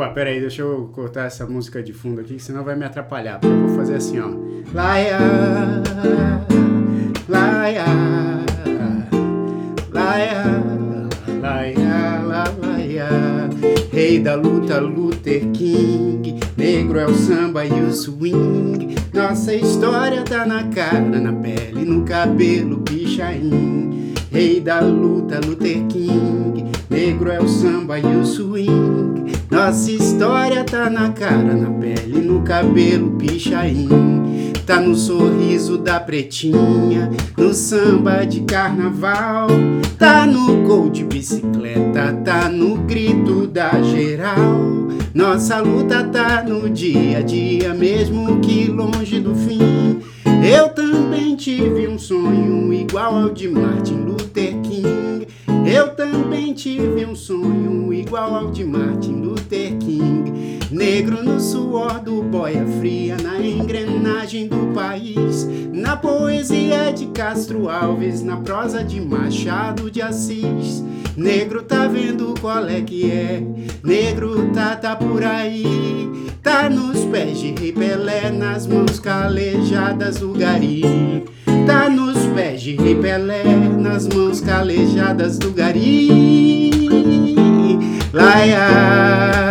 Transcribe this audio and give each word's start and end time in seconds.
Opa, 0.00 0.08
peraí, 0.10 0.40
deixa 0.40 0.62
eu 0.62 0.88
cortar 0.94 1.26
essa 1.26 1.46
música 1.46 1.82
de 1.82 1.92
fundo 1.92 2.20
aqui, 2.20 2.38
senão 2.38 2.62
vai 2.64 2.76
me 2.76 2.84
atrapalhar. 2.84 3.38
Porque 3.38 3.54
eu 3.54 3.66
vou 3.66 3.76
fazer 3.76 3.96
assim, 3.96 4.18
ó. 4.18 4.30
Laia, 4.72 5.18
laia, 7.28 7.84
laia, 10.10 10.44
laia, 11.40 12.22
laia. 12.26 13.08
Rei 13.92 14.18
da 14.18 14.34
luta, 14.34 14.80
Luther 14.80 15.46
King. 15.52 16.40
Negro 16.56 16.98
é 16.98 17.06
o 17.06 17.14
samba 17.14 17.64
e 17.64 17.70
o 17.70 17.92
swing. 17.92 18.96
Nossa 19.14 19.54
história 19.54 20.22
tá 20.22 20.44
na 20.44 20.64
cara, 20.64 21.20
na 21.20 21.32
pele, 21.32 21.84
no 21.84 22.04
cabelo, 22.04 22.78
pichain. 22.78 24.14
Rei 24.32 24.60
da 24.60 24.80
luta, 24.80 25.40
Luther 25.44 25.86
King. 25.86 26.64
Negro 26.88 27.30
é 27.30 27.40
o 27.40 27.48
samba 27.48 27.98
e 27.98 28.16
o 28.16 28.24
swing. 28.24 29.32
Nossa 29.48 29.90
história 29.92 30.64
tá 30.64 30.90
na 30.90 31.10
cara, 31.10 31.54
na 31.54 31.70
pele, 31.70 32.20
no 32.20 32.42
cabelo, 32.42 33.12
pichain. 33.12 34.19
Tá 34.70 34.78
no 34.78 34.94
sorriso 34.94 35.76
da 35.78 35.98
pretinha, 35.98 37.10
no 37.36 37.52
samba 37.52 38.24
de 38.24 38.42
carnaval. 38.42 39.48
Tá 39.98 40.24
no 40.24 40.64
gol 40.64 40.88
de 40.88 41.02
bicicleta, 41.02 42.12
tá 42.24 42.48
no 42.48 42.76
grito 42.76 43.48
da 43.48 43.82
geral. 43.82 44.46
Nossa 45.12 45.58
luta 45.58 46.04
tá 46.04 46.44
no 46.44 46.70
dia 46.70 47.18
a 47.18 47.20
dia, 47.20 47.74
mesmo 47.74 48.38
que 48.38 48.68
longe 48.68 49.18
do 49.18 49.34
fim. 49.34 50.02
Eu 50.48 50.68
também 50.68 51.34
tive 51.34 51.88
um 51.88 51.98
sonho 51.98 52.72
igual 52.72 53.16
ao 53.16 53.30
de 53.30 53.48
Martin 53.48 53.94
Luther 53.94 54.54
King. 54.60 55.26
Eu 55.66 55.96
também 55.96 56.54
tive 56.54 57.04
um 57.04 57.16
sonho 57.16 57.92
igual 57.92 58.36
ao 58.36 58.50
de 58.52 58.64
Martin 58.64 59.14
Luther 59.14 59.76
King. 59.78 60.49
Negro 60.70 61.24
no 61.24 61.40
suor 61.40 61.98
do 61.98 62.22
boia 62.22 62.64
fria, 62.78 63.16
na 63.20 63.44
engrenagem 63.44 64.46
do 64.46 64.72
país. 64.72 65.48
Na 65.72 65.96
poesia 65.96 66.92
de 66.92 67.06
Castro 67.06 67.68
Alves, 67.68 68.22
na 68.22 68.36
prosa 68.36 68.84
de 68.84 69.00
Machado 69.00 69.90
de 69.90 70.00
Assis. 70.00 70.84
Negro 71.16 71.64
tá 71.64 71.88
vendo 71.88 72.34
qual 72.40 72.68
é 72.68 72.80
que 72.82 73.10
é, 73.10 73.42
negro 73.82 74.52
tá, 74.54 74.76
tá 74.76 74.94
por 74.94 75.24
aí. 75.24 75.66
Tá 76.40 76.70
nos 76.70 77.04
pés 77.06 77.40
de 77.40 77.52
Rei 77.52 77.72
Pelé, 77.72 78.30
nas 78.30 78.66
mãos 78.66 79.00
calejadas 79.00 80.18
do 80.20 80.32
gari. 80.32 81.24
Tá 81.66 81.90
nos 81.90 82.16
pés 82.34 82.62
de 82.62 82.76
Rei 82.76 82.94
Pelé, 82.94 83.42
nas 83.76 84.06
mãos 84.06 84.40
calejadas 84.40 85.36
do 85.36 85.50
gari. 85.50 86.70
Laia, 88.12 89.49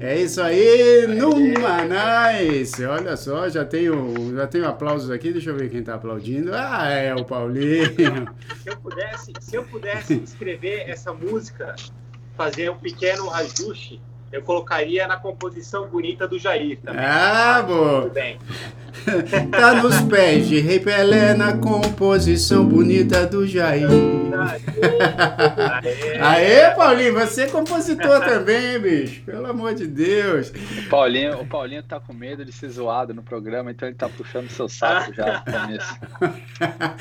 É 0.00 0.18
isso 0.18 0.42
aí, 0.42 1.06
no 1.06 1.30
Nice. 1.30 2.84
Olha 2.84 3.16
só, 3.16 3.48
já 3.48 3.64
tenho, 3.64 4.34
já 4.34 4.46
tenho 4.46 4.66
aplausos 4.66 5.10
aqui. 5.10 5.32
Deixa 5.32 5.50
eu 5.50 5.56
ver 5.56 5.70
quem 5.70 5.82
tá 5.82 5.94
aplaudindo. 5.94 6.52
Ah, 6.54 6.88
é 6.88 7.14
o 7.14 7.24
Paulinho. 7.24 8.26
Se 8.62 8.70
eu 8.70 8.76
pudesse, 8.78 9.32
se 9.40 9.56
eu 9.56 9.64
pudesse 9.64 10.14
escrever 10.14 10.88
essa 10.88 11.12
música, 11.12 11.76
fazer 12.36 12.70
um 12.70 12.76
pequeno 12.76 13.30
ajuste, 13.30 14.00
eu 14.32 14.42
colocaria 14.42 15.06
na 15.06 15.16
composição 15.16 15.88
bonita 15.88 16.26
do 16.28 16.38
Jair 16.38 16.78
também. 16.82 17.04
Ah, 17.04 17.62
boa. 17.66 18.02
Tudo 18.02 18.12
bem. 18.14 18.38
Tá 19.50 19.74
nos 19.82 20.00
pés 20.02 20.48
de 20.48 20.58
Rei 20.58 20.78
Pelé 20.80 21.32
na 21.32 21.56
composição 21.56 22.66
bonita 22.66 23.24
do 23.26 23.46
Jair. 23.46 23.88
Aê, 26.20 26.70
Paulinho, 26.74 27.14
você 27.14 27.42
é 27.42 27.46
compositor 27.46 28.20
também, 28.20 28.78
bicho. 28.78 29.22
Pelo 29.22 29.46
amor 29.46 29.74
de 29.74 29.86
Deus. 29.86 30.50
O 30.50 30.88
Paulinho, 30.88 31.40
o 31.40 31.46
Paulinho 31.46 31.82
tá 31.82 32.00
com 32.00 32.12
medo 32.12 32.44
de 32.44 32.52
ser 32.52 32.68
zoado 32.68 33.14
no 33.14 33.22
programa, 33.22 33.70
então 33.70 33.88
ele 33.88 33.96
tá 33.96 34.08
puxando 34.08 34.48
seu 34.50 34.68
saco 34.68 35.14
já 35.14 35.42
no 35.46 35.52
começo. 35.52 36.00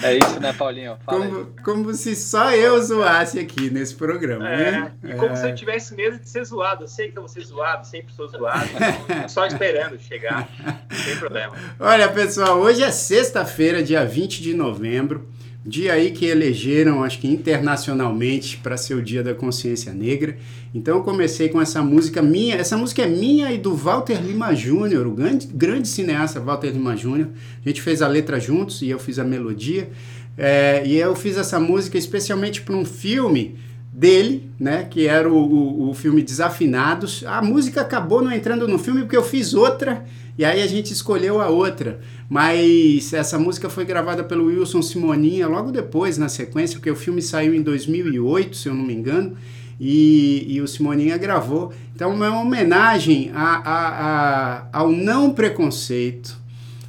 É 0.02 0.16
isso, 0.16 0.40
né, 0.40 0.54
Paulinho? 0.54 0.98
Como, 1.06 1.48
como 1.64 1.94
se 1.94 2.16
só 2.16 2.52
eu 2.52 2.82
zoasse 2.82 3.38
aqui 3.40 3.70
nesse 3.70 3.94
programa, 3.96 4.50
É, 4.50 4.72
né? 4.72 4.92
e 5.04 5.14
como 5.16 5.34
É. 5.34 5.36
se 5.36 5.50
eu 5.50 5.56
tivesse 5.56 5.94
medo 5.96 6.18
de 6.18 6.30
ser 6.30 6.46
zoado. 6.46 6.86
Eu 6.86 6.88
sei 6.88 7.12
que 7.12 7.19
eu 7.20 7.22
vou 7.22 7.30
ser 7.30 7.46
zoado, 7.46 7.86
sempre 7.86 8.14
sou 8.14 8.28
zoado. 8.28 8.70
Então, 9.04 9.30
só 9.30 9.46
esperando 9.46 10.00
chegar. 10.00 10.50
Sem 10.92 11.18
problema. 11.18 11.54
Olha, 11.80 12.08
pessoal, 12.08 12.58
hoje 12.60 12.82
é 12.82 12.92
sexta-feira, 12.92 13.84
dia 13.84 14.06
20 14.06 14.42
de 14.42 14.54
novembro, 14.54 15.28
dia 15.66 15.94
aí 15.94 16.12
que 16.12 16.26
elegeram, 16.26 17.04
acho 17.04 17.20
que 17.20 17.28
internacionalmente, 17.28 18.58
para 18.58 18.78
ser 18.78 18.96
o 18.96 19.02
Dia 19.02 19.22
da 19.22 19.34
Consciência 19.34 19.94
Negra. 19.94 20.38
Então 20.74 20.98
eu 20.98 21.04
comecei 21.04 21.50
com 21.50 21.62
essa 21.62 21.82
música 21.82 22.22
minha, 22.22 22.56
essa 22.56 22.78
música 22.78 23.04
é 23.04 23.08
minha 23.08 23.52
e 23.52 23.58
do 23.58 23.76
Walter 23.76 24.22
Lima 24.22 24.56
Júnior, 24.56 25.06
o 25.06 25.12
grande, 25.12 25.48
grande 25.48 25.88
cineasta 25.88 26.40
Walter 26.40 26.70
Lima 26.70 26.96
Júnior. 26.96 27.30
A 27.64 27.68
gente 27.68 27.82
fez 27.82 28.02
a 28.02 28.08
letra 28.08 28.40
juntos 28.40 28.82
e 28.82 28.90
eu 28.90 29.00
fiz 29.00 29.20
a 29.20 29.24
melodia. 29.24 29.90
É, 30.38 30.84
e 30.86 30.96
eu 30.96 31.14
fiz 31.16 31.36
essa 31.36 31.60
música 31.60 31.98
especialmente 31.98 32.62
para 32.62 32.74
um 32.74 32.86
filme 32.86 33.58
dele, 33.92 34.50
né, 34.60 34.84
que 34.84 35.08
era 35.08 35.28
o, 35.28 35.36
o, 35.36 35.90
o 35.90 35.94
filme 35.94 36.22
Desafinados. 36.22 37.24
A 37.26 37.42
música 37.42 37.82
acabou 37.82 38.22
não 38.22 38.32
entrando 38.32 38.68
no 38.68 38.78
filme 38.78 39.02
porque 39.02 39.18
eu 39.18 39.24
fiz 39.24 39.54
outra 39.54 40.06
e 40.40 40.46
aí 40.46 40.62
a 40.62 40.68
gente 40.68 40.94
escolheu 40.94 41.42
a 41.42 41.50
outra. 41.50 42.00
Mas 42.30 43.12
essa 43.12 43.38
música 43.38 43.70
foi 43.70 43.84
gravada 43.84 44.24
pelo 44.24 44.46
Wilson 44.46 44.82
Simoninha 44.82 45.48
logo 45.48 45.70
depois, 45.70 46.18
na 46.18 46.30
sequência, 46.30 46.78
porque 46.78 46.90
o 46.90 46.96
filme 46.96 47.22
saiu 47.22 47.54
em 47.54 47.62
2008, 47.62 48.56
se 48.56 48.70
eu 48.70 48.74
não 48.74 48.86
me 48.86 48.94
engano, 48.94 49.36
e, 49.78 50.46
e 50.48 50.62
o 50.62 50.68
Simoninha 50.68 51.18
gravou. 51.18 51.74
Então 51.94 52.12
é 52.24 52.30
uma 52.30 52.42
homenagem 52.42 53.32
a, 53.34 53.56
a, 53.56 53.88
a, 53.90 54.68
ao 54.72 54.90
não 54.90 55.34
preconceito, 55.34 56.38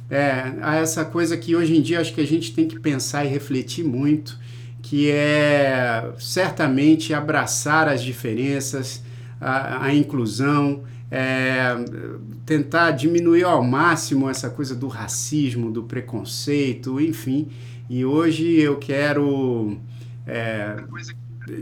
é, 0.09 0.53
a 0.61 0.75
essa 0.75 1.03
coisa 1.03 1.35
que 1.35 1.53
hoje 1.53 1.75
em 1.75 1.81
dia 1.81 1.99
acho 1.99 2.13
que 2.13 2.21
a 2.21 2.27
gente 2.27 2.53
tem 2.53 2.67
que 2.67 2.79
pensar 2.79 3.25
e 3.25 3.27
refletir 3.27 3.83
muito, 3.83 4.39
que 4.91 5.09
é 5.09 6.11
certamente 6.19 7.13
abraçar 7.13 7.87
as 7.87 8.03
diferenças, 8.03 9.01
a, 9.39 9.85
a 9.85 9.95
inclusão, 9.95 10.83
é, 11.09 11.77
tentar 12.45 12.91
diminuir 12.91 13.45
ao 13.45 13.63
máximo 13.63 14.29
essa 14.29 14.49
coisa 14.49 14.75
do 14.75 14.89
racismo, 14.89 15.71
do 15.71 15.83
preconceito, 15.83 16.99
enfim. 16.99 17.47
E 17.89 18.03
hoje 18.03 18.59
eu 18.59 18.79
quero 18.79 19.77
é, 20.27 20.83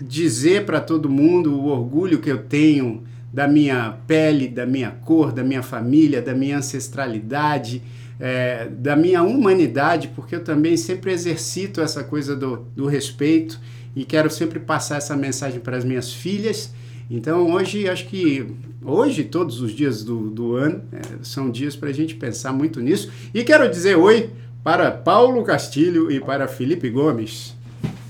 dizer 0.02 0.66
para 0.66 0.82
todo 0.82 1.08
mundo 1.08 1.54
o 1.54 1.68
orgulho 1.68 2.18
que 2.18 2.32
eu 2.32 2.40
tenho 2.40 3.04
da 3.32 3.48
minha 3.48 3.96
pele, 4.08 4.48
da 4.48 4.66
minha 4.66 4.90
cor, 4.90 5.32
da 5.32 5.44
minha 5.44 5.62
família, 5.62 6.20
da 6.20 6.34
minha 6.34 6.58
ancestralidade, 6.58 7.84
é, 8.20 8.68
da 8.70 8.96
minha 8.96 9.24
humanidade, 9.24 10.10
porque 10.10 10.36
eu 10.36 10.44
também 10.44 10.76
sempre 10.76 11.12
exercito 11.12 11.80
essa 11.80 12.04
coisa 12.04 12.36
do, 12.36 12.58
do 12.76 12.86
respeito 12.86 13.60
e 13.96 14.04
quero 14.04 14.30
sempre 14.30 14.60
passar 14.60 14.98
essa 14.98 15.16
mensagem 15.16 15.60
para 15.60 15.78
as 15.78 15.86
minhas 15.86 16.12
filhas. 16.12 16.74
Então 17.10 17.50
hoje 17.52 17.90
acho 17.90 18.06
que 18.06 18.46
hoje 18.84 19.24
todos 19.24 19.62
os 19.62 19.72
dias 19.72 20.04
do, 20.04 20.30
do 20.30 20.56
ano 20.56 20.84
é, 20.92 21.02
são 21.24 21.50
dias 21.50 21.76
para 21.76 21.90
a 21.90 21.94
gente 21.94 22.16
pensar 22.16 22.52
muito 22.52 22.82
nisso. 22.82 23.12
E 23.34 23.44
quero 23.44 23.70
dizer 23.70 23.98
oi 23.98 24.32
para 24.64 24.92
Paulo 24.92 25.44
Castilho 25.44 26.12
e 26.12 26.20
para 26.20 26.48
Felipe 26.48 26.90
Gomes. 26.90 27.58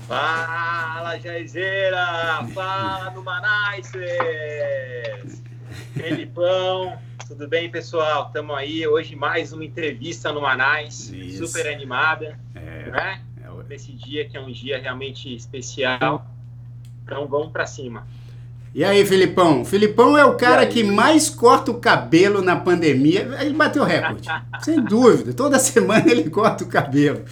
Fala, 0.06 1.18
Jairzeira! 1.20 2.44
Fala, 2.52 3.14
Manaices! 3.22 4.00
Felipão, 5.94 6.98
tudo 7.30 7.46
bem, 7.48 7.70
pessoal? 7.70 8.26
Estamos 8.26 8.56
aí 8.56 8.84
hoje 8.86 9.14
mais 9.14 9.52
uma 9.52 9.64
entrevista 9.64 10.32
no 10.32 10.40
Manais, 10.42 11.10
Isso. 11.10 11.46
super 11.46 11.72
animada, 11.72 12.36
É, 12.56 12.90
né? 12.90 13.20
é 13.44 13.48
o- 13.50 13.62
Nesse 13.62 13.92
dia 13.92 14.28
que 14.28 14.36
é 14.36 14.40
um 14.40 14.50
dia 14.50 14.80
realmente 14.80 15.32
especial. 15.32 16.26
Então 17.04 17.28
vamos 17.28 17.52
para 17.52 17.66
cima. 17.66 18.04
E 18.74 18.84
aí, 18.84 19.04
Filipão? 19.04 19.64
Filipão 19.64 20.16
é 20.18 20.24
o 20.24 20.36
cara 20.36 20.64
que 20.66 20.82
mais 20.84 21.28
corta 21.30 21.70
o 21.72 21.80
cabelo 21.80 22.40
na 22.42 22.54
pandemia. 22.56 23.22
Ele 23.40 23.52
bateu 23.54 23.82
recorde, 23.84 24.28
sem 24.62 24.80
dúvida. 24.82 25.32
Toda 25.32 25.58
semana 25.58 26.10
ele 26.10 26.28
corta 26.30 26.64
o 26.64 26.68
cabelo. 26.68 27.24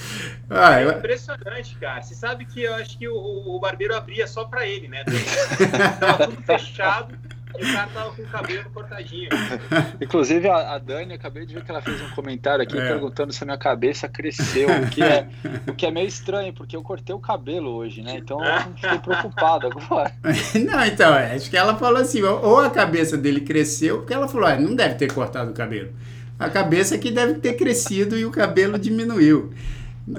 Ah, 0.51 0.81
É 0.81 0.89
impressionante, 0.89 1.77
cara. 1.81 2.03
Você 2.03 2.15
sabe 2.15 2.45
que 2.45 2.63
eu 2.63 2.75
acho 2.75 2.97
que 2.99 3.09
o, 3.09 3.15
o 3.17 3.59
barbeiro 3.61 3.95
abria 3.97 4.27
só 4.27 4.45
para 4.45 4.67
ele, 4.67 4.89
né? 4.89 5.05
Tava 6.01 6.27
tudo 6.29 6.43
fechado. 6.43 7.15
E 7.57 7.65
o 7.65 7.73
cara 7.73 7.89
tava 7.95 8.11
com 8.13 8.23
o 8.23 8.27
cabelo 8.27 8.71
cortadinho. 8.75 9.29
Inclusive, 10.01 10.49
a, 10.49 10.75
a 10.75 10.79
Dani, 10.79 11.15
acabei 11.15 11.47
de 11.47 11.55
ver 11.55 11.65
que 11.65 11.71
ela 11.71 11.81
fez 11.81 12.01
um 12.03 12.11
comentário 12.11 12.63
aqui 12.63 12.77
É. 12.79 12.89
perguntando 12.89 13.33
se 13.33 13.43
a 13.43 13.47
minha 13.47 13.59
cabeça 13.59 14.09
cresceu, 14.09 14.69
o 14.69 14.91
que, 14.91 15.03
é, 15.03 15.29
o 15.67 15.73
que 15.75 15.87
é 15.87 15.91
meio 15.91 16.07
estranho, 16.09 16.53
porque 16.53 16.77
eu 16.77 16.83
cortei 16.83 17.15
o 17.15 17.19
cabelo 17.19 17.71
hoje, 17.71 18.03
né? 18.03 18.17
Então 18.19 18.45
eu 18.45 18.61
fiquei 18.75 18.99
preocupado 18.99 19.67
agora. 19.69 20.13
Não, 20.55 20.85
então, 20.85 21.15
é, 21.15 21.35
acho 21.35 21.49
que 21.49 21.57
ela 21.57 21.77
falou 21.77 22.01
assim, 22.01 22.23
ou 22.23 22.45
ou 22.45 22.61
a 22.61 22.71
cabeça 22.71 23.17
dele 23.17 23.41
cresceu, 23.41 23.99
porque 23.99 24.15
ela 24.15 24.29
falou, 24.29 24.47
ah, 24.49 24.57
não 24.57 24.75
deve 24.75 24.95
ter 24.95 25.13
cortado 25.13 25.51
o 25.51 25.55
cabelo. 25.55 25.91
A 26.39 26.49
cabeça 26.49 26.97
que 26.99 27.11
deve 27.11 27.35
ter 27.35 27.55
crescido 27.55 28.17
e 28.17 28.25
o 28.25 28.31
cabelo 28.31 28.79
diminuiu. 28.79 29.53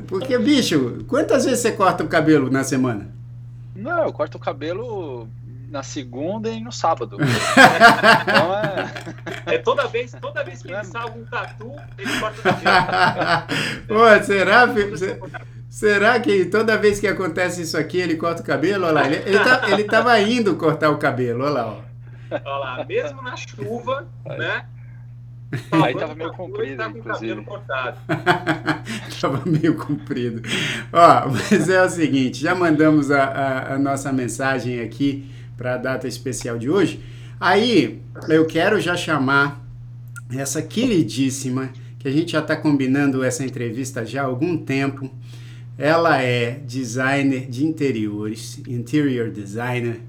Porque, 0.07 0.37
bicho, 0.37 1.03
quantas 1.07 1.45
vezes 1.45 1.61
você 1.61 1.71
corta 1.71 2.03
o 2.03 2.07
cabelo 2.07 2.49
na 2.51 2.63
semana? 2.63 3.07
Não, 3.75 4.03
eu 4.03 4.11
corto 4.13 4.37
o 4.37 4.39
cabelo 4.39 5.27
na 5.69 5.83
segunda 5.83 6.49
e 6.49 6.59
no 6.59 6.71
sábado. 6.71 7.17
Então 8.21 8.55
é. 8.55 9.55
É 9.55 9.57
toda 9.57 9.87
vez, 9.87 10.11
toda 10.21 10.43
vez 10.43 10.61
que 10.61 10.71
ele 10.71 10.83
salva 10.83 11.17
um 11.17 11.25
tatu, 11.25 11.73
ele 11.97 12.19
corta 12.19 12.39
o 12.39 12.43
cabelo. 12.43 13.87
Pô, 13.87 14.23
será, 14.23 14.67
fi- 14.67 14.97
se- 14.97 15.19
será 15.69 16.19
que 16.19 16.45
toda 16.45 16.77
vez 16.77 16.99
que 16.99 17.07
acontece 17.07 17.61
isso 17.63 17.77
aqui 17.77 17.97
ele 17.99 18.15
corta 18.15 18.41
o 18.41 18.45
cabelo? 18.45 18.85
Olha 18.85 18.93
lá, 18.93 19.05
ele, 19.07 19.15
ele, 19.25 19.39
tá, 19.39 19.61
ele 19.69 19.83
tava 19.85 20.19
indo 20.19 20.55
cortar 20.55 20.89
o 20.89 20.97
cabelo, 20.97 21.43
olha 21.43 21.49
lá, 21.51 21.67
ó. 21.67 21.77
Olha 22.31 22.57
lá, 22.57 22.85
mesmo 22.85 23.21
na 23.21 23.35
chuva, 23.35 24.07
né? 24.25 24.65
Aí 25.71 25.95
tava 25.95 26.13
meio 26.13 26.31
comprido, 26.33 26.77
tá 26.77 26.89
com 26.89 26.95
o 26.95 26.97
inclusive. 26.99 27.27
cabelo 27.29 27.43
cortado. 27.43 27.97
Tava 29.19 29.41
meio 29.47 29.73
comprido. 29.75 30.43
Ó, 30.93 31.27
mas 31.29 31.67
é 31.67 31.83
o 31.83 31.89
seguinte, 31.89 32.39
já 32.39 32.53
mandamos 32.53 33.09
a, 33.09 33.23
a- 33.23 33.73
a 33.73 33.79
nossa 33.79 34.13
mensagem 34.13 34.79
aqui 34.79 35.27
para 35.59 35.73
a 35.73 35.77
data 35.77 36.07
especial 36.07 36.57
de 36.57 36.69
hoje. 36.69 37.01
Aí 37.37 37.99
eu 38.29 38.45
quero 38.45 38.79
já 38.79 38.95
chamar 38.95 39.61
essa 40.33 40.61
queridíssima, 40.61 41.69
que 41.99 42.07
a 42.07 42.11
gente 42.11 42.31
já 42.31 42.39
está 42.39 42.55
combinando 42.55 43.21
essa 43.21 43.43
entrevista 43.43 44.05
já 44.05 44.21
há 44.21 44.25
algum 44.25 44.57
tempo. 44.57 45.11
Ela 45.77 46.21
é 46.21 46.61
designer 46.65 47.45
de 47.49 47.65
interiores, 47.65 48.61
interior 48.65 49.29
designer. 49.29 49.99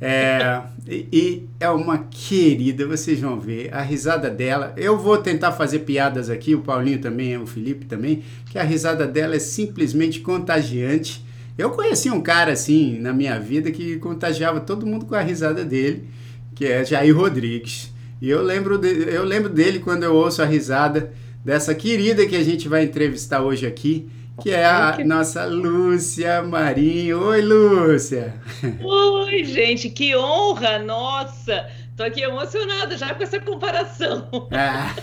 É, 0.00 0.62
e, 0.88 1.44
é 1.60 1.70
uma 1.70 1.98
querida, 1.98 2.86
vocês 2.86 3.20
vão 3.20 3.38
ver 3.38 3.72
a 3.72 3.82
risada 3.82 4.30
dela. 4.30 4.72
Eu 4.76 4.98
vou 4.98 5.18
tentar 5.18 5.52
fazer 5.52 5.80
piadas 5.80 6.30
aqui, 6.30 6.54
o 6.54 6.60
Paulinho 6.60 7.00
também, 7.00 7.36
o 7.36 7.46
Felipe 7.46 7.86
também, 7.86 8.22
que 8.50 8.58
a 8.58 8.62
risada 8.62 9.06
dela 9.06 9.34
é 9.36 9.40
simplesmente 9.40 10.20
contagiante. 10.20 11.24
Eu 11.56 11.70
conheci 11.70 12.10
um 12.10 12.20
cara 12.20 12.52
assim 12.52 12.98
na 12.98 13.12
minha 13.12 13.38
vida 13.38 13.70
que 13.70 13.96
contagiava 13.98 14.60
todo 14.60 14.86
mundo 14.86 15.04
com 15.06 15.14
a 15.14 15.20
risada 15.20 15.64
dele, 15.64 16.08
que 16.54 16.64
é 16.64 16.84
Jair 16.84 17.16
Rodrigues. 17.16 17.92
E 18.20 18.30
eu 18.30 18.42
lembro, 18.42 18.78
de- 18.78 19.08
eu 19.12 19.24
lembro 19.24 19.48
dele 19.50 19.78
quando 19.80 20.04
eu 20.04 20.14
ouço 20.14 20.40
a 20.42 20.46
risada 20.46 21.12
dessa 21.44 21.74
querida 21.74 22.24
que 22.26 22.36
a 22.36 22.42
gente 22.42 22.68
vai 22.68 22.84
entrevistar 22.84 23.42
hoje 23.42 23.66
aqui, 23.66 24.08
que 24.40 24.50
é 24.50 24.64
a 24.64 24.96
nossa 25.04 25.44
Lúcia 25.44 26.40
Marinho. 26.42 27.20
Oi, 27.22 27.42
Lúcia! 27.42 28.34
Oi, 28.82 29.44
gente, 29.44 29.90
que 29.90 30.16
honra! 30.16 30.78
Nossa, 30.78 31.66
tô 31.96 32.02
aqui 32.02 32.22
emocionada 32.22 32.96
já 32.96 33.14
com 33.14 33.22
essa 33.22 33.40
comparação. 33.40 34.28
Ah. 34.50 34.94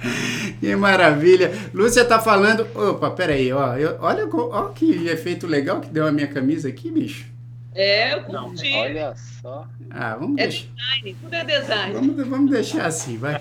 que 0.60 0.74
maravilha! 0.76 1.52
Lúcia 1.74 2.04
tá 2.04 2.18
falando. 2.18 2.66
Opa, 2.74 3.10
peraí, 3.10 3.52
ó. 3.52 3.76
Eu, 3.76 3.96
olha, 4.00 4.28
ó 4.32 4.68
que 4.68 5.08
efeito 5.08 5.46
legal 5.46 5.80
que 5.80 5.88
deu 5.88 6.06
a 6.06 6.12
minha 6.12 6.26
camisa 6.26 6.68
aqui, 6.68 6.90
bicho. 6.90 7.26
É, 7.72 8.14
eu 8.14 8.28
Não, 8.32 8.48
curti. 8.48 8.72
Olha 8.74 9.14
só. 9.40 9.64
Ah, 9.90 10.16
vamos 10.16 10.38
É 10.38 10.48
deixar. 10.48 10.66
design, 10.74 11.16
tudo 11.22 11.34
é 11.34 11.44
design. 11.44 11.94
Vamos, 11.94 12.28
vamos 12.28 12.50
deixar 12.50 12.86
assim, 12.86 13.16
vai. 13.16 13.40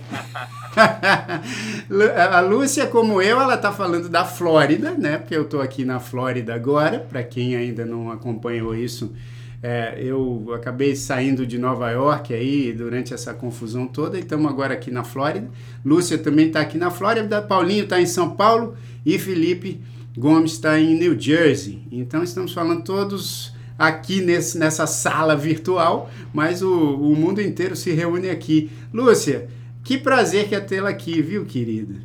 A 2.32 2.40
Lúcia, 2.42 2.86
como 2.88 3.22
eu, 3.22 3.42
ela 3.42 3.58
tá 3.58 3.72
falando 3.72 4.08
da 4.08 4.24
Flórida, 4.24 4.92
né? 4.92 5.18
Porque 5.18 5.36
eu 5.36 5.46
tô 5.46 5.60
aqui 5.60 5.84
na 5.84 6.00
Flórida 6.00 6.54
agora. 6.54 7.00
Para 7.00 7.24
quem 7.24 7.56
ainda 7.56 7.84
não 7.86 8.12
acompanhou 8.12 8.76
isso, 8.76 9.14
é, 9.62 9.98
eu 10.02 10.54
acabei 10.54 10.96
saindo 10.96 11.46
de 11.46 11.58
Nova 11.58 11.90
York 11.92 12.34
aí 12.34 12.72
durante 12.72 13.14
essa 13.14 13.34
confusão 13.34 13.88
toda 13.88 14.18
e 14.18 14.22
estamos 14.22 14.50
agora 14.50 14.74
aqui 14.74 14.90
na 14.90 15.04
Flórida. 15.04 15.50
Lúcia 15.84 16.18
também 16.18 16.48
está 16.48 16.62
aqui 16.62 16.78
na 16.78 16.90
Flórida, 16.90 17.42
Paulinho 17.42 17.84
está 17.84 18.00
em 18.00 18.06
São 18.06 18.36
Paulo 18.36 18.78
e 19.06 19.20
Felipe 19.20 19.82
Gomes 20.18 20.54
está 20.54 20.80
em 20.80 20.98
New 20.98 21.20
Jersey. 21.20 21.82
Então 21.92 22.24
estamos 22.24 22.54
falando 22.54 22.84
todos 22.84 23.54
aqui 23.78 24.22
nesse, 24.22 24.58
nessa 24.58 24.88
sala 24.88 25.36
virtual, 25.36 26.10
mas 26.34 26.62
o, 26.62 26.72
o 26.72 27.16
mundo 27.16 27.42
inteiro 27.42 27.76
se 27.76 27.92
reúne 27.92 28.30
aqui. 28.30 28.72
Lúcia, 28.94 29.50
que 29.84 29.98
prazer 29.98 30.48
que 30.48 30.56
é 30.56 30.60
tê-la 30.62 30.90
aqui, 30.90 31.22
viu, 31.22 31.46
querida? 31.46 31.96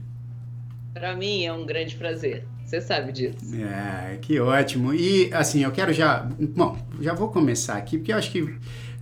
Para 0.93 1.17
mim 1.17 1.45
é 1.45 1.53
um 1.53 1.65
grande 1.65 1.95
prazer. 1.95 2.45
Você 2.65 2.81
sabe 2.81 3.13
disso. 3.13 3.55
É, 3.55 4.19
que 4.21 4.41
ótimo. 4.41 4.95
E 4.95 5.33
assim, 5.33 5.63
eu 5.63 5.71
quero 5.71 5.93
já. 5.93 6.29
Bom, 6.55 6.77
já 7.01 7.15
vou 7.15 7.29
começar 7.29 7.75
aqui, 7.75 7.99
porque 7.99 8.13
eu 8.13 8.17
acho 8.17 8.31
que. 8.31 8.55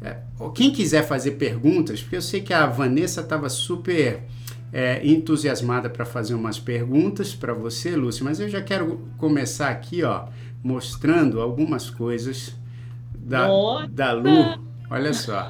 é, 0.02 0.18
quem 0.54 0.72
quiser 0.72 1.06
fazer 1.06 1.32
perguntas, 1.32 2.02
porque 2.02 2.16
eu 2.16 2.22
sei 2.22 2.40
que 2.40 2.52
a 2.52 2.66
Vanessa 2.66 3.20
estava 3.20 3.48
super 3.48 4.20
é, 4.72 5.06
entusiasmada 5.06 5.88
para 5.88 6.04
fazer 6.04 6.34
umas 6.34 6.58
perguntas 6.58 7.34
para 7.34 7.52
você, 7.52 7.94
Lúcia, 7.94 8.24
mas 8.24 8.40
eu 8.40 8.48
já 8.48 8.60
quero 8.60 9.00
começar 9.18 9.68
aqui, 9.68 10.02
ó, 10.02 10.26
mostrando 10.62 11.40
algumas 11.40 11.90
coisas 11.90 12.54
da, 13.14 13.46
Nossa! 13.46 13.88
da 13.88 14.12
Lu. 14.12 14.60
Olha 14.90 15.12
só. 15.12 15.46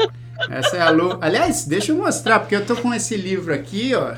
Essa 0.50 0.76
é 0.76 0.80
a 0.80 0.90
Lu. 0.90 1.18
Aliás, 1.20 1.64
deixa 1.64 1.92
eu 1.92 1.96
mostrar, 1.96 2.40
porque 2.40 2.54
eu 2.54 2.66
tô 2.66 2.76
com 2.76 2.92
esse 2.92 3.16
livro 3.16 3.54
aqui, 3.54 3.94
ó, 3.94 4.14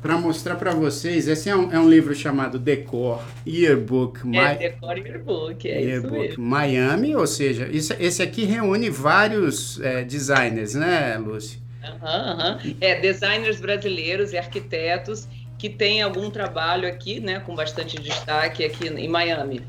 para 0.00 0.16
mostrar 0.16 0.56
para 0.56 0.72
vocês. 0.72 1.28
Esse 1.28 1.48
é 1.48 1.56
um, 1.56 1.72
é 1.72 1.78
um 1.78 1.88
livro 1.88 2.14
chamado 2.14 2.58
Decor 2.58 3.22
Yearbook 3.46 4.20
É 4.20 4.24
My, 4.52 4.58
Decore 4.58 5.00
Yearbook, 5.00 5.68
é 5.68 5.80
isso 5.80 5.88
Yearbook. 6.06 6.40
Miami, 6.40 7.14
ou 7.14 7.26
seja, 7.26 7.68
isso- 7.68 7.94
esse 7.98 8.22
aqui 8.22 8.44
reúne 8.44 8.88
vários 8.90 9.80
é, 9.80 10.02
designers, 10.04 10.74
né, 10.74 11.16
Lúcia? 11.18 11.60
Aham, 11.82 12.32
aham. 12.32 12.58
É, 12.80 13.00
designers 13.00 13.60
brasileiros 13.60 14.32
e 14.32 14.38
arquitetos 14.38 15.26
que 15.58 15.68
têm 15.68 16.00
algum 16.02 16.30
trabalho 16.30 16.88
aqui, 16.88 17.20
né, 17.20 17.40
com 17.40 17.54
bastante 17.54 18.00
destaque 18.00 18.64
aqui 18.64 18.88
em 18.88 19.08
Miami. 19.08 19.62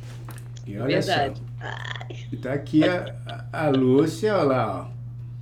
E 0.66 0.78
olha 0.78 1.02
Verdade. 1.02 1.40
só. 1.60 2.38
Tá 2.42 2.54
aqui 2.54 2.84
a, 2.84 3.14
a 3.52 3.66
a 3.68 3.70
Lúcia, 3.70 4.34
olha 4.36 4.44
lá, 4.44 4.90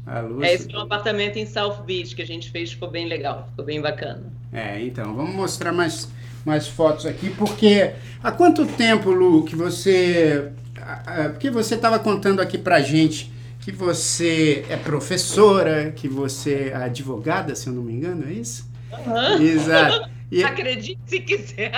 ó. 0.08 0.12
A 0.12 0.20
Lúcia. 0.22 0.48
É, 0.48 0.54
esse 0.56 0.74
é 0.74 0.78
um 0.78 0.82
apartamento 0.82 1.38
em 1.38 1.46
South 1.46 1.84
Beach 1.86 2.16
que 2.16 2.22
a 2.22 2.26
gente 2.26 2.50
fez, 2.50 2.72
ficou 2.72 2.90
bem 2.90 3.08
legal, 3.08 3.48
ficou 3.52 3.64
bem 3.64 3.80
bacana. 3.80 4.24
É, 4.52 4.82
então, 4.82 5.16
vamos 5.16 5.34
mostrar 5.36 5.72
mais, 5.72 6.10
mais 6.46 6.68
fotos 6.68 7.06
aqui, 7.06 7.30
porque 7.30 7.92
há 8.24 8.32
quanto 8.32 8.66
tempo, 8.66 9.12
Lu, 9.12 9.44
que 9.44 9.56
você. 9.56 10.52
Porque 11.32 11.50
você 11.52 11.76
estava 11.76 12.00
contando 12.00 12.42
aqui 12.42 12.58
pra 12.58 12.82
gente 12.82 13.32
que 13.60 13.72
você 13.72 14.66
é 14.70 14.78
professora, 14.78 15.92
que 15.96 16.08
você 16.08 16.72
é 16.74 16.76
advogada, 16.76 17.54
se 17.56 17.68
eu 17.68 17.74
não 17.74 17.84
me 17.84 17.94
engano, 17.94 18.26
é 18.28 18.34
isso? 18.34 18.68
Aham. 18.92 19.42
Exato. 19.42 20.10
E, 20.32 20.44
Acredite 20.44 21.00
se 21.08 21.22
quiser. 21.22 21.72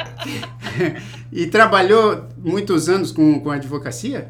e 1.31 1.47
trabalhou 1.47 2.27
muitos 2.37 2.89
anos 2.89 3.09
com, 3.09 3.39
com 3.39 3.49
advocacia? 3.49 4.27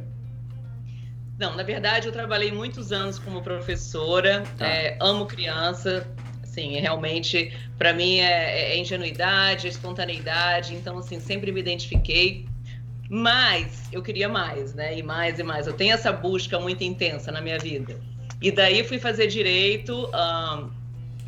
Não, 1.40 1.56
na 1.56 1.64
verdade, 1.64 2.06
eu 2.06 2.12
trabalhei 2.14 2.52
muitos 2.52 2.92
anos 2.92 3.18
como 3.18 3.42
professora, 3.42 4.44
Tá. 4.60 4.68
é, 4.68 4.96
amo 5.02 5.26
criança, 5.26 6.08
assim, 6.52 6.78
realmente, 6.80 7.54
para 7.78 7.94
mim 7.94 8.20
é, 8.20 8.74
é 8.74 8.78
ingenuidade, 8.78 9.68
é 9.68 9.70
espontaneidade, 9.70 10.76
então, 10.76 10.98
assim, 10.98 11.20
sempre 11.20 11.52
me 11.52 11.62
identifiquei, 11.62 12.46
mas 13.10 13.84
eu 13.92 14.02
queria 14.04 14.28
mais, 14.28 14.74
né, 14.74 14.98
e 14.98 15.02
mais 15.02 15.40
e 15.40 15.44
mais, 15.44 15.66
eu 15.66 15.74
tenho 15.74 15.94
essa 15.94 16.12
busca 16.12 16.60
muito 16.60 16.84
intensa 16.84 17.32
na 17.32 17.40
minha 17.40 17.58
vida, 17.58 17.98
e 18.42 18.52
daí 18.52 18.84
fui 18.84 19.00
fazer 19.00 19.28
direito, 19.28 20.10
ahn, 20.14 20.70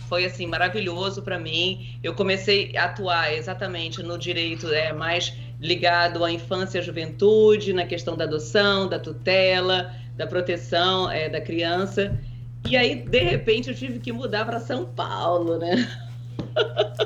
foi, 0.10 0.26
assim, 0.26 0.46
maravilhoso 0.46 1.22
para 1.22 1.40
mim, 1.40 1.98
eu 2.04 2.14
comecei 2.14 2.76
a 2.76 2.86
atuar 2.86 3.34
exatamente 3.34 4.04
no 4.04 4.18
direito 4.18 4.68
é, 4.68 4.92
mais 4.92 5.34
ligado 5.60 6.26
à 6.26 6.32
infância 6.32 6.78
e 6.78 6.82
à 6.82 6.84
juventude, 6.84 7.72
na 7.72 7.86
questão 7.86 8.18
da 8.18 8.26
adoção, 8.26 8.90
da 8.90 9.00
tutela, 9.00 9.96
da 10.18 10.28
proteção 10.28 11.10
é, 11.10 11.30
da 11.30 11.40
criança. 11.40 12.20
E 12.70 12.78
aí, 12.78 12.96
de 12.96 13.20
repente, 13.20 13.70
eu 13.70 13.76
tive 13.76 14.00
que 14.00 14.12
mudar 14.12 14.46
para 14.46 14.60
São 14.60 14.86
Paulo, 14.86 15.58
né? 15.58 15.88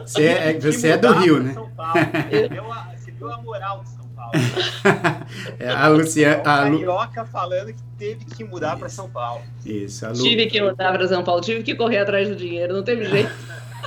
Você 0.05 0.25
é, 0.25 0.59
você 0.59 0.89
é 0.89 0.97
do 0.97 1.11
Rio, 1.13 1.41
né? 1.41 1.53
São 1.53 1.69
Paulo. 1.71 1.93
Você 2.29 2.47
viu 2.49 2.71
a, 2.71 2.91
você 2.95 3.11
viu 3.11 3.31
a 3.31 3.41
moral 3.41 3.83
de 3.83 3.89
São 3.89 4.07
Paulo. 4.15 4.31
É, 5.59 5.69
a 5.69 5.87
Lucia, 5.87 6.27
É 6.27 6.47
a 6.47 6.63
Lu, 6.63 6.77
carioca 6.79 7.25
falando 7.25 7.67
que 7.73 7.81
teve 7.97 8.25
que 8.25 8.43
mudar 8.43 8.77
para 8.77 8.89
São 8.89 9.09
Paulo. 9.09 9.41
isso, 9.65 10.05
a 10.05 10.09
Lu, 10.09 10.15
Tive 10.15 10.47
que 10.47 10.61
mudar 10.61 10.93
para 10.93 11.07
São 11.07 11.23
Paulo, 11.23 11.41
tive 11.41 11.63
que 11.63 11.75
correr 11.75 11.99
atrás 11.99 12.27
do 12.27 12.35
dinheiro, 12.35 12.73
não 12.73 12.83
teve 12.83 13.05
jeito. 13.05 13.31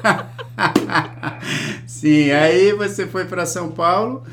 Sim, 1.86 2.30
aí 2.30 2.72
você 2.72 3.06
foi 3.06 3.24
para 3.24 3.46
São 3.46 3.70
Paulo. 3.70 4.24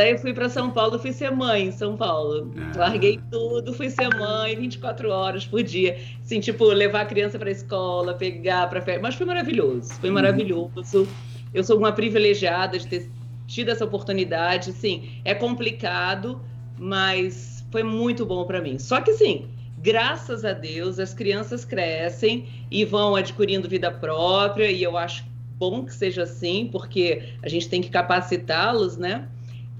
Daí 0.00 0.12
eu 0.12 0.18
fui 0.18 0.32
para 0.32 0.48
São 0.48 0.70
Paulo, 0.70 0.98
fui 0.98 1.12
ser 1.12 1.30
mãe 1.30 1.66
em 1.66 1.72
São 1.72 1.94
Paulo. 1.94 2.50
Ah. 2.56 2.78
Larguei 2.78 3.20
tudo, 3.30 3.74
fui 3.74 3.90
ser 3.90 4.08
mãe 4.16 4.56
24 4.56 5.10
horas 5.10 5.44
por 5.44 5.62
dia. 5.62 5.98
Assim, 6.22 6.40
tipo, 6.40 6.64
levar 6.64 7.02
a 7.02 7.04
criança 7.04 7.38
para 7.38 7.50
a 7.50 7.52
escola, 7.52 8.14
pegar 8.14 8.66
para 8.70 8.80
férias. 8.80 9.02
Mas 9.02 9.14
foi 9.14 9.26
maravilhoso, 9.26 9.92
foi 10.00 10.08
uhum. 10.08 10.14
maravilhoso. 10.14 11.06
Eu 11.52 11.62
sou 11.62 11.76
uma 11.76 11.92
privilegiada 11.92 12.78
de 12.78 12.86
ter 12.86 13.10
tido 13.46 13.68
essa 13.68 13.84
oportunidade. 13.84 14.72
Sim, 14.72 15.20
é 15.22 15.34
complicado, 15.34 16.40
mas 16.78 17.62
foi 17.70 17.82
muito 17.82 18.24
bom 18.24 18.46
para 18.46 18.58
mim. 18.58 18.78
Só 18.78 19.02
que, 19.02 19.12
sim, 19.12 19.50
graças 19.76 20.46
a 20.46 20.54
Deus, 20.54 20.98
as 20.98 21.12
crianças 21.12 21.62
crescem 21.62 22.48
e 22.70 22.86
vão 22.86 23.14
adquirindo 23.16 23.68
vida 23.68 23.90
própria, 23.90 24.70
e 24.70 24.82
eu 24.82 24.96
acho 24.96 25.28
bom 25.58 25.84
que 25.84 25.92
seja 25.92 26.22
assim, 26.22 26.70
porque 26.72 27.34
a 27.42 27.50
gente 27.50 27.68
tem 27.68 27.82
que 27.82 27.90
capacitá-los, 27.90 28.96
né? 28.96 29.28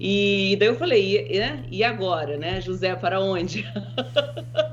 E 0.03 0.55
daí 0.59 0.67
eu 0.67 0.75
falei, 0.75 1.29
e, 1.29 1.77
e 1.77 1.83
agora, 1.83 2.35
né, 2.35 2.59
José, 2.59 2.95
para 2.95 3.19
onde? 3.19 3.63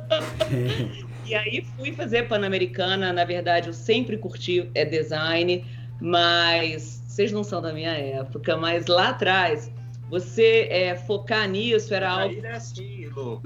e 1.26 1.35
aí 1.35 1.66
fui 1.76 1.92
fazer 1.92 2.26
Pan-Americana, 2.26 3.12
na 3.12 3.26
verdade 3.26 3.68
eu 3.68 3.75
sempre 3.75 4.16
curti 4.16 4.70
é, 4.75 4.87
design, 4.87 5.66
mas 6.00 7.02
vocês 7.06 7.30
não 7.30 7.44
são 7.44 7.61
da 7.61 7.75
minha 7.75 7.90
época, 7.90 8.56
mas 8.56 8.87
lá 8.87 9.11
atrás 9.11 9.70
você 10.09 10.69
é, 10.71 10.95
focar 10.95 11.49
nisso 11.49 11.93
era 11.93 12.11
algo. 12.11 12.35
Aí 12.35 12.45
é 12.45 12.53
assim, 12.53 13.07
Lu. 13.07 13.43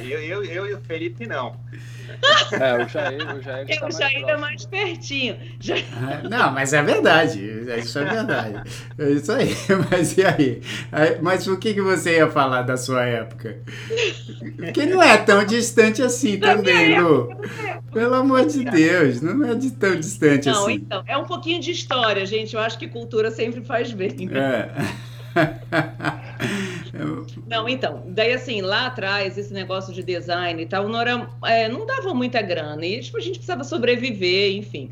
Eu, 0.00 0.20
eu, 0.20 0.44
eu 0.44 0.66
e 0.66 0.74
o 0.74 0.80
Felipe 0.80 1.26
não. 1.26 1.56
É, 2.52 2.84
o 2.84 2.88
Jair, 2.88 3.36
o 3.36 3.42
Jair, 3.42 3.66
é, 3.68 3.76
tá 3.76 3.86
o 3.86 3.90
Jair 3.90 4.22
mais 4.22 4.28
é 4.28 4.36
mais 4.36 4.66
pertinho. 4.66 5.36
Já... 5.58 5.74
Ah, 5.76 6.28
não, 6.28 6.52
mas 6.52 6.72
é 6.72 6.82
verdade. 6.82 7.40
Isso 7.78 7.98
é 7.98 8.04
verdade. 8.04 8.70
É 8.98 9.10
isso 9.10 9.32
aí. 9.32 9.50
Mas 9.90 10.16
e 10.16 10.24
aí? 10.24 10.62
Mas 11.20 11.46
o 11.46 11.56
que, 11.58 11.74
que 11.74 11.82
você 11.82 12.18
ia 12.18 12.30
falar 12.30 12.62
da 12.62 12.76
sua 12.76 13.04
época? 13.04 13.60
Que 14.72 14.86
não 14.86 15.02
é 15.02 15.16
tão 15.18 15.44
distante 15.44 16.02
assim 16.02 16.38
também, 16.38 17.00
Lu. 17.00 17.28
Pelo 17.92 18.14
amor 18.14 18.46
de 18.46 18.64
Deus, 18.64 19.20
não 19.20 19.44
é 19.44 19.54
de 19.54 19.70
tão 19.72 19.96
distante 19.96 20.46
não, 20.46 20.62
assim. 20.62 20.78
Não, 20.78 21.00
então, 21.00 21.04
é 21.06 21.16
um 21.16 21.24
pouquinho 21.24 21.60
de 21.60 21.70
história, 21.70 22.24
gente. 22.24 22.54
Eu 22.54 22.60
acho 22.60 22.78
que 22.78 22.88
cultura 22.88 23.30
sempre 23.30 23.62
faz 23.62 23.92
bem. 23.92 24.28
É. 24.32 24.70
não, 27.46 27.68
então, 27.68 28.02
daí 28.08 28.32
assim, 28.32 28.60
lá 28.60 28.86
atrás, 28.86 29.36
esse 29.36 29.52
negócio 29.52 29.92
de 29.92 30.02
design 30.02 30.62
e 30.62 30.66
tal, 30.66 30.88
não, 30.88 31.00
era, 31.00 31.28
é, 31.44 31.68
não 31.68 31.86
dava 31.86 32.14
muita 32.14 32.40
grana, 32.42 32.84
e 32.84 33.00
tipo, 33.00 33.18
a 33.18 33.20
gente 33.20 33.34
precisava 33.34 33.64
sobreviver, 33.64 34.56
enfim. 34.56 34.90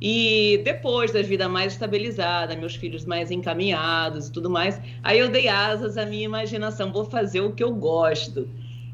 E 0.00 0.60
depois 0.64 1.12
da 1.12 1.22
vida 1.22 1.48
mais 1.48 1.72
estabilizada, 1.72 2.56
meus 2.56 2.74
filhos 2.74 3.04
mais 3.04 3.30
encaminhados 3.30 4.28
e 4.28 4.32
tudo 4.32 4.50
mais, 4.50 4.80
aí 5.02 5.18
eu 5.18 5.30
dei 5.30 5.48
asas 5.48 5.96
à 5.96 6.04
minha 6.04 6.24
imaginação, 6.24 6.92
vou 6.92 7.04
fazer 7.04 7.40
o 7.40 7.52
que 7.52 7.62
eu 7.62 7.74
gosto. 7.74 8.48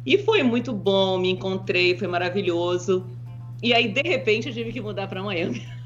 E 0.04 0.18
foi 0.18 0.42
muito 0.42 0.72
bom, 0.72 1.18
me 1.18 1.30
encontrei, 1.30 1.96
foi 1.96 2.06
maravilhoso. 2.06 3.06
E 3.62 3.74
aí, 3.74 3.88
de 3.88 4.02
repente, 4.02 4.48
eu 4.48 4.54
tive 4.54 4.72
que 4.72 4.80
mudar 4.80 5.08
para 5.08 5.22
Miami. 5.22 5.66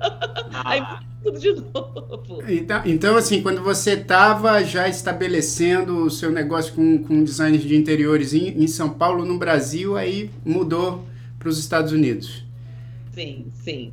Ah. 0.00 0.62
Aí 0.64 0.82
tudo 1.22 1.38
de 1.38 1.52
novo. 1.52 2.42
Então, 2.48 2.82
então 2.84 3.16
assim, 3.16 3.42
quando 3.42 3.62
você 3.62 3.92
estava 3.92 4.62
já 4.64 4.88
estabelecendo 4.88 6.04
o 6.04 6.10
seu 6.10 6.30
negócio 6.30 6.74
com, 6.74 7.02
com 7.02 7.24
design 7.24 7.56
de 7.56 7.76
interiores 7.76 8.34
em, 8.34 8.48
em 8.62 8.66
São 8.66 8.90
Paulo, 8.90 9.24
no 9.24 9.38
Brasil, 9.38 9.96
aí 9.96 10.30
mudou 10.44 11.04
para 11.38 11.48
os 11.48 11.58
Estados 11.58 11.92
Unidos. 11.92 12.44
Sim, 13.12 13.46
sim. 13.52 13.92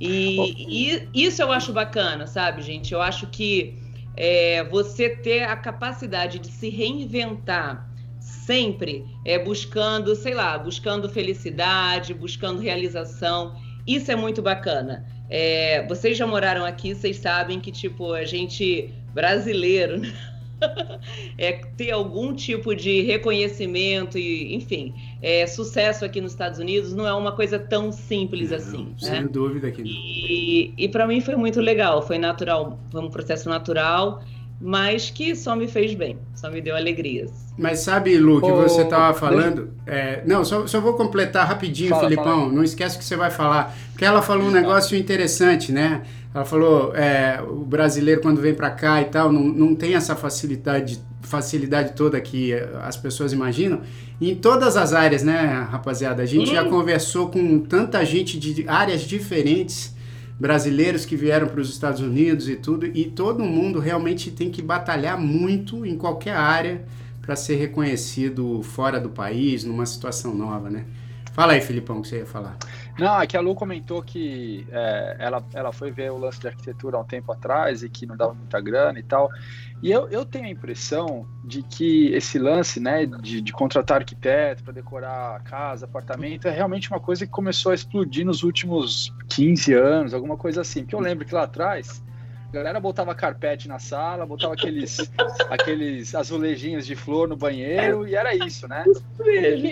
E, 0.00 1.06
e, 1.14 1.26
isso 1.26 1.42
eu 1.42 1.52
acho 1.52 1.72
bacana, 1.72 2.26
sabe, 2.26 2.62
gente? 2.62 2.94
Eu 2.94 3.02
acho 3.02 3.26
que 3.26 3.74
é, 4.16 4.64
você 4.64 5.10
ter 5.10 5.42
a 5.42 5.56
capacidade 5.56 6.38
de 6.38 6.48
se 6.48 6.70
reinventar 6.70 7.90
sempre 8.20 9.04
é, 9.24 9.38
buscando, 9.38 10.14
sei 10.16 10.34
lá, 10.34 10.58
buscando 10.58 11.08
felicidade, 11.08 12.14
buscando 12.14 12.60
realização. 12.60 13.54
Isso 13.86 14.10
é 14.10 14.16
muito 14.16 14.40
bacana. 14.40 15.06
É, 15.30 15.86
vocês 15.86 16.18
já 16.18 16.26
moraram 16.26 16.64
aqui, 16.64 16.94
vocês 16.94 17.16
sabem 17.16 17.60
que, 17.60 17.70
tipo, 17.70 18.12
a 18.12 18.24
gente 18.24 18.92
brasileiro, 19.14 19.98
né? 19.98 20.12
é 21.38 21.52
ter 21.76 21.90
algum 21.90 22.34
tipo 22.34 22.74
de 22.74 23.00
reconhecimento 23.02 24.18
e, 24.18 24.54
enfim, 24.54 24.92
é, 25.22 25.46
sucesso 25.46 26.04
aqui 26.04 26.20
nos 26.20 26.32
Estados 26.32 26.58
Unidos 26.58 26.92
não 26.92 27.06
é 27.06 27.14
uma 27.14 27.32
coisa 27.32 27.58
tão 27.58 27.90
simples 27.92 28.50
não, 28.50 28.56
assim. 28.56 28.94
Sem 28.98 29.22
né? 29.22 29.28
dúvida 29.30 29.68
aqui. 29.68 29.82
E, 29.84 30.74
e 30.76 30.88
para 30.88 31.06
mim 31.06 31.20
foi 31.20 31.36
muito 31.36 31.60
legal, 31.60 32.02
foi 32.02 32.18
natural, 32.18 32.78
foi 32.90 33.00
um 33.00 33.08
processo 33.08 33.48
natural 33.48 34.22
mas 34.60 35.08
que 35.08 35.34
só 35.34 35.56
me 35.56 35.66
fez 35.66 35.94
bem, 35.94 36.18
só 36.34 36.50
me 36.50 36.60
deu 36.60 36.76
alegrias. 36.76 37.30
Mas 37.56 37.80
sabe, 37.80 38.18
Lu, 38.18 38.40
que 38.40 38.50
oh, 38.50 38.56
você 38.56 38.82
estava 38.82 39.18
falando. 39.18 39.70
É, 39.86 40.22
não, 40.26 40.44
só, 40.44 40.66
só 40.66 40.80
vou 40.80 40.94
completar 40.94 41.46
rapidinho, 41.46 41.88
fala, 41.88 42.02
Filipão. 42.02 42.40
Fala 42.40 42.52
não 42.52 42.62
esquece 42.62 42.98
que 42.98 43.04
você 43.04 43.16
vai 43.16 43.30
falar. 43.30 43.74
Porque 43.90 44.04
ela 44.04 44.20
falou 44.20 44.48
um 44.48 44.50
negócio 44.50 44.96
interessante, 44.96 45.72
né? 45.72 46.02
Ela 46.34 46.44
falou: 46.44 46.94
é, 46.94 47.40
o 47.42 47.64
brasileiro, 47.64 48.20
quando 48.20 48.40
vem 48.40 48.54
para 48.54 48.70
cá 48.70 49.00
e 49.00 49.06
tal, 49.06 49.32
não, 49.32 49.42
não 49.42 49.74
tem 49.74 49.94
essa 49.94 50.14
facilidade, 50.14 51.00
facilidade 51.22 51.92
toda 51.94 52.20
que 52.20 52.52
as 52.82 52.98
pessoas 52.98 53.32
imaginam. 53.32 53.80
em 54.20 54.34
todas 54.34 54.76
as 54.76 54.92
áreas, 54.92 55.22
né, 55.22 55.66
rapaziada? 55.70 56.22
A 56.22 56.26
gente 56.26 56.50
hum. 56.50 56.54
já 56.54 56.64
conversou 56.66 57.30
com 57.30 57.60
tanta 57.60 58.04
gente 58.04 58.38
de 58.38 58.68
áreas 58.68 59.00
diferentes 59.00 59.98
brasileiros 60.40 61.04
que 61.04 61.14
vieram 61.14 61.46
para 61.46 61.60
os 61.60 61.68
Estados 61.68 62.00
Unidos 62.00 62.48
e 62.48 62.56
tudo, 62.56 62.86
e 62.86 63.04
todo 63.04 63.44
mundo 63.44 63.78
realmente 63.78 64.30
tem 64.30 64.50
que 64.50 64.62
batalhar 64.62 65.20
muito 65.20 65.84
em 65.84 65.98
qualquer 65.98 66.34
área 66.34 66.82
para 67.20 67.36
ser 67.36 67.56
reconhecido 67.56 68.62
fora 68.62 68.98
do 68.98 69.10
país, 69.10 69.64
numa 69.64 69.84
situação 69.84 70.34
nova, 70.34 70.70
né? 70.70 70.86
Fala 71.34 71.52
aí, 71.52 71.60
Filipão, 71.60 71.98
o 71.98 72.02
que 72.02 72.08
você 72.08 72.16
ia 72.16 72.26
falar. 72.26 72.56
Não, 72.98 73.20
é 73.20 73.26
que 73.26 73.36
a 73.36 73.40
Lu 73.40 73.54
comentou 73.54 74.02
que 74.02 74.66
é, 74.70 75.16
ela, 75.18 75.44
ela 75.54 75.72
foi 75.72 75.90
ver 75.90 76.10
o 76.10 76.18
lance 76.18 76.40
de 76.40 76.48
arquitetura 76.48 76.96
há 76.96 77.00
um 77.00 77.04
tempo 77.04 77.32
atrás 77.32 77.82
e 77.82 77.88
que 77.88 78.06
não 78.06 78.16
dava 78.16 78.34
muita 78.34 78.60
grana 78.60 78.98
e 78.98 79.02
tal. 79.02 79.30
E 79.82 79.90
eu, 79.90 80.08
eu 80.10 80.26
tenho 80.26 80.44
a 80.44 80.50
impressão 80.50 81.26
de 81.42 81.62
que 81.62 82.08
esse 82.12 82.38
lance 82.38 82.78
né, 82.78 83.06
de, 83.06 83.40
de 83.40 83.52
contratar 83.52 83.98
arquiteto 83.98 84.62
para 84.62 84.74
decorar 84.74 85.42
casa, 85.44 85.86
apartamento, 85.86 86.46
é 86.46 86.50
realmente 86.50 86.90
uma 86.90 87.00
coisa 87.00 87.24
que 87.24 87.32
começou 87.32 87.72
a 87.72 87.74
explodir 87.74 88.26
nos 88.26 88.42
últimos 88.42 89.14
15 89.30 89.72
anos, 89.72 90.14
alguma 90.14 90.36
coisa 90.36 90.60
assim. 90.60 90.82
Porque 90.82 90.94
eu 90.94 91.00
lembro 91.00 91.24
que 91.24 91.34
lá 91.34 91.44
atrás 91.44 92.02
a 92.50 92.52
galera 92.52 92.80
botava 92.80 93.14
carpete 93.14 93.68
na 93.68 93.78
sala, 93.78 94.26
botava 94.26 94.54
aqueles, 94.54 94.98
aqueles 95.48 96.14
azulejinhos 96.14 96.84
de 96.84 96.96
flor 96.96 97.28
no 97.28 97.36
banheiro 97.36 98.06
e 98.06 98.16
era 98.16 98.34
isso, 98.34 98.66
né? 98.66 98.84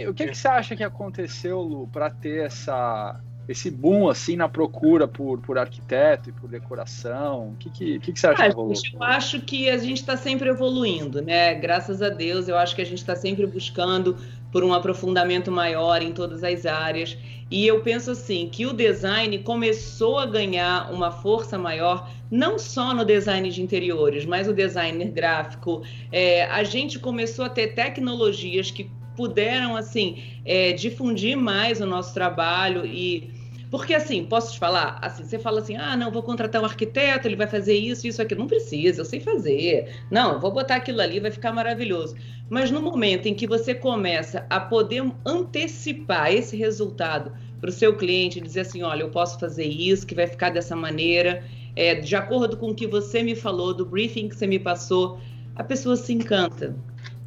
O 0.08 0.14
que, 0.14 0.28
que 0.28 0.34
você 0.34 0.46
acha 0.46 0.76
que 0.76 0.84
aconteceu, 0.84 1.60
Lu, 1.60 1.88
para 1.88 2.08
ter 2.08 2.46
essa, 2.46 3.20
esse 3.48 3.68
boom 3.68 4.08
assim 4.08 4.36
na 4.36 4.48
procura 4.48 5.08
por, 5.08 5.40
por 5.40 5.58
arquiteto 5.58 6.30
e 6.30 6.32
por 6.32 6.48
decoração? 6.48 7.48
O 7.48 7.56
que, 7.56 7.68
que, 7.68 7.98
que, 7.98 8.12
que 8.12 8.20
você 8.20 8.28
acha 8.28 8.44
ah, 8.44 8.48
que 8.48 8.54
rolou? 8.54 8.72
Eu 8.94 9.02
acho 9.02 9.40
que 9.40 9.68
a 9.68 9.76
gente 9.76 9.98
está 9.98 10.16
sempre 10.16 10.48
evoluindo, 10.48 11.20
né? 11.20 11.54
Graças 11.56 12.00
a 12.00 12.08
Deus, 12.08 12.46
eu 12.46 12.56
acho 12.56 12.76
que 12.76 12.82
a 12.82 12.86
gente 12.86 12.98
está 12.98 13.16
sempre 13.16 13.44
buscando 13.44 14.16
por 14.52 14.64
um 14.64 14.72
aprofundamento 14.72 15.50
maior 15.50 16.02
em 16.02 16.12
todas 16.12 16.42
as 16.42 16.66
áreas. 16.66 17.16
E 17.50 17.66
eu 17.66 17.80
penso 17.80 18.10
assim 18.10 18.48
que 18.50 18.66
o 18.66 18.72
design 18.72 19.38
começou 19.38 20.18
a 20.18 20.26
ganhar 20.26 20.92
uma 20.92 21.10
força 21.10 21.58
maior, 21.58 22.10
não 22.30 22.58
só 22.58 22.92
no 22.94 23.04
design 23.04 23.48
de 23.50 23.62
interiores, 23.62 24.26
mas 24.26 24.48
o 24.48 24.52
designer 24.52 25.10
gráfico. 25.10 25.82
É, 26.12 26.44
a 26.44 26.62
gente 26.62 26.98
começou 26.98 27.44
a 27.44 27.48
ter 27.48 27.68
tecnologias 27.68 28.70
que 28.70 28.90
puderam 29.16 29.74
assim 29.74 30.22
é, 30.44 30.72
difundir 30.72 31.36
mais 31.36 31.80
o 31.80 31.86
nosso 31.86 32.14
trabalho 32.14 32.86
e 32.86 33.37
porque 33.70 33.94
assim, 33.94 34.24
posso 34.24 34.52
te 34.52 34.58
falar? 34.58 34.98
Assim, 35.02 35.24
você 35.24 35.38
fala 35.38 35.60
assim: 35.60 35.76
ah, 35.76 35.96
não, 35.96 36.10
vou 36.10 36.22
contratar 36.22 36.62
um 36.62 36.64
arquiteto, 36.64 37.28
ele 37.28 37.36
vai 37.36 37.46
fazer 37.46 37.74
isso, 37.74 38.06
isso, 38.06 38.22
aquilo. 38.22 38.40
Não 38.40 38.48
precisa, 38.48 39.00
eu 39.00 39.04
sei 39.04 39.20
fazer. 39.20 39.94
Não, 40.10 40.40
vou 40.40 40.50
botar 40.50 40.76
aquilo 40.76 41.00
ali, 41.00 41.20
vai 41.20 41.30
ficar 41.30 41.52
maravilhoso. 41.52 42.16
Mas 42.48 42.70
no 42.70 42.80
momento 42.80 43.26
em 43.26 43.34
que 43.34 43.46
você 43.46 43.74
começa 43.74 44.46
a 44.48 44.58
poder 44.58 45.04
antecipar 45.24 46.32
esse 46.32 46.56
resultado 46.56 47.32
para 47.60 47.68
o 47.68 47.72
seu 47.72 47.94
cliente, 47.94 48.40
dizer 48.40 48.60
assim: 48.60 48.82
olha, 48.82 49.02
eu 49.02 49.10
posso 49.10 49.38
fazer 49.38 49.66
isso, 49.66 50.06
que 50.06 50.14
vai 50.14 50.26
ficar 50.26 50.50
dessa 50.50 50.74
maneira, 50.74 51.44
é, 51.76 51.94
de 51.94 52.16
acordo 52.16 52.56
com 52.56 52.70
o 52.70 52.74
que 52.74 52.86
você 52.86 53.22
me 53.22 53.34
falou, 53.34 53.74
do 53.74 53.84
briefing 53.84 54.28
que 54.28 54.36
você 54.36 54.46
me 54.46 54.58
passou, 54.58 55.20
a 55.54 55.62
pessoa 55.62 55.94
se 55.94 56.12
encanta. 56.14 56.74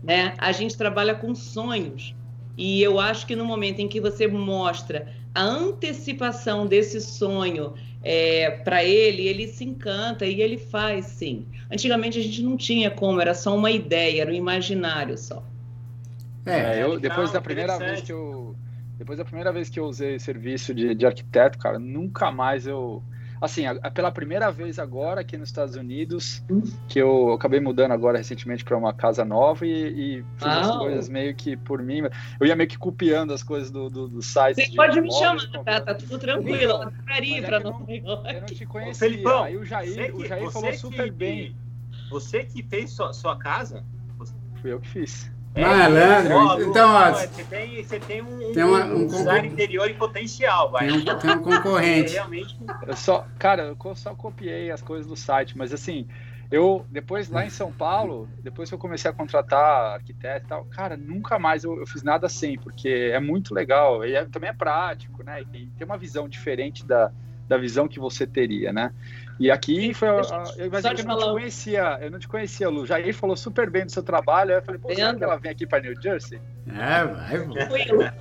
Né? 0.04 0.34
A 0.40 0.52
gente 0.52 0.76
trabalha 0.76 1.14
com 1.14 1.36
sonhos. 1.36 2.16
E 2.58 2.82
eu 2.82 3.00
acho 3.00 3.26
que 3.28 3.36
no 3.36 3.46
momento 3.46 3.80
em 3.80 3.88
que 3.88 4.02
você 4.02 4.28
mostra 4.28 5.08
a 5.34 5.42
antecipação 5.42 6.68
desse 6.68 7.00
sonho 7.00 7.74
é, 8.04 8.52
para 8.52 8.84
ele, 8.84 9.28
ele 9.28 9.48
se 9.48 9.64
encanta 9.64 10.26
e 10.26 10.42
ele 10.42 10.58
faz 10.58 11.06
sim. 11.06 11.46
Antigamente 11.72 12.20
a 12.20 12.22
gente 12.22 12.42
não 12.42 12.58
tinha 12.58 12.90
como, 12.90 13.22
era 13.22 13.34
só 13.34 13.56
uma 13.56 13.72
ideia, 13.72 14.22
era 14.22 14.32
um 14.32 14.36
imaginário 14.36 15.18
só. 15.18 15.44
É, 16.46 16.80
é 16.80 16.84
eu 16.84 17.00
depois 17.00 17.32
da 17.32 17.40
primeira 17.40 17.78
vez 17.78 18.02
que 18.02 18.12
eu 18.12 18.56
depois 18.98 19.18
da 19.18 19.26
primeira 19.26 19.52
vez 19.52 19.70
que 19.70 19.80
eu 19.80 19.86
usei 19.86 20.20
serviço 20.20 20.76
de, 20.76 20.94
de 20.94 21.06
arquiteto, 21.06 21.58
cara, 21.58 21.80
nunca 21.80 22.32
mais 22.32 22.68
eu 22.68 23.02
assim, 23.42 23.66
a, 23.66 23.72
a, 23.72 23.90
pela 23.90 24.12
primeira 24.12 24.52
vez 24.52 24.78
agora 24.78 25.22
aqui 25.22 25.36
nos 25.36 25.50
Estados 25.50 25.76
Unidos, 25.76 26.44
que 26.88 27.00
eu 27.00 27.34
acabei 27.34 27.60
mudando 27.60 27.92
agora 27.92 28.20
recentemente 28.20 28.64
para 28.64 28.78
uma 28.78 28.94
casa 28.94 29.26
nova 29.26 29.66
e, 29.66 29.72
e 30.20 30.26
fiz 30.38 30.48
ah. 30.48 30.62
as 30.62 30.78
coisas 30.78 31.10
meio 31.10 31.34
que 31.34 31.58
por 31.58 31.82
mim. 31.82 32.04
Eu 32.40 32.46
ia 32.46 32.56
meio 32.56 32.70
que 32.70 32.78
copiando 32.78 33.34
as 33.34 33.42
coisas 33.42 33.72
do, 33.72 33.90
do, 33.90 34.08
do 34.08 34.22
site. 34.22 34.64
Você 34.64 34.76
pode 34.76 35.02
me 35.02 35.12
chamar, 35.12 35.48
tá? 35.66 35.82
Tá 35.82 35.96
tudo 35.96 36.20
tranquilo. 36.20 36.74
Eu 36.84 37.42
para 37.42 37.60
não, 37.60 37.86
eu 37.90 38.42
não 38.42 38.46
te 38.46 38.66
conhecia. 38.66 39.10
Felipão, 39.10 39.44
Aí 39.44 39.58
o 39.58 39.66
Jair, 39.66 40.14
que, 40.14 40.22
o 40.22 40.26
Jair 40.26 40.52
falou 40.52 40.74
super 40.74 41.06
que, 41.06 41.12
bem. 41.12 41.56
Você 42.12 42.44
que 42.44 42.62
fez 42.62 42.92
sua, 42.92 43.12
sua 43.12 43.38
casa? 43.38 43.84
Fui 44.62 44.72
eu 44.72 44.80
que 44.80 44.88
fiz. 44.88 45.32
É, 45.54 45.66
Malandro, 45.66 46.36
ó, 46.36 46.62
então 46.62 46.90
ó, 46.90 47.12
você 47.12 47.44
tem, 47.44 47.84
você 47.84 48.00
tem 48.00 48.22
um, 48.22 48.54
tem 48.54 48.64
uma, 48.64 48.86
um, 48.86 49.02
um 49.02 49.08
design 49.08 49.50
interior 49.50 49.90
em 49.90 49.96
potencial, 49.96 50.72
vai. 50.72 50.88
Tem 50.88 50.98
um, 50.98 51.20
tem 51.20 51.32
um 51.32 51.42
concorrente. 51.42 52.12
É, 52.12 52.14
realmente... 52.14 52.58
Eu 52.88 52.96
só, 52.96 53.28
cara, 53.38 53.76
eu 53.84 53.96
só 53.96 54.16
copiei 54.16 54.72
as 54.72 54.82
coisas 54.82 55.06
do 55.06 55.16
site, 55.16 55.58
mas 55.58 55.74
assim, 55.74 56.08
eu 56.50 56.86
depois 56.90 57.30
lá 57.30 57.46
em 57.46 57.50
São 57.50 57.72
Paulo, 57.72 58.30
depois 58.42 58.70
que 58.70 58.76
eu 58.76 58.80
comecei 58.80 59.12
a 59.12 59.14
contratar 59.14 59.96
arquiteto 59.96 60.46
e 60.46 60.50
tal, 60.50 60.66
cara, 60.66 60.96
nunca 60.96 61.38
mais 61.38 61.64
eu, 61.66 61.78
eu 61.80 61.88
fiz 61.88 62.02
nada 62.02 62.28
assim, 62.28 62.58
porque 62.58 63.12
é 63.14 63.20
muito 63.20 63.54
legal 63.54 64.06
e 64.06 64.16
é, 64.16 64.26
também 64.26 64.50
é 64.50 64.54
prático, 64.54 65.22
né? 65.24 65.42
E 65.42 65.68
tem 65.68 65.86
uma 65.86 65.98
visão 65.98 66.30
diferente 66.30 66.86
da, 66.86 67.12
da 67.52 67.58
visão 67.58 67.86
que 67.86 68.00
você 68.00 68.26
teria, 68.26 68.72
né? 68.72 68.94
E 69.38 69.52
aqui 69.52 69.94
foi. 69.94 70.08
A, 70.08 70.14
a, 70.14 70.44
eu, 70.58 70.72
mas 70.72 70.86
é 70.86 70.90
eu 70.90 71.04
não 71.04 71.18
te 71.18 71.26
conhecia, 71.34 72.00
eu 72.02 72.12
não 72.12 72.20
te 72.20 72.28
conhecia, 72.28 72.70
Lu. 72.70 72.86
Jair 72.86 73.14
falou 73.14 73.36
super 73.36 73.70
bem 73.70 73.86
do 73.86 73.92
seu 73.92 74.02
trabalho. 74.02 74.52
Aí 74.52 74.58
eu 74.58 74.62
falei, 74.62 74.80
pô, 74.80 74.96
será 74.96 75.14
que 75.14 75.24
ela 75.24 75.36
vem 75.36 75.52
aqui 75.52 75.68
para 75.68 75.82
New 75.82 75.94
Jersey? 76.02 76.40
É, 76.68 77.04
vai, 77.04 77.40
vai. 77.40 78.14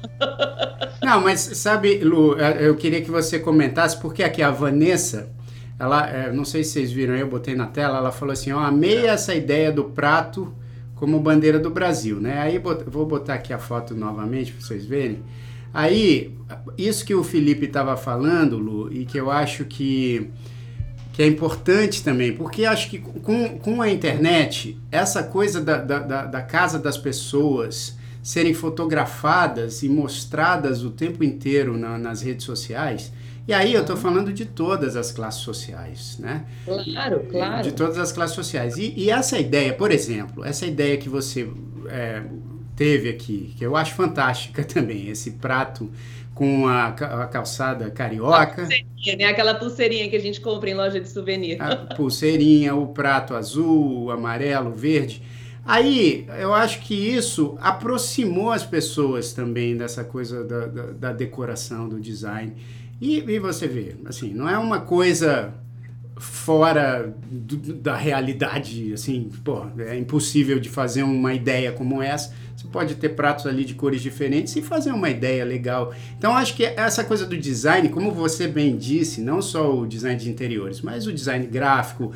Não, 1.00 1.20
mas 1.20 1.40
sabe, 1.40 1.98
Lu, 1.98 2.40
é, 2.40 2.66
eu 2.66 2.74
queria 2.76 3.00
que 3.02 3.10
você 3.10 3.38
comentasse, 3.38 4.00
porque 4.00 4.24
aqui 4.24 4.42
a 4.42 4.50
Vanessa, 4.50 5.30
ela, 5.78 6.08
é, 6.08 6.32
não 6.32 6.44
sei 6.44 6.64
se 6.64 6.72
vocês 6.72 6.90
viram, 6.90 7.14
eu 7.14 7.28
botei 7.28 7.54
na 7.54 7.66
tela, 7.66 7.98
ela 7.98 8.10
falou 8.10 8.32
assim: 8.32 8.50
ó, 8.50 8.58
amei 8.58 9.06
essa 9.06 9.32
ideia 9.32 9.70
do 9.70 9.84
prato 9.84 10.52
como 10.96 11.20
bandeira 11.20 11.58
do 11.58 11.70
Brasil, 11.70 12.18
né? 12.18 12.40
Aí 12.40 12.58
vou 12.58 13.06
botar 13.06 13.34
aqui 13.34 13.52
a 13.52 13.58
foto 13.58 13.94
novamente 13.94 14.52
para 14.52 14.60
vocês 14.60 14.84
verem. 14.84 15.22
Aí, 15.72 16.34
isso 16.76 17.04
que 17.04 17.14
o 17.14 17.22
Felipe 17.22 17.66
estava 17.66 17.96
falando, 17.96 18.58
Lu, 18.58 18.92
e 18.92 19.04
que 19.04 19.18
eu 19.18 19.30
acho 19.30 19.64
que 19.64 20.30
que 21.12 21.24
é 21.24 21.26
importante 21.26 22.04
também, 22.04 22.32
porque 22.32 22.64
acho 22.64 22.88
que 22.88 22.98
com, 22.98 23.58
com 23.58 23.82
a 23.82 23.90
internet, 23.90 24.78
essa 24.90 25.22
coisa 25.24 25.60
da, 25.60 25.76
da, 25.76 26.24
da 26.24 26.40
casa 26.40 26.78
das 26.78 26.96
pessoas 26.96 27.98
serem 28.22 28.54
fotografadas 28.54 29.82
e 29.82 29.88
mostradas 29.88 30.82
o 30.84 30.90
tempo 30.90 31.24
inteiro 31.24 31.76
na, 31.76 31.98
nas 31.98 32.22
redes 32.22 32.46
sociais, 32.46 33.12
e 33.48 33.52
aí 33.52 33.74
eu 33.74 33.80
estou 33.80 33.96
falando 33.96 34.32
de 34.32 34.46
todas 34.46 34.96
as 34.96 35.10
classes 35.10 35.40
sociais, 35.40 36.16
né? 36.18 36.44
Claro, 36.64 37.26
claro. 37.28 37.62
De 37.64 37.72
todas 37.72 37.98
as 37.98 38.12
classes 38.12 38.36
sociais. 38.36 38.76
E, 38.76 38.94
e 38.96 39.10
essa 39.10 39.38
ideia, 39.38 39.72
por 39.72 39.90
exemplo, 39.90 40.44
essa 40.44 40.66
ideia 40.66 40.96
que 40.96 41.08
você 41.08 41.50
é, 41.88 42.22
teve 42.80 43.10
aqui, 43.10 43.52
que 43.58 43.62
eu 43.62 43.76
acho 43.76 43.94
fantástica 43.94 44.64
também, 44.64 45.10
esse 45.10 45.32
prato 45.32 45.90
com 46.34 46.66
a, 46.66 46.90
calçada 47.30 47.90
carioca. 47.90 48.62
A 48.62 49.16
né? 49.16 49.24
Aquela 49.26 49.52
pulseirinha 49.52 50.08
que 50.08 50.16
a 50.16 50.20
gente 50.20 50.40
compra 50.40 50.70
em 50.70 50.74
loja 50.74 50.98
de 50.98 51.06
souvenir. 51.06 51.60
A 51.60 51.76
pulseirinha, 51.94 52.74
o 52.74 52.86
prato 52.86 53.34
azul, 53.34 54.04
o 54.04 54.10
amarelo, 54.10 54.70
o 54.70 54.72
verde. 54.72 55.22
Aí, 55.66 56.26
eu 56.38 56.54
acho 56.54 56.80
que 56.80 56.94
isso 56.94 57.58
aproximou 57.60 58.50
as 58.50 58.64
pessoas 58.64 59.34
também 59.34 59.76
dessa 59.76 60.02
coisa 60.02 60.42
da, 60.42 60.66
da, 60.66 60.82
da 60.92 61.12
decoração, 61.12 61.86
do 61.86 62.00
design. 62.00 62.54
E, 62.98 63.18
e, 63.18 63.38
você 63.38 63.68
vê, 63.68 63.96
assim, 64.06 64.32
não 64.32 64.48
é 64.48 64.56
uma 64.56 64.80
coisa 64.80 65.52
fora 66.20 67.14
do, 67.30 67.56
da 67.56 67.96
realidade, 67.96 68.92
assim, 68.92 69.30
pô, 69.42 69.66
é 69.78 69.96
impossível 69.96 70.60
de 70.60 70.68
fazer 70.68 71.02
uma 71.02 71.32
ideia 71.32 71.72
como 71.72 72.02
essa. 72.02 72.34
Você 72.54 72.68
pode 72.68 72.96
ter 72.96 73.10
pratos 73.10 73.46
ali 73.46 73.64
de 73.64 73.74
cores 73.74 74.02
diferentes 74.02 74.54
e 74.54 74.60
fazer 74.60 74.92
uma 74.92 75.08
ideia 75.08 75.44
legal. 75.46 75.94
Então, 76.18 76.36
acho 76.36 76.54
que 76.54 76.62
essa 76.62 77.02
coisa 77.02 77.24
do 77.24 77.36
design, 77.38 77.88
como 77.88 78.10
você 78.10 78.46
bem 78.46 78.76
disse, 78.76 79.22
não 79.22 79.40
só 79.40 79.74
o 79.74 79.86
design 79.86 80.20
de 80.20 80.28
interiores, 80.28 80.82
mas 80.82 81.06
o 81.06 81.12
design 81.12 81.46
gráfico, 81.46 82.12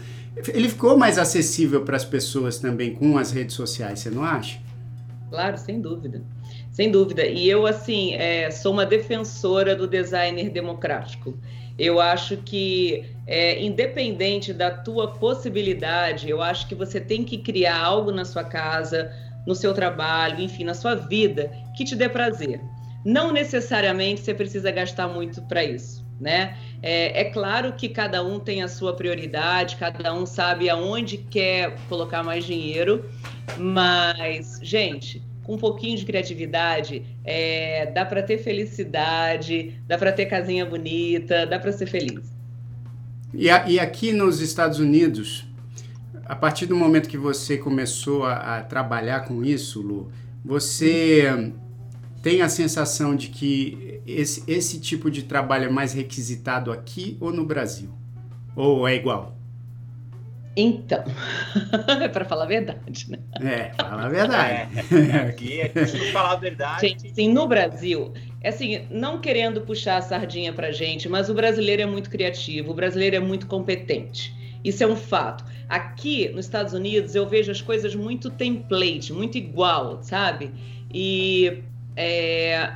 ele 0.52 0.68
ficou 0.68 0.98
mais 0.98 1.16
acessível 1.16 1.82
para 1.82 1.96
as 1.96 2.04
pessoas 2.04 2.58
também 2.58 2.94
com 2.94 3.16
as 3.16 3.32
redes 3.32 3.54
sociais, 3.54 4.00
você 4.00 4.10
não 4.10 4.22
acha? 4.22 4.60
Claro, 5.30 5.56
sem 5.56 5.80
dúvida. 5.80 6.22
Sem 6.70 6.90
dúvida. 6.90 7.24
E 7.24 7.48
eu, 7.48 7.66
assim, 7.66 8.12
é, 8.14 8.50
sou 8.50 8.72
uma 8.72 8.84
defensora 8.84 9.74
do 9.74 9.86
designer 9.86 10.50
democrático. 10.50 11.34
Eu 11.78 12.00
acho 12.00 12.36
que, 12.38 13.04
é, 13.26 13.60
independente 13.62 14.52
da 14.52 14.70
tua 14.70 15.08
possibilidade, 15.08 16.28
eu 16.28 16.40
acho 16.40 16.68
que 16.68 16.74
você 16.74 17.00
tem 17.00 17.24
que 17.24 17.38
criar 17.38 17.78
algo 17.78 18.12
na 18.12 18.24
sua 18.24 18.44
casa, 18.44 19.12
no 19.46 19.54
seu 19.54 19.74
trabalho, 19.74 20.40
enfim, 20.40 20.64
na 20.64 20.74
sua 20.74 20.94
vida, 20.94 21.50
que 21.76 21.84
te 21.84 21.96
dê 21.96 22.08
prazer. 22.08 22.60
Não 23.04 23.32
necessariamente 23.32 24.20
você 24.20 24.32
precisa 24.32 24.70
gastar 24.70 25.08
muito 25.08 25.42
para 25.42 25.64
isso, 25.64 26.06
né? 26.20 26.56
É, 26.80 27.22
é, 27.22 27.24
claro 27.24 27.72
que 27.72 27.88
cada 27.88 28.22
um 28.22 28.38
tem 28.38 28.62
a 28.62 28.68
sua 28.68 28.94
prioridade, 28.94 29.76
cada 29.76 30.14
um 30.14 30.24
sabe 30.24 30.70
aonde 30.70 31.18
quer 31.18 31.76
colocar 31.88 32.22
mais 32.22 32.44
dinheiro, 32.44 33.10
mas, 33.58 34.58
gente, 34.62 35.22
com 35.44 35.54
um 35.54 35.58
pouquinho 35.58 35.96
de 35.96 36.04
criatividade, 36.04 37.04
é, 37.24 37.86
dá 37.92 38.04
para 38.04 38.22
ter 38.22 38.38
felicidade, 38.38 39.74
dá 39.86 39.96
para 39.96 40.10
ter 40.10 40.26
casinha 40.26 40.64
bonita, 40.66 41.46
dá 41.46 41.58
para 41.58 41.70
ser 41.70 41.86
feliz. 41.86 42.32
E, 43.32 43.50
a, 43.50 43.68
e 43.68 43.78
aqui 43.78 44.12
nos 44.12 44.40
Estados 44.40 44.78
Unidos, 44.78 45.46
a 46.24 46.34
partir 46.34 46.66
do 46.66 46.74
momento 46.74 47.08
que 47.08 47.18
você 47.18 47.58
começou 47.58 48.24
a, 48.24 48.58
a 48.58 48.62
trabalhar 48.62 49.20
com 49.20 49.44
isso, 49.44 49.82
Lu, 49.82 50.10
você 50.44 51.52
tem 52.22 52.40
a 52.40 52.48
sensação 52.48 53.14
de 53.14 53.28
que 53.28 54.00
esse, 54.06 54.42
esse 54.46 54.80
tipo 54.80 55.10
de 55.10 55.24
trabalho 55.24 55.66
é 55.66 55.70
mais 55.70 55.92
requisitado 55.92 56.72
aqui 56.72 57.18
ou 57.20 57.32
no 57.32 57.44
Brasil? 57.44 57.90
Ou 58.56 58.88
é 58.88 58.94
igual? 58.94 59.36
Então, 60.56 61.02
é 62.00 62.08
para 62.08 62.24
falar 62.24 62.44
a 62.44 62.46
verdade, 62.46 63.10
né? 63.10 63.18
É, 63.40 63.72
fala 63.74 64.04
a 64.04 64.08
verdade. 64.08 64.68
É, 65.12 65.16
aqui, 65.28 65.62
aqui 65.62 66.12
falar 66.12 66.32
a 66.32 66.36
verdade. 66.36 66.88
Gente, 66.88 67.12
sim, 67.12 67.32
no 67.32 67.48
Brasil, 67.48 68.12
é 68.40 68.50
assim, 68.50 68.86
não 68.90 69.20
querendo 69.20 69.62
puxar 69.62 69.96
a 69.96 70.02
sardinha 70.02 70.52
para 70.52 70.70
gente, 70.70 71.08
mas 71.08 71.28
o 71.28 71.34
brasileiro 71.34 71.82
é 71.82 71.86
muito 71.86 72.08
criativo, 72.08 72.70
o 72.70 72.74
brasileiro 72.74 73.16
é 73.16 73.20
muito 73.20 73.46
competente. 73.46 74.32
Isso 74.62 74.82
é 74.82 74.86
um 74.86 74.96
fato. 74.96 75.44
Aqui 75.68 76.28
nos 76.28 76.46
Estados 76.46 76.72
Unidos 76.72 77.14
eu 77.14 77.26
vejo 77.26 77.50
as 77.50 77.60
coisas 77.60 77.94
muito 77.94 78.30
template, 78.30 79.12
muito 79.12 79.36
igual, 79.36 80.02
sabe? 80.02 80.52
E 80.92 81.62
é, 81.96 82.72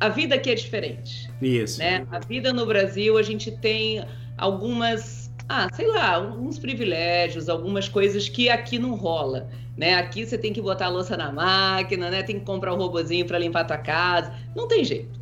a 0.00 0.08
vida 0.08 0.34
aqui 0.34 0.50
é 0.50 0.54
diferente. 0.54 1.30
Isso. 1.42 1.78
Né? 1.78 2.06
A 2.10 2.18
vida 2.18 2.52
no 2.52 2.64
Brasil 2.64 3.18
a 3.18 3.22
gente 3.22 3.50
tem 3.50 4.02
algumas, 4.38 5.19
ah, 5.52 5.68
sei 5.72 5.88
lá, 5.88 6.14
alguns 6.14 6.60
privilégios, 6.60 7.48
algumas 7.48 7.88
coisas 7.88 8.28
que 8.28 8.48
aqui 8.48 8.78
não 8.78 8.94
rola. 8.94 9.48
Né? 9.76 9.94
Aqui 9.94 10.24
você 10.24 10.38
tem 10.38 10.52
que 10.52 10.62
botar 10.62 10.86
a 10.86 10.88
louça 10.90 11.16
na 11.16 11.32
máquina, 11.32 12.08
né? 12.08 12.22
Tem 12.22 12.38
que 12.38 12.44
comprar 12.44 12.72
um 12.72 12.76
robozinho 12.76 13.26
para 13.26 13.36
limpar 13.36 13.62
a 13.62 13.64
tua 13.64 13.78
casa. 13.78 14.32
Não 14.54 14.68
tem 14.68 14.84
jeito. 14.84 15.18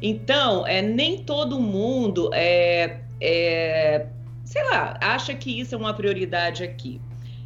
Então, 0.00 0.64
é, 0.68 0.80
nem 0.80 1.24
todo 1.24 1.58
mundo 1.58 2.30
é, 2.32 3.00
é 3.20 4.06
sei 4.44 4.62
lá, 4.70 4.96
acha 5.00 5.34
que 5.34 5.58
isso 5.58 5.74
é 5.74 5.78
uma 5.78 5.92
prioridade 5.92 6.62
aqui. 6.62 7.00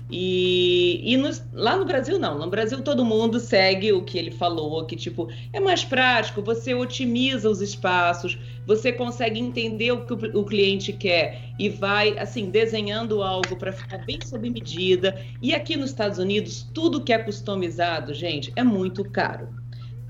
E, 0.09 1.01
e 1.03 1.17
no, 1.17 1.29
lá 1.53 1.77
no 1.77 1.85
Brasil, 1.85 2.19
não. 2.19 2.39
No 2.39 2.49
Brasil, 2.49 2.81
todo 2.81 3.05
mundo 3.05 3.41
segue 3.41 3.93
o 3.93 4.03
que 4.03 4.17
ele 4.17 4.31
falou, 4.31 4.85
que, 4.87 4.95
tipo, 4.95 5.29
é 5.53 5.59
mais 5.59 5.85
prático, 5.85 6.41
você 6.43 6.75
otimiza 6.75 7.51
os 7.51 7.61
espaços, 7.61 8.39
você 8.65 8.93
consegue 8.93 9.41
entender 9.41 9.91
o 9.91 10.07
que 10.07 10.13
o, 10.13 10.41
o 10.41 10.45
cliente 10.45 10.93
quer 10.93 11.51
e 11.59 11.69
vai, 11.69 12.17
assim, 12.19 12.51
desenhando 12.51 13.23
algo 13.23 13.57
para 13.57 13.73
ficar 13.73 13.99
bem 13.99 14.19
sob 14.25 14.49
medida. 14.49 15.21
E 15.43 15.53
aqui 15.53 15.77
nos 15.77 15.91
Estados 15.91 16.19
Unidos, 16.19 16.69
tudo 16.73 17.03
que 17.03 17.13
é 17.13 17.19
customizado, 17.19 18.15
gente, 18.15 18.53
é 18.55 18.63
muito 18.63 19.05
caro. 19.05 19.49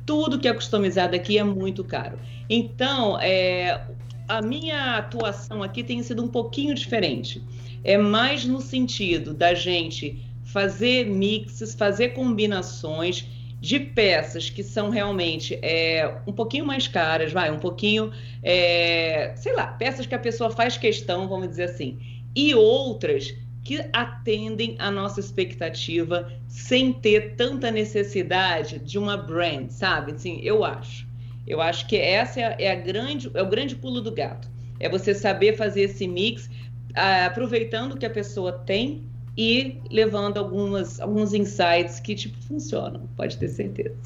Tudo 0.04 0.38
que 0.38 0.46
é 0.46 0.52
customizado 0.52 1.16
aqui 1.16 1.38
é 1.38 1.42
muito 1.42 1.82
caro. 1.82 2.18
Então, 2.48 3.18
é, 3.18 3.82
a 4.28 4.42
minha 4.42 4.96
atuação 4.96 5.62
aqui 5.62 5.82
tem 5.82 6.02
sido 6.02 6.22
um 6.22 6.28
pouquinho 6.28 6.74
diferente. 6.74 7.42
É 7.84 7.96
mais 7.96 8.44
no 8.44 8.60
sentido 8.60 9.32
da 9.32 9.54
gente 9.54 10.20
fazer 10.44 11.06
mixes, 11.06 11.74
fazer 11.74 12.10
combinações 12.10 13.28
de 13.60 13.80
peças 13.80 14.50
que 14.50 14.62
são 14.62 14.90
realmente 14.90 15.58
é, 15.62 16.18
um 16.26 16.32
pouquinho 16.32 16.66
mais 16.66 16.86
caras, 16.86 17.32
vai, 17.32 17.50
um 17.50 17.58
pouquinho, 17.58 18.12
é, 18.42 19.32
sei 19.36 19.54
lá, 19.54 19.66
peças 19.66 20.06
que 20.06 20.14
a 20.14 20.18
pessoa 20.18 20.50
faz 20.50 20.76
questão, 20.76 21.26
vamos 21.26 21.48
dizer 21.48 21.64
assim, 21.64 21.98
e 22.34 22.54
outras 22.54 23.34
que 23.64 23.84
atendem 23.92 24.76
a 24.78 24.90
nossa 24.90 25.18
expectativa 25.18 26.30
sem 26.46 26.92
ter 26.92 27.34
tanta 27.34 27.70
necessidade 27.70 28.78
de 28.78 28.98
uma 28.98 29.16
brand, 29.16 29.70
sabe? 29.70 30.12
Assim, 30.12 30.38
eu 30.42 30.64
acho. 30.64 31.05
Eu 31.46 31.60
acho 31.60 31.86
que 31.86 31.96
essa 31.96 32.40
é, 32.40 32.56
é 32.64 32.72
a 32.72 32.74
grande, 32.74 33.30
é 33.34 33.42
o 33.42 33.48
grande 33.48 33.76
pulo 33.76 34.00
do 34.00 34.12
gato. 34.12 34.50
É 34.80 34.88
você 34.88 35.14
saber 35.14 35.56
fazer 35.56 35.82
esse 35.82 36.06
mix, 36.06 36.50
aproveitando 36.94 37.92
o 37.92 37.96
que 37.96 38.06
a 38.06 38.10
pessoa 38.10 38.52
tem 38.52 39.08
e 39.36 39.80
levando 39.90 40.38
algumas, 40.38 41.00
alguns 41.00 41.34
insights 41.34 42.00
que 42.00 42.14
tipo 42.14 42.40
funcionam, 42.42 43.06
pode 43.16 43.36
ter 43.36 43.48
certeza. 43.48 43.96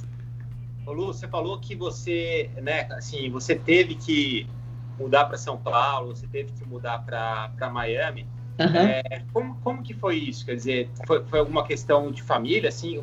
Lu, 0.86 1.06
você 1.06 1.28
falou 1.28 1.58
que 1.60 1.76
você, 1.76 2.50
né, 2.60 2.88
assim, 2.90 3.30
você 3.30 3.54
teve 3.54 3.94
que 3.94 4.46
mudar 4.98 5.26
para 5.26 5.38
São 5.38 5.56
Paulo, 5.56 6.14
você 6.14 6.26
teve 6.26 6.52
que 6.52 6.64
mudar 6.66 7.04
para 7.04 7.70
Miami. 7.70 8.26
Uhum. 8.60 8.76
É, 8.76 9.22
como, 9.32 9.56
como 9.62 9.82
que 9.82 9.94
foi 9.94 10.16
isso? 10.16 10.44
Quer 10.44 10.54
dizer, 10.54 10.90
foi, 11.06 11.24
foi 11.24 11.38
alguma 11.38 11.64
questão 11.64 12.12
de 12.12 12.22
família, 12.22 12.68
assim? 12.68 13.02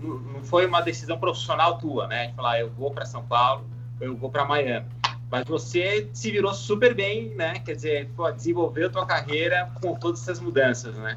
Não 0.00 0.44
foi 0.44 0.66
uma 0.66 0.80
decisão 0.80 1.18
profissional 1.18 1.78
tua, 1.78 2.06
né? 2.06 2.28
De 2.28 2.34
falar, 2.34 2.60
eu 2.60 2.70
vou 2.70 2.92
para 2.92 3.04
São 3.04 3.24
Paulo, 3.24 3.66
eu 4.00 4.16
vou 4.16 4.30
para 4.30 4.44
Miami. 4.44 4.86
Mas 5.28 5.44
você 5.48 6.08
se 6.12 6.30
virou 6.30 6.54
super 6.54 6.94
bem, 6.94 7.30
né? 7.34 7.54
Quer 7.64 7.74
dizer, 7.74 8.08
pô, 8.14 8.30
desenvolveu 8.30 8.88
tua 8.88 9.04
carreira 9.04 9.68
com 9.82 9.94
todas 9.96 10.22
essas 10.22 10.38
mudanças, 10.38 10.96
né? 10.96 11.12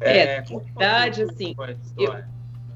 É, 0.00 0.18
é 0.18 0.40
na 0.40 0.58
verdade, 0.58 1.22
assim, 1.24 1.54
eu, 1.98 2.14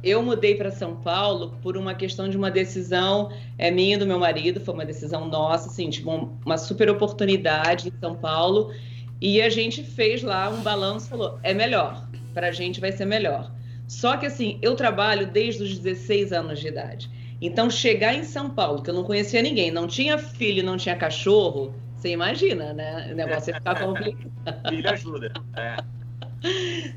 eu 0.03 0.23
mudei 0.23 0.55
para 0.55 0.71
São 0.71 0.97
Paulo 0.97 1.57
por 1.63 1.79
uma 1.79 1.95
questão 1.95 2.29
de 2.29 2.37
uma 2.37 2.51
decisão 2.51 3.31
é, 3.57 3.71
minha 3.71 3.95
e 3.95 3.99
do 3.99 4.07
meu 4.07 4.19
marido, 4.19 4.61
foi 4.61 4.75
uma 4.75 4.85
decisão 4.85 5.27
nossa, 5.29 5.69
assim, 5.71 5.89
tipo, 5.89 6.11
uma 6.45 6.59
super 6.59 6.91
oportunidade 6.91 7.89
em 7.89 7.99
São 7.99 8.15
Paulo. 8.15 8.73
E 9.23 9.41
a 9.41 9.49
gente 9.49 9.85
fez 9.85 10.21
lá 10.21 10.51
um 10.51 10.63
balanço 10.63 11.07
e 11.07 11.11
falou: 11.11 11.39
é 11.45 11.55
melhor, 11.55 12.09
para 12.35 12.49
a 12.49 12.51
gente 12.51 12.81
vai 12.81 12.91
ser 12.91 13.05
melhor. 13.05 13.53
Só 13.87 14.17
que 14.17 14.27
assim, 14.27 14.59
eu 14.61 14.75
trabalho 14.75 15.29
desde 15.29 15.63
os 15.63 15.79
16 15.79 16.33
anos 16.33 16.59
de 16.59 16.67
idade. 16.67 17.09
Então, 17.41 17.71
chegar 17.71 18.15
em 18.15 18.25
São 18.25 18.51
Paulo, 18.51 18.83
que 18.83 18.91
eu 18.91 18.95
não 18.95 19.05
conhecia 19.05 19.41
ninguém, 19.41 19.71
não 19.71 19.87
tinha 19.87 20.19
filho, 20.19 20.65
não 20.65 20.77
tinha 20.77 20.97
cachorro, 20.97 21.73
você 21.97 22.09
imagina, 22.09 22.73
né? 22.73 23.11
O 23.13 23.15
negócio 23.15 23.51
ia 23.51 23.57
ficar 23.57 23.79
complicado. 23.79 24.33
Filho 24.69 24.91
ajuda. 24.91 25.33
É. 25.57 25.77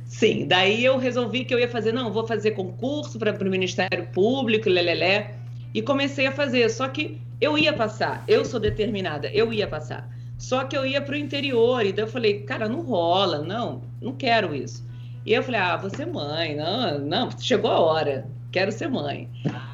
Sim, 0.06 0.48
daí 0.48 0.84
eu 0.84 0.98
resolvi 0.98 1.46
que 1.46 1.54
eu 1.54 1.60
ia 1.60 1.70
fazer, 1.70 1.92
não, 1.92 2.12
vou 2.12 2.26
fazer 2.26 2.52
concurso 2.52 3.20
para 3.20 3.32
o 3.32 3.50
Ministério 3.50 4.08
Público, 4.08 4.68
lelelé, 4.68 5.36
e 5.76 5.82
comecei 5.82 6.26
a 6.26 6.32
fazer. 6.32 6.70
Só 6.70 6.88
que 6.88 7.22
eu 7.40 7.56
ia 7.56 7.74
passar, 7.74 8.24
eu 8.28 8.44
sou 8.44 8.60
determinada, 8.60 9.28
eu 9.32 9.54
ia 9.54 9.68
passar. 9.68 10.10
Só 10.46 10.64
que 10.64 10.78
eu 10.78 10.86
ia 10.86 11.02
para 11.02 11.16
o 11.16 11.18
interior, 11.18 11.84
e 11.84 11.92
daí 11.92 12.06
eu 12.06 12.08
falei, 12.08 12.42
cara, 12.42 12.70
não 12.70 12.82
rola, 12.82 13.42
não, 13.42 13.82
não 14.00 14.14
quero 14.14 14.54
isso. 14.54 14.86
E 15.26 15.34
eu 15.34 15.42
falei, 15.42 15.60
ah, 15.60 15.76
vou 15.76 15.90
ser 15.90 16.06
mãe, 16.06 16.56
não, 16.56 17.00
não, 17.00 17.32
chegou 17.40 17.72
a 17.72 17.80
hora, 17.80 18.28
quero 18.52 18.72
ser 18.72 18.88
mãe. 18.88 19.28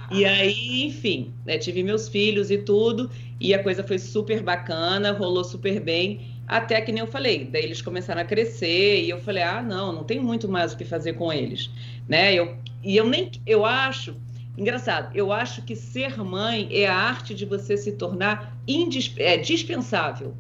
E 0.09 0.23
aí, 0.23 0.85
enfim, 0.85 1.33
né, 1.45 1.57
tive 1.57 1.83
meus 1.83 2.07
filhos 2.07 2.49
e 2.49 2.57
tudo, 2.57 3.11
e 3.37 3.53
a 3.53 3.61
coisa 3.61 3.83
foi 3.83 3.99
super 3.99 4.41
bacana, 4.41 5.11
rolou 5.11 5.43
super 5.43 5.77
bem, 5.81 6.21
até 6.47 6.79
que 6.79 6.93
nem 6.93 7.01
eu 7.01 7.07
falei, 7.07 7.43
daí 7.43 7.65
eles 7.65 7.81
começaram 7.81 8.21
a 8.21 8.25
crescer, 8.25 9.03
e 9.03 9.09
eu 9.09 9.19
falei, 9.19 9.43
ah, 9.43 9.61
não, 9.61 9.91
não 9.91 10.05
tenho 10.05 10.23
muito 10.23 10.47
mais 10.47 10.71
o 10.71 10.77
que 10.77 10.85
fazer 10.85 11.15
com 11.15 11.33
eles, 11.33 11.69
né? 12.07 12.33
Eu, 12.33 12.55
e 12.81 12.95
eu 12.95 13.05
nem, 13.05 13.29
eu 13.45 13.65
acho, 13.65 14.15
engraçado, 14.57 15.13
eu 15.13 15.33
acho 15.33 15.63
que 15.63 15.75
ser 15.75 16.17
mãe 16.23 16.69
é 16.71 16.87
a 16.87 16.95
arte 16.95 17.35
de 17.35 17.45
você 17.45 17.75
se 17.75 17.91
tornar 17.91 18.57
indisp, 18.65 19.19
é, 19.19 19.35
dispensável, 19.35 20.33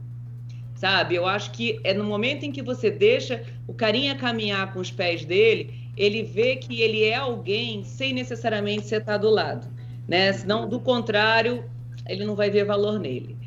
sabe? 0.81 1.13
Eu 1.13 1.27
acho 1.27 1.51
que 1.51 1.79
é 1.83 1.93
no 1.93 2.03
momento 2.03 2.43
em 2.43 2.51
que 2.51 2.63
você 2.63 2.89
deixa 2.89 3.43
o 3.67 3.73
carinha 3.73 4.15
caminhar 4.15 4.73
com 4.73 4.79
os 4.79 4.89
pés 4.89 5.23
dele, 5.23 5.71
ele 5.95 6.23
vê 6.23 6.55
que 6.55 6.81
ele 6.81 7.03
é 7.03 7.13
alguém 7.13 7.83
sem 7.83 8.11
necessariamente 8.11 8.87
você 8.87 8.95
estar 8.95 9.17
do 9.17 9.29
lado, 9.29 9.67
né? 10.07 10.33
Senão, 10.33 10.67
do 10.67 10.79
contrário, 10.79 11.63
ele 12.09 12.25
não 12.25 12.35
vai 12.35 12.49
ver 12.49 12.65
valor 12.65 12.99
nele. 12.99 13.37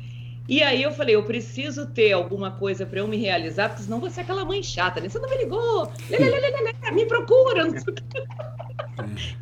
E 0.47 0.63
aí 0.63 0.81
eu 0.81 0.93
falei, 0.93 1.15
eu 1.15 1.23
preciso 1.23 1.87
ter 1.87 2.13
alguma 2.13 2.51
coisa 2.51 2.85
para 2.85 2.99
eu 2.99 3.07
me 3.07 3.17
realizar, 3.17 3.67
porque 3.67 3.83
senão 3.83 3.99
você 3.99 4.21
é 4.21 4.23
aquela 4.23 4.45
mãe 4.45 4.63
chata, 4.63 5.01
né? 5.01 5.09
Você 5.09 5.19
não 5.19 5.29
me 5.29 5.35
ligou, 5.35 5.91
me 6.93 7.05
procura, 7.05 7.65
não 7.65 7.71
sei 7.77 7.81
o 7.81 7.95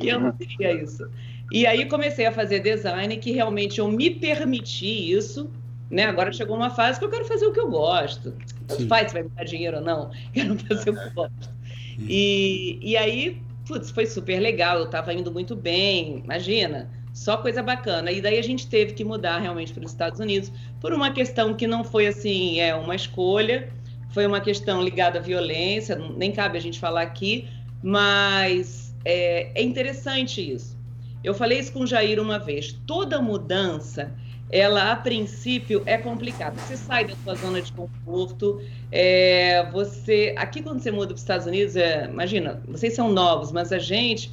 E 0.00 0.08
eu 0.08 0.18
não 0.18 0.32
queria 0.32 0.72
isso. 0.82 1.08
E 1.52 1.64
aí 1.64 1.86
comecei 1.86 2.26
a 2.26 2.32
fazer 2.32 2.58
design 2.58 3.16
que 3.18 3.30
realmente 3.30 3.78
eu 3.78 3.88
me 3.88 4.10
permiti 4.10 5.12
isso, 5.12 5.48
né? 5.90 6.04
Agora 6.04 6.32
chegou 6.32 6.56
uma 6.56 6.70
fase 6.70 6.98
que 6.98 7.04
eu 7.04 7.10
quero 7.10 7.24
fazer 7.24 7.46
o 7.46 7.52
que 7.52 7.60
eu 7.60 7.70
gosto. 7.70 8.34
Tanto 8.66 8.86
faz 8.86 9.08
se 9.08 9.14
vai 9.14 9.22
me 9.22 9.28
dar 9.30 9.44
dinheiro 9.44 9.78
ou 9.78 9.82
não, 9.82 10.10
quero 10.32 10.58
fazer 10.58 10.90
o 10.90 10.94
que 10.94 11.06
eu 11.08 11.12
gosto. 11.12 11.50
E, 11.98 12.78
e 12.82 12.96
aí, 12.96 13.40
putz, 13.66 13.90
foi 13.90 14.06
super 14.06 14.40
legal, 14.40 14.78
eu 14.78 14.86
estava 14.86 15.12
indo 15.12 15.30
muito 15.30 15.54
bem, 15.54 16.18
imagina, 16.24 16.90
só 17.12 17.36
coisa 17.36 17.62
bacana. 17.62 18.10
E 18.10 18.20
daí 18.20 18.38
a 18.38 18.42
gente 18.42 18.68
teve 18.68 18.92
que 18.92 19.04
mudar 19.04 19.38
realmente 19.38 19.72
para 19.72 19.84
os 19.84 19.92
Estados 19.92 20.18
Unidos 20.18 20.52
por 20.80 20.92
uma 20.92 21.12
questão 21.12 21.54
que 21.54 21.66
não 21.66 21.84
foi 21.84 22.06
assim, 22.06 22.60
é 22.60 22.74
uma 22.74 22.94
escolha, 22.94 23.72
foi 24.10 24.26
uma 24.26 24.40
questão 24.40 24.82
ligada 24.82 25.18
à 25.18 25.22
violência, 25.22 25.96
nem 25.96 26.32
cabe 26.32 26.58
a 26.58 26.60
gente 26.60 26.80
falar 26.80 27.02
aqui, 27.02 27.48
mas 27.82 28.94
é, 29.04 29.50
é 29.54 29.62
interessante 29.62 30.40
isso. 30.40 30.74
Eu 31.22 31.32
falei 31.32 31.58
isso 31.58 31.72
com 31.72 31.80
o 31.80 31.86
Jair 31.86 32.20
uma 32.20 32.38
vez. 32.38 32.72
Toda 32.86 33.20
mudança 33.20 34.12
ela 34.54 34.92
a 34.92 34.96
princípio 34.96 35.82
é 35.84 35.98
complicada. 35.98 36.54
Você 36.60 36.76
sai 36.76 37.04
da 37.04 37.16
sua 37.24 37.34
zona 37.34 37.60
de 37.60 37.72
conforto, 37.72 38.62
é, 38.92 39.68
você 39.72 40.32
aqui 40.38 40.62
quando 40.62 40.78
você 40.78 40.92
muda 40.92 41.08
para 41.08 41.14
os 41.16 41.20
Estados 41.22 41.44
Unidos, 41.44 41.74
é, 41.74 42.04
imagina, 42.04 42.62
vocês 42.68 42.94
são 42.94 43.12
novos, 43.12 43.50
mas 43.50 43.72
a 43.72 43.80
gente 43.80 44.30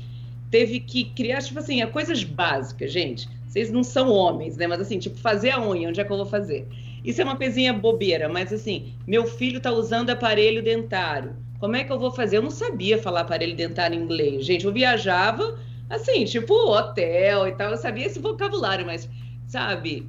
teve 0.52 0.80
que 0.80 1.06
criar 1.06 1.42
tipo 1.42 1.58
assim, 1.58 1.84
coisas 1.88 2.24
básicas, 2.24 2.92
gente. 2.92 3.28
Vocês 3.48 3.72
não 3.72 3.84
são 3.84 4.12
homens, 4.12 4.58
né? 4.58 4.68
Mas 4.68 4.80
assim, 4.80 5.00
tipo 5.00 5.18
fazer 5.18 5.50
a 5.50 5.60
unha, 5.60 5.90
onde 5.90 6.00
é 6.00 6.04
que 6.04 6.12
eu 6.12 6.18
vou 6.18 6.26
fazer? 6.28 6.68
Isso 7.04 7.20
é 7.20 7.24
uma 7.24 7.36
coisinha 7.36 7.74
bobeira, 7.74 8.30
mas 8.30 8.54
assim, 8.54 8.94
meu 9.08 9.26
filho 9.26 9.58
está 9.58 9.72
usando 9.72 10.12
aparelho 10.12 10.62
dentário. 10.62 11.36
Como 11.60 11.76
é 11.76 11.84
que 11.84 11.92
eu 11.92 11.98
vou 11.98 12.12
fazer? 12.12 12.38
Eu 12.38 12.44
não 12.44 12.52
sabia 12.52 13.00
falar 13.00 13.22
aparelho 13.22 13.56
dentário 13.56 13.98
em 13.98 14.04
inglês. 14.04 14.46
Gente, 14.46 14.66
eu 14.66 14.72
viajava 14.72 15.58
assim, 15.90 16.26
tipo 16.26 16.54
hotel 16.54 17.48
e 17.48 17.54
tal, 17.54 17.72
eu 17.72 17.78
sabia 17.78 18.06
esse 18.06 18.20
vocabulário, 18.20 18.86
mas 18.86 19.10
sabe? 19.52 20.08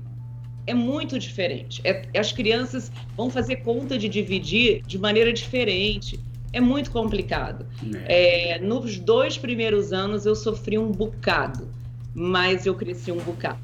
É 0.66 0.72
muito 0.72 1.18
diferente. 1.18 1.80
É, 1.84 2.06
as 2.16 2.30
crianças 2.30 2.92
vão 3.16 3.28
fazer 3.28 3.56
conta 3.56 3.98
de 3.98 4.08
dividir 4.08 4.82
de 4.86 4.96
maneira 4.96 5.32
diferente. 5.32 6.20
É 6.52 6.60
muito 6.60 6.90
complicado. 6.92 7.66
É. 8.06 8.54
É, 8.54 8.58
nos 8.60 8.98
dois 8.98 9.36
primeiros 9.36 9.92
anos 9.92 10.24
eu 10.24 10.36
sofri 10.36 10.78
um 10.78 10.92
bocado, 10.92 11.68
mas 12.14 12.64
eu 12.66 12.74
cresci 12.74 13.10
um 13.10 13.18
bocado. 13.18 13.58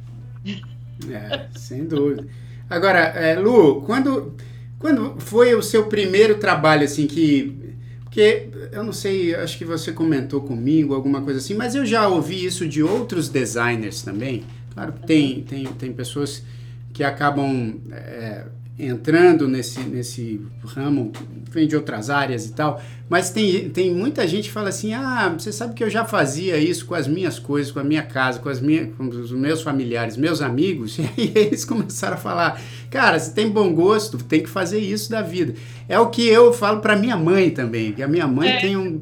É, 1.08 1.46
sem 1.56 1.84
dúvida. 1.86 2.26
Agora, 2.68 2.98
é, 2.98 3.38
Lu, 3.38 3.82
quando, 3.82 4.34
quando 4.80 5.20
foi 5.20 5.54
o 5.54 5.62
seu 5.62 5.86
primeiro 5.86 6.38
trabalho 6.38 6.84
assim 6.84 7.06
que 7.06 7.56
porque 8.02 8.48
eu 8.72 8.82
não 8.82 8.92
sei, 8.92 9.34
acho 9.34 9.56
que 9.56 9.64
você 9.64 9.92
comentou 9.92 10.40
comigo 10.40 10.94
alguma 10.94 11.20
coisa 11.20 11.38
assim, 11.38 11.54
mas 11.54 11.74
eu 11.74 11.86
já 11.86 12.08
ouvi 12.08 12.42
isso 12.42 12.66
de 12.66 12.82
outros 12.82 13.28
designers 13.28 14.02
também 14.02 14.44
Claro 14.78 14.92
que 14.92 15.06
tem, 15.06 15.42
tem, 15.42 15.64
tem 15.64 15.92
pessoas 15.92 16.44
que 16.92 17.02
acabam 17.02 17.74
é, 17.90 18.44
entrando 18.78 19.48
nesse, 19.48 19.80
nesse 19.80 20.40
ramo, 20.64 21.10
vem 21.50 21.66
de 21.66 21.74
outras 21.74 22.10
áreas 22.10 22.46
e 22.46 22.52
tal, 22.52 22.80
mas 23.08 23.30
tem, 23.30 23.70
tem 23.70 23.92
muita 23.92 24.24
gente 24.28 24.44
que 24.44 24.52
fala 24.52 24.68
assim, 24.68 24.94
ah, 24.94 25.34
você 25.36 25.50
sabe 25.50 25.74
que 25.74 25.82
eu 25.82 25.90
já 25.90 26.04
fazia 26.04 26.56
isso 26.58 26.86
com 26.86 26.94
as 26.94 27.08
minhas 27.08 27.40
coisas, 27.40 27.72
com 27.72 27.80
a 27.80 27.84
minha 27.84 28.04
casa, 28.04 28.38
com, 28.38 28.48
as 28.48 28.60
minhas, 28.60 28.94
com 28.94 29.08
os 29.08 29.32
meus 29.32 29.62
familiares, 29.62 30.16
meus 30.16 30.40
amigos, 30.40 30.96
e 31.02 31.02
aí 31.02 31.32
eles 31.34 31.64
começaram 31.64 32.14
a 32.14 32.20
falar, 32.20 32.60
cara, 32.90 33.18
se 33.18 33.34
tem 33.34 33.48
bom 33.50 33.72
gosto, 33.72 34.18
tem 34.18 34.42
que 34.42 34.48
fazer 34.48 34.78
isso 34.78 35.10
da 35.10 35.22
vida. 35.22 35.54
É 35.88 35.98
o 35.98 36.08
que 36.08 36.26
eu 36.26 36.52
falo 36.52 36.80
para 36.80 36.96
minha 36.96 37.16
mãe 37.16 37.50
também, 37.50 37.92
que 37.92 38.02
a 38.02 38.08
minha 38.08 38.26
mãe 38.26 38.50
é. 38.50 38.60
tem 38.60 38.76
um 38.76 39.00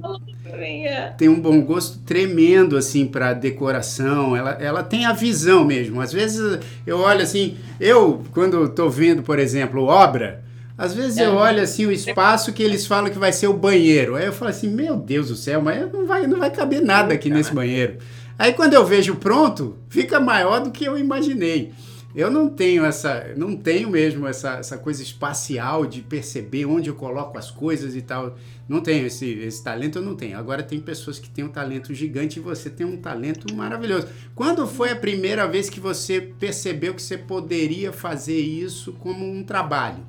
é. 0.59 1.13
tem 1.19 1.29
um 1.29 1.41
bom 1.41 1.61
gosto 1.61 1.99
tremendo 1.99 2.77
assim 2.77 3.07
para 3.07 3.33
decoração. 3.33 4.37
Ela, 4.37 4.53
ela 4.53 4.83
tem 4.83 5.05
a 5.05 5.13
visão 5.13 5.65
mesmo. 5.65 6.01
Às 6.01 6.13
vezes 6.13 6.61
eu 6.87 6.99
olho 6.99 7.23
assim, 7.23 7.57
eu 7.81 8.23
quando 8.33 8.65
estou 8.65 8.89
vendo, 8.89 9.23
por 9.23 9.39
exemplo, 9.39 9.85
obra, 9.85 10.43
às 10.79 10.95
vezes 10.95 11.19
eu 11.19 11.35
olho 11.35 11.63
assim 11.63 11.87
o 11.87 11.93
espaço 11.93 12.53
que 12.53 12.63
eles 12.63 12.87
falam 12.87 13.11
que 13.11 13.19
vai 13.19 13.33
ser 13.33 13.49
o 13.49 13.55
banheiro. 13.55 14.15
Aí 14.15 14.27
eu 14.27 14.33
falo 14.33 14.51
assim, 14.51 14.69
meu 14.69 14.97
Deus 14.97 15.29
do 15.29 15.37
céu, 15.37 15.63
mas 15.63 15.91
não 15.93 16.07
vai, 16.07 16.27
não 16.27 16.39
vai 16.39 16.51
caber 16.51 16.83
nada 16.83 17.15
aqui 17.15 17.31
nesse 17.31 17.53
banheiro. 17.53 17.97
Aí 18.39 18.53
quando 18.53 18.75
eu 18.75 18.85
vejo 18.85 19.17
pronto, 19.17 19.77
fica 19.89 20.21
maior 20.21 20.61
do 20.61 20.71
que 20.71 20.85
eu 20.85 20.99
imaginei. 20.99 21.73
Eu 22.17 22.31
não 22.31 22.49
tenho 22.49 22.83
essa, 22.83 23.35
não 23.37 23.55
tenho 23.55 23.91
mesmo 23.91 24.27
essa, 24.27 24.55
essa 24.55 24.79
coisa 24.79 25.03
espacial 25.03 25.85
de 25.85 26.01
perceber 26.01 26.65
onde 26.65 26.89
eu 26.89 26.95
coloco 26.95 27.37
as 27.37 27.51
coisas 27.51 27.95
e 27.95 28.01
tal. 28.01 28.39
Não 28.67 28.81
tenho 28.81 29.07
esse, 29.07 29.31
esse 29.41 29.63
talento, 29.63 29.99
eu 29.99 30.03
não 30.03 30.17
tenho. 30.17 30.39
Agora 30.39 30.63
tem 30.63 30.81
pessoas 30.81 31.19
que 31.19 31.29
têm 31.29 31.45
um 31.45 31.51
talento 31.51 31.93
gigante 31.93 32.39
e 32.39 32.43
você 32.43 32.71
tem 32.71 32.87
um 32.87 32.97
talento 32.97 33.55
maravilhoso. 33.55 34.09
Quando 34.35 34.67
foi 34.67 34.93
a 34.93 34.97
primeira 34.97 35.47
vez 35.47 35.69
que 35.69 35.79
você 35.79 36.19
percebeu 36.23 36.95
que 36.95 37.03
você 37.03 37.19
poderia 37.19 37.93
fazer 37.93 38.41
isso 38.41 38.95
como 38.95 39.31
um 39.31 39.45
trabalho? 39.45 40.03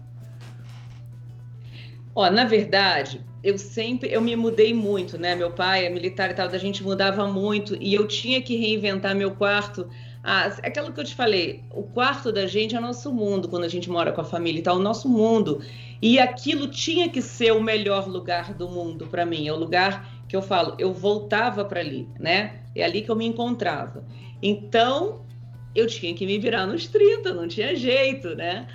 Ó, 2.15 2.31
na 2.31 2.45
verdade, 2.45 3.19
eu 3.43 3.57
sempre, 3.57 4.09
eu 4.09 4.21
me 4.21 4.33
mudei 4.33 4.73
muito, 4.73 5.17
né? 5.17 5.35
Meu 5.35 5.51
pai 5.51 5.85
é 5.85 5.89
militar 5.89 6.31
e 6.31 6.33
tal, 6.33 6.47
a 6.47 6.57
gente 6.57 6.81
mudava 6.83 7.27
muito 7.27 7.75
e 7.81 7.93
eu 7.93 8.07
tinha 8.07 8.41
que 8.41 8.55
reinventar 8.55 9.13
meu 9.13 9.31
quarto 9.31 9.89
Ah, 10.29 10.47
aquilo 10.61 10.91
que 10.91 10.99
eu 10.99 11.05
te 11.05 11.15
falei, 11.15 11.63
o 11.71 11.83
quarto 11.83 12.33
da 12.33 12.45
gente 12.45 12.75
é 12.75 12.79
nosso 12.81 13.13
mundo 13.13 13.47
quando 13.47 13.63
a 13.63 13.69
gente 13.69 13.89
mora 13.89 14.11
com 14.11 14.19
a 14.19 14.25
família 14.25 14.59
e 14.59 14.61
tal, 14.61 14.75
o 14.75 14.79
nosso 14.79 15.07
mundo. 15.07 15.61
E 16.01 16.19
aquilo 16.19 16.67
tinha 16.67 17.07
que 17.07 17.21
ser 17.21 17.53
o 17.53 17.63
melhor 17.63 18.09
lugar 18.09 18.53
do 18.53 18.67
mundo 18.67 19.07
para 19.07 19.25
mim. 19.25 19.47
É 19.47 19.53
o 19.53 19.55
lugar 19.55 20.05
que 20.27 20.35
eu 20.35 20.41
falo, 20.41 20.75
eu 20.77 20.91
voltava 20.91 21.63
para 21.63 21.79
ali, 21.79 22.09
né? 22.19 22.59
É 22.75 22.83
ali 22.83 23.03
que 23.03 23.09
eu 23.09 23.15
me 23.15 23.25
encontrava. 23.25 24.03
Então, 24.43 25.25
eu 25.73 25.87
tinha 25.87 26.13
que 26.13 26.25
me 26.25 26.37
virar 26.37 26.67
nos 26.67 26.87
30, 26.87 27.33
não 27.33 27.47
tinha 27.47 27.73
jeito, 27.73 28.35
né? 28.35 28.67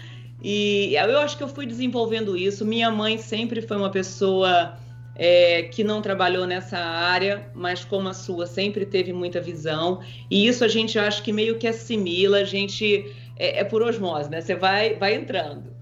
E 0.42 0.94
eu 0.94 1.18
acho 1.18 1.36
que 1.36 1.42
eu 1.42 1.48
fui 1.48 1.66
desenvolvendo 1.66 2.34
isso. 2.34 2.64
Minha 2.64 2.90
mãe 2.90 3.18
sempre 3.18 3.60
foi 3.60 3.76
uma 3.76 3.90
pessoa 3.90 4.78
é, 5.14 5.64
que 5.64 5.85
não 5.85 6.01
trabalhou 6.01 6.46
nessa 6.46 6.79
área, 6.79 7.46
mas 7.55 7.85
como 7.85 8.09
a 8.09 8.14
sua 8.14 8.46
sempre 8.46 8.87
teve 8.87 9.12
muita 9.12 9.40
visão. 9.40 10.01
E 10.31 10.46
isso 10.46 10.64
a 10.64 10.68
gente 10.68 10.98
acha 10.98 11.22
que 11.22 11.33
meio 11.33 11.59
que 11.59 11.66
assimila, 11.66 12.38
a 12.38 12.44
gente 12.44 13.14
é, 13.37 13.61
é 13.61 13.64
por 13.64 13.83
osmose, 13.83 14.31
né? 14.31 14.40
Você 14.40 14.55
vai, 14.55 14.94
vai 14.94 15.14
entrando. 15.14 15.72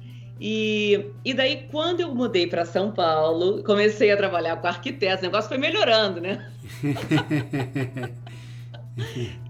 E, 0.41 1.05
e 1.23 1.35
daí, 1.35 1.69
quando 1.71 2.01
eu 2.01 2.15
mudei 2.15 2.47
para 2.47 2.65
São 2.65 2.91
Paulo, 2.91 3.63
comecei 3.63 4.11
a 4.11 4.17
trabalhar 4.17 4.57
com 4.57 4.67
arquitetos, 4.67 5.21
o 5.21 5.27
negócio 5.27 5.49
foi 5.49 5.59
melhorando, 5.59 6.21
né? 6.21 6.51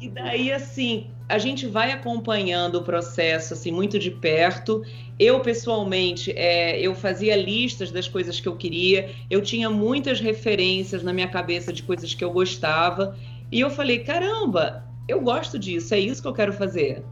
e 0.01 0.09
daí, 0.09 0.53
assim, 0.53 1.09
a 1.31 1.39
gente 1.39 1.65
vai 1.65 1.93
acompanhando 1.93 2.75
o 2.75 2.83
processo 2.83 3.55
assim 3.55 3.71
muito 3.71 4.01
de 4.01 4.11
perto. 4.11 4.83
Eu 5.17 5.39
pessoalmente, 5.39 6.33
é, 6.33 6.81
eu 6.81 6.93
fazia 6.93 7.37
listas 7.37 7.93
das 7.93 8.09
coisas 8.09 8.41
que 8.41 8.49
eu 8.49 8.57
queria. 8.57 9.09
Eu 9.31 9.41
tinha 9.41 9.71
muitas 9.71 10.19
referências 10.19 11.05
na 11.05 11.13
minha 11.13 11.29
cabeça 11.29 11.73
de 11.73 11.85
coisas 11.85 12.13
que 12.15 12.25
eu 12.25 12.33
gostava. 12.33 13.17
E 13.53 13.61
eu 13.61 13.71
falei, 13.71 14.01
caramba, 14.01 14.85
eu 15.07 15.21
gosto 15.21 15.57
disso, 15.57 15.95
é 15.95 16.01
isso 16.01 16.21
que 16.21 16.27
eu 16.27 16.35
quero 16.35 16.53
fazer. 16.53 17.05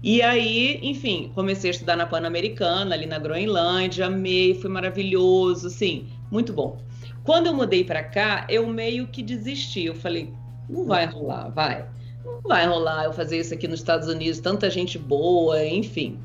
E 0.00 0.22
aí, 0.22 0.78
enfim, 0.80 1.32
comecei 1.34 1.70
a 1.70 1.72
estudar 1.72 1.96
na 1.96 2.06
Pan-Americana, 2.06 2.94
ali 2.94 3.06
na 3.06 3.18
Groenlândia, 3.18 4.06
amei, 4.06 4.54
foi 4.54 4.70
maravilhoso, 4.70 5.68
sim, 5.68 6.06
muito 6.30 6.52
bom. 6.52 6.78
Quando 7.24 7.46
eu 7.46 7.54
mudei 7.54 7.82
para 7.82 8.04
cá, 8.04 8.46
eu 8.48 8.68
meio 8.68 9.08
que 9.08 9.22
desisti. 9.22 9.86
Eu 9.86 9.94
falei, 9.96 10.32
não 10.68 10.84
vai 10.84 11.06
rolar, 11.06 11.48
vai. 11.48 11.86
Não 12.24 12.40
vai 12.42 12.66
rolar 12.66 13.04
eu 13.04 13.12
fazer 13.12 13.38
isso 13.38 13.52
aqui 13.52 13.68
nos 13.68 13.80
Estados 13.80 14.08
Unidos, 14.08 14.40
tanta 14.40 14.70
gente 14.70 14.98
boa, 14.98 15.64
enfim. 15.64 16.18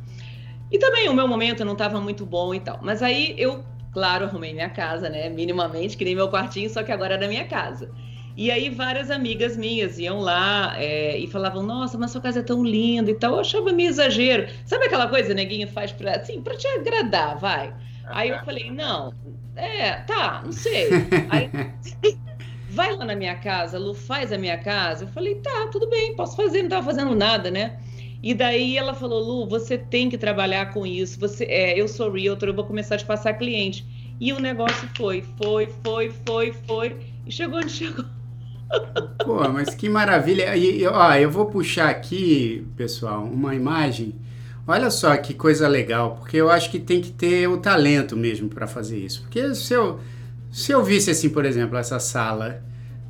E 0.72 0.78
também 0.78 1.10
o 1.10 1.14
meu 1.14 1.28
momento 1.28 1.66
não 1.66 1.74
estava 1.74 2.00
muito 2.00 2.26
bom 2.26 2.54
e 2.54 2.60
tal. 2.60 2.80
Mas 2.82 3.02
aí 3.02 3.36
eu, 3.38 3.64
claro, 3.92 4.26
arrumei 4.26 4.54
minha 4.54 4.70
casa, 4.70 5.10
né? 5.10 5.30
Minimamente, 5.30 5.98
que 5.98 6.06
nem 6.06 6.16
meu 6.16 6.30
quartinho, 6.30 6.70
só 6.70 6.84
que 6.84 6.92
agora 6.92 7.16
era 7.16 7.28
minha 7.28 7.46
casa. 7.46 7.92
E 8.38 8.50
aí 8.52 8.70
várias 8.70 9.12
amigas 9.12 9.58
minhas 9.58 10.00
iam 10.00 10.20
lá 10.22 10.74
é, 10.78 11.18
e 11.18 11.28
falavam, 11.28 11.62
nossa, 11.62 11.98
mas 11.98 12.12
sua 12.12 12.22
casa 12.22 12.40
é 12.40 12.44
tão 12.44 12.64
linda 12.64 13.12
e 13.12 13.16
tal. 13.16 13.34
Eu 13.34 13.40
achava 13.42 13.72
meio 13.74 13.90
exagero. 13.90 14.48
Sabe 14.66 14.86
aquela 14.86 15.08
coisa, 15.08 15.34
neguinho 15.34 15.68
faz 15.68 15.92
pra, 15.92 16.16
assim, 16.16 16.42
pra 16.42 16.56
te 16.56 16.68
agradar, 16.68 17.38
vai. 17.38 17.74
Aí 18.06 18.30
eu 18.30 18.40
falei, 18.46 18.72
não, 18.72 19.14
é, 19.56 19.94
tá, 20.02 20.42
não 20.44 20.52
sei. 20.52 20.90
Aí 21.30 21.50
vai 22.70 22.96
lá 22.96 23.06
na 23.06 23.16
minha 23.16 23.36
casa, 23.36 23.78
Lu, 23.78 23.94
faz 23.94 24.32
a 24.32 24.38
minha 24.38 24.58
casa. 24.58 25.06
Eu 25.06 25.10
falei, 25.10 25.36
tá, 25.36 25.68
tudo 25.72 25.90
bem, 25.90 26.16
posso 26.16 26.36
fazer, 26.36 26.62
não 26.62 26.70
tava 26.70 26.86
fazendo 26.86 27.16
nada, 27.16 27.50
né? 27.50 27.80
E 28.22 28.34
daí 28.34 28.78
ela 28.78 28.94
falou, 28.94 29.22
Lu, 29.22 29.48
você 29.48 29.78
tem 29.78 30.10
que 30.10 30.18
trabalhar 30.18 30.74
com 30.74 30.86
isso. 30.86 31.20
Você, 31.20 31.46
é, 31.46 31.80
eu 31.80 31.88
sou 31.88 32.12
realtor, 32.12 32.50
eu 32.50 32.54
vou 32.54 32.66
começar 32.66 32.96
a 32.96 32.98
te 32.98 33.06
passar 33.06 33.34
cliente. 33.34 33.86
E 34.20 34.34
o 34.34 34.40
negócio 34.40 34.90
foi, 34.98 35.24
foi, 35.42 35.70
foi, 35.84 36.12
foi, 36.26 36.54
foi, 36.68 36.98
e 37.26 37.32
chegou 37.32 37.60
onde 37.60 37.72
chegou. 37.72 38.06
Pô, 39.26 39.48
mas 39.50 39.74
que 39.74 39.88
maravilha. 39.88 40.56
E, 40.58 40.86
ó, 40.86 41.14
eu 41.14 41.32
vou 41.32 41.46
puxar 41.46 41.90
aqui, 41.90 42.68
pessoal, 42.76 43.24
uma 43.24 43.56
imagem. 43.56 44.14
Olha 44.68 44.92
só 44.92 45.16
que 45.18 45.34
coisa 45.34 45.68
legal, 45.68 46.18
porque 46.18 46.38
eu 46.38 46.50
acho 46.50 46.70
que 46.70 46.80
tem 46.80 47.02
que 47.02 47.12
ter 47.12 47.48
o 47.48 47.58
talento 47.58 48.16
mesmo 48.16 48.50
para 48.50 48.68
fazer 48.68 49.00
isso. 49.00 49.22
Porque 49.22 49.56
se 49.56 49.74
eu, 49.74 50.00
se 50.52 50.72
eu 50.72 50.84
visse 50.84 51.12
assim, 51.12 51.30
por 51.30 51.46
exemplo, 51.46 51.78
essa 51.78 52.00
sala, 52.00 52.64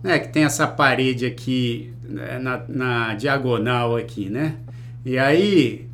né, 0.04 0.19
que 0.19 0.30
tem 0.30 0.43
essa 0.43 0.67
parede 0.67 1.25
aqui 1.25 1.93
né, 2.04 2.39
na, 2.39 2.63
na 2.67 3.15
diagonal 3.15 3.95
aqui, 3.95 4.30
né? 4.30 4.56
E 5.06 5.17
aí, 5.17 5.88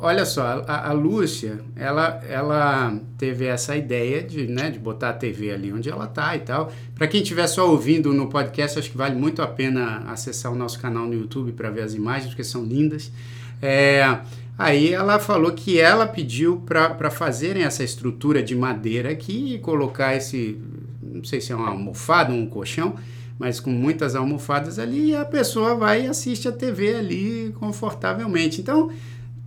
olha 0.00 0.24
só, 0.24 0.64
a, 0.66 0.88
a, 0.88 0.92
Lúcia, 0.92 1.60
ela, 1.74 2.22
ela 2.28 2.98
teve 3.18 3.46
essa 3.46 3.76
ideia 3.76 4.22
de, 4.22 4.46
né, 4.46 4.70
de 4.70 4.78
botar 4.78 5.10
a 5.10 5.12
TV 5.12 5.52
ali 5.52 5.72
onde 5.72 5.90
ela 5.90 6.06
tá 6.06 6.34
e 6.36 6.40
tal. 6.40 6.72
Para 6.94 7.06
quem 7.06 7.22
estiver 7.22 7.46
só 7.46 7.70
ouvindo 7.70 8.12
no 8.12 8.28
podcast, 8.28 8.78
acho 8.78 8.90
que 8.90 8.96
vale 8.96 9.14
muito 9.14 9.42
a 9.42 9.46
pena 9.46 10.04
acessar 10.08 10.52
o 10.52 10.56
nosso 10.56 10.80
canal 10.80 11.06
no 11.06 11.14
YouTube 11.14 11.52
para 11.52 11.70
ver 11.70 11.82
as 11.82 11.94
imagens, 11.94 12.28
porque 12.28 12.44
são 12.44 12.64
lindas. 12.64 13.12
É, 13.60 14.18
Aí 14.58 14.92
ela 14.92 15.18
falou 15.18 15.52
que 15.52 15.78
ela 15.78 16.06
pediu 16.06 16.62
para 16.64 17.10
fazerem 17.10 17.62
essa 17.62 17.84
estrutura 17.84 18.42
de 18.42 18.54
madeira 18.54 19.10
aqui 19.10 19.54
e 19.54 19.58
colocar 19.58 20.14
esse, 20.14 20.58
não 21.02 21.22
sei 21.24 21.40
se 21.40 21.52
é 21.52 21.54
uma 21.54 21.68
almofada, 21.68 22.32
um 22.32 22.46
colchão, 22.46 22.96
mas 23.38 23.60
com 23.60 23.70
muitas 23.70 24.14
almofadas 24.14 24.78
ali 24.78 25.10
e 25.10 25.16
a 25.16 25.26
pessoa 25.26 25.74
vai 25.74 26.04
e 26.04 26.06
assiste 26.06 26.48
a 26.48 26.52
TV 26.52 26.96
ali 26.96 27.54
confortavelmente. 27.58 28.62
Então, 28.62 28.90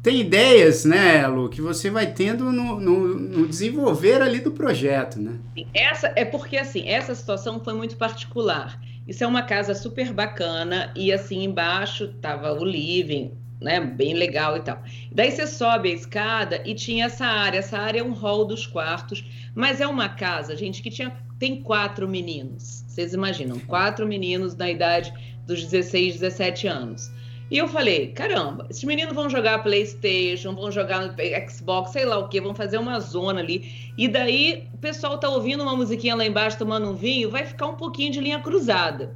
tem 0.02 0.22
ideias, 0.22 0.86
né, 0.86 1.28
Lu, 1.28 1.50
que 1.50 1.62
você 1.62 1.90
vai 1.90 2.14
tendo 2.14 2.46
no, 2.52 2.80
no, 2.80 3.08
no, 3.20 3.48
desenvolver 3.48 4.22
ali 4.22 4.40
do 4.40 4.52
projeto, 4.52 5.20
né? 5.20 5.40
Essa 5.74 6.14
é 6.16 6.24
porque 6.24 6.56
assim, 6.56 6.88
essa 6.88 7.14
situação 7.14 7.60
foi 7.60 7.74
muito 7.74 7.98
particular. 7.98 8.80
Isso 9.08 9.24
é 9.24 9.28
uma 9.28 9.42
casa 9.42 9.74
super 9.74 10.14
bacana 10.14 10.94
e 10.96 11.12
assim 11.12 11.44
embaixo 11.44 12.14
tava 12.22 12.54
o 12.54 12.64
living, 12.64 13.34
né, 13.60 13.80
bem 13.80 14.14
legal 14.14 14.58
e 14.58 14.62
tal. 14.62 14.82
Daí 15.12 15.32
você 15.32 15.46
sobe 15.46 15.92
a 15.92 15.96
escada 15.96 16.62
e 16.66 16.74
tinha 16.74 17.06
essa 17.06 17.26
área. 17.26 17.60
Essa 17.60 17.78
área 17.78 18.00
é 18.00 18.04
um 18.04 18.14
hall 18.14 18.46
dos 18.46 18.66
quartos, 18.66 19.24
mas 19.54 19.82
é 19.82 19.88
uma 19.88 20.10
casa, 20.10 20.56
gente, 20.56 20.82
que 20.82 20.90
tinha 20.90 21.14
tem 21.38 21.62
quatro 21.62 22.08
meninos. 22.08 22.84
Vocês 22.88 23.14
imaginam, 23.14 23.58
quatro 23.60 24.06
meninos 24.06 24.56
na 24.56 24.70
idade 24.70 25.14
dos 25.48 25.64
16, 25.64 26.20
17 26.20 26.68
anos. 26.68 27.10
E 27.50 27.58
eu 27.58 27.68
falei, 27.68 28.10
caramba, 28.10 28.68
esses 28.70 28.84
meninos 28.84 29.16
vão 29.16 29.28
jogar 29.28 29.64
PlayStation, 29.64 30.54
vão 30.54 30.72
jogar 30.72 31.16
Xbox, 31.50 31.92
sei 31.92 32.06
lá 32.06 32.20
o 32.20 32.28
que, 32.28 32.40
vão 32.40 32.54
fazer 32.54 32.78
uma 32.78 33.00
zona 33.00 33.40
ali. 33.40 33.92
E 33.98 34.08
daí 34.08 34.68
o 34.74 34.78
pessoal 34.78 35.18
tá 35.18 35.28
ouvindo 35.30 35.64
uma 35.64 35.76
musiquinha 35.76 36.14
lá 36.14 36.24
embaixo 36.24 36.60
tomando 36.60 36.88
um 36.88 36.94
vinho, 36.94 37.32
vai 37.32 37.46
ficar 37.46 37.66
um 37.66 37.76
pouquinho 37.76 38.12
de 38.12 38.20
linha 38.20 38.40
cruzada. 38.40 39.16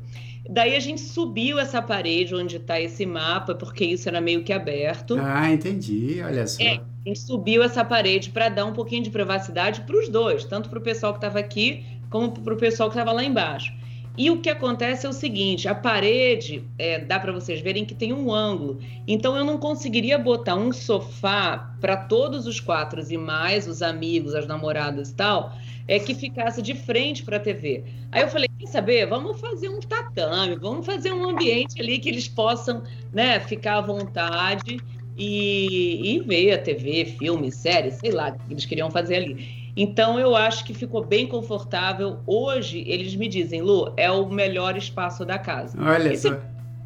Daí 0.49 0.75
a 0.75 0.79
gente 0.79 0.99
subiu 0.99 1.57
essa 1.57 1.81
parede 1.81 2.35
onde 2.35 2.57
está 2.57 2.79
esse 2.79 3.05
mapa, 3.05 3.55
porque 3.55 3.85
isso 3.85 4.09
era 4.09 4.19
meio 4.19 4.43
que 4.43 4.51
aberto. 4.51 5.17
Ah, 5.17 5.49
entendi, 5.51 6.21
olha 6.23 6.45
só. 6.45 6.61
É, 6.61 6.81
a 7.05 7.07
gente 7.07 7.19
subiu 7.19 7.63
essa 7.63 7.83
parede 7.85 8.29
para 8.29 8.49
dar 8.49 8.65
um 8.65 8.73
pouquinho 8.73 9.03
de 9.03 9.09
privacidade 9.09 9.81
para 9.81 9.97
os 9.97 10.09
dois, 10.09 10.43
tanto 10.43 10.69
para 10.69 10.79
o 10.79 10.81
pessoal 10.81 11.13
que 11.13 11.19
estava 11.19 11.39
aqui, 11.39 11.85
como 12.09 12.31
para 12.31 12.53
o 12.53 12.57
pessoal 12.57 12.89
que 12.89 12.95
estava 12.95 13.13
lá 13.13 13.23
embaixo. 13.23 13.73
E 14.15 14.29
o 14.29 14.39
que 14.39 14.49
acontece 14.49 15.05
é 15.05 15.09
o 15.09 15.13
seguinte: 15.13 15.67
a 15.67 15.73
parede, 15.73 16.63
é, 16.77 16.99
dá 16.99 17.19
para 17.19 17.31
vocês 17.31 17.61
verem 17.61 17.83
que 17.83 17.95
tem 17.95 18.13
um 18.13 18.31
ângulo. 18.31 18.79
Então 19.07 19.35
eu 19.35 19.43
não 19.43 19.57
conseguiria 19.57 20.17
botar 20.19 20.55
um 20.55 20.71
sofá 20.71 21.75
para 21.81 21.97
todos 21.97 22.45
os 22.45 22.59
quatro 22.59 23.01
e 23.09 23.17
mais 23.17 23.67
os 23.67 23.81
amigos, 23.81 24.35
as 24.35 24.45
namoradas 24.45 25.09
e 25.09 25.15
tal, 25.15 25.53
é 25.87 25.97
que 25.97 26.13
ficasse 26.13 26.61
de 26.61 26.75
frente 26.75 27.23
para 27.23 27.37
a 27.37 27.39
TV. 27.39 27.83
Aí 28.11 28.21
eu 28.21 28.27
falei: 28.27 28.47
quer 28.59 28.67
saber? 28.67 29.07
Vamos 29.07 29.39
fazer 29.39 29.69
um 29.69 29.79
tatame, 29.79 30.55
vamos 30.57 30.85
fazer 30.85 31.11
um 31.11 31.27
ambiente 31.27 31.81
ali 31.81 31.97
que 31.97 32.09
eles 32.09 32.27
possam 32.27 32.83
né, 33.11 33.39
ficar 33.39 33.77
à 33.77 33.81
vontade 33.81 34.79
e, 35.17 36.15
e 36.15 36.19
ver 36.19 36.53
a 36.53 36.57
TV, 36.59 37.05
filme, 37.17 37.51
série, 37.51 37.89
sei 37.91 38.11
lá, 38.11 38.29
o 38.29 38.47
que 38.47 38.53
eles 38.53 38.65
queriam 38.65 38.91
fazer 38.91 39.15
ali. 39.15 39.62
Então 39.75 40.19
eu 40.19 40.35
acho 40.35 40.63
que 40.63 40.73
ficou 40.73 41.03
bem 41.03 41.27
confortável. 41.27 42.19
Hoje 42.27 42.83
eles 42.87 43.15
me 43.15 43.27
dizem, 43.27 43.61
Lu, 43.61 43.91
é 43.97 44.09
o 44.11 44.29
melhor 44.29 44.77
espaço 44.77 45.25
da 45.25 45.39
casa. 45.39 45.77
Olha 45.81 46.13
isso 46.13 46.27
só. 46.27 46.35
É, 46.35 46.41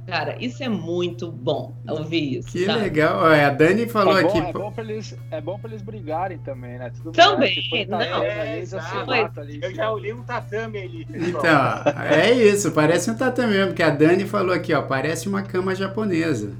cara, 0.09 0.37
isso 0.39 0.63
é 0.63 0.69
muito 0.69 1.29
bom 1.29 1.75
ouvir 1.85 2.37
isso. 2.37 2.49
Que 2.49 2.65
sabe? 2.65 2.79
legal. 2.79 3.25
a 3.25 3.49
Dani 3.49 3.87
falou 3.87 4.17
é 4.17 4.23
bom, 4.23 4.29
aqui. 4.29 4.37
É 4.37 4.53
bom, 4.53 4.71
pra 4.71 4.83
eles, 4.85 5.17
é 5.31 5.41
bom 5.41 5.59
pra 5.59 5.69
eles 5.69 5.81
brigarem 5.81 6.37
também, 6.37 6.79
né? 6.79 6.89
Tudo 6.95 7.11
também. 7.11 7.85
não, 7.89 7.99
é, 7.99 8.63
ali, 9.35 9.59
eu 9.61 9.75
já 9.75 9.91
olhei 9.91 10.13
um 10.13 10.23
tatame 10.23 10.79
ali. 10.79 11.07
Então, 11.13 11.83
é 12.09 12.31
isso, 12.31 12.71
parece 12.71 13.11
um 13.11 13.15
tatame 13.15 13.53
mesmo, 13.53 13.67
porque 13.67 13.83
a 13.83 13.89
Dani 13.89 14.25
falou 14.25 14.55
aqui, 14.55 14.73
ó, 14.73 14.81
parece 14.81 15.27
uma 15.27 15.41
cama 15.41 15.75
japonesa. 15.75 16.53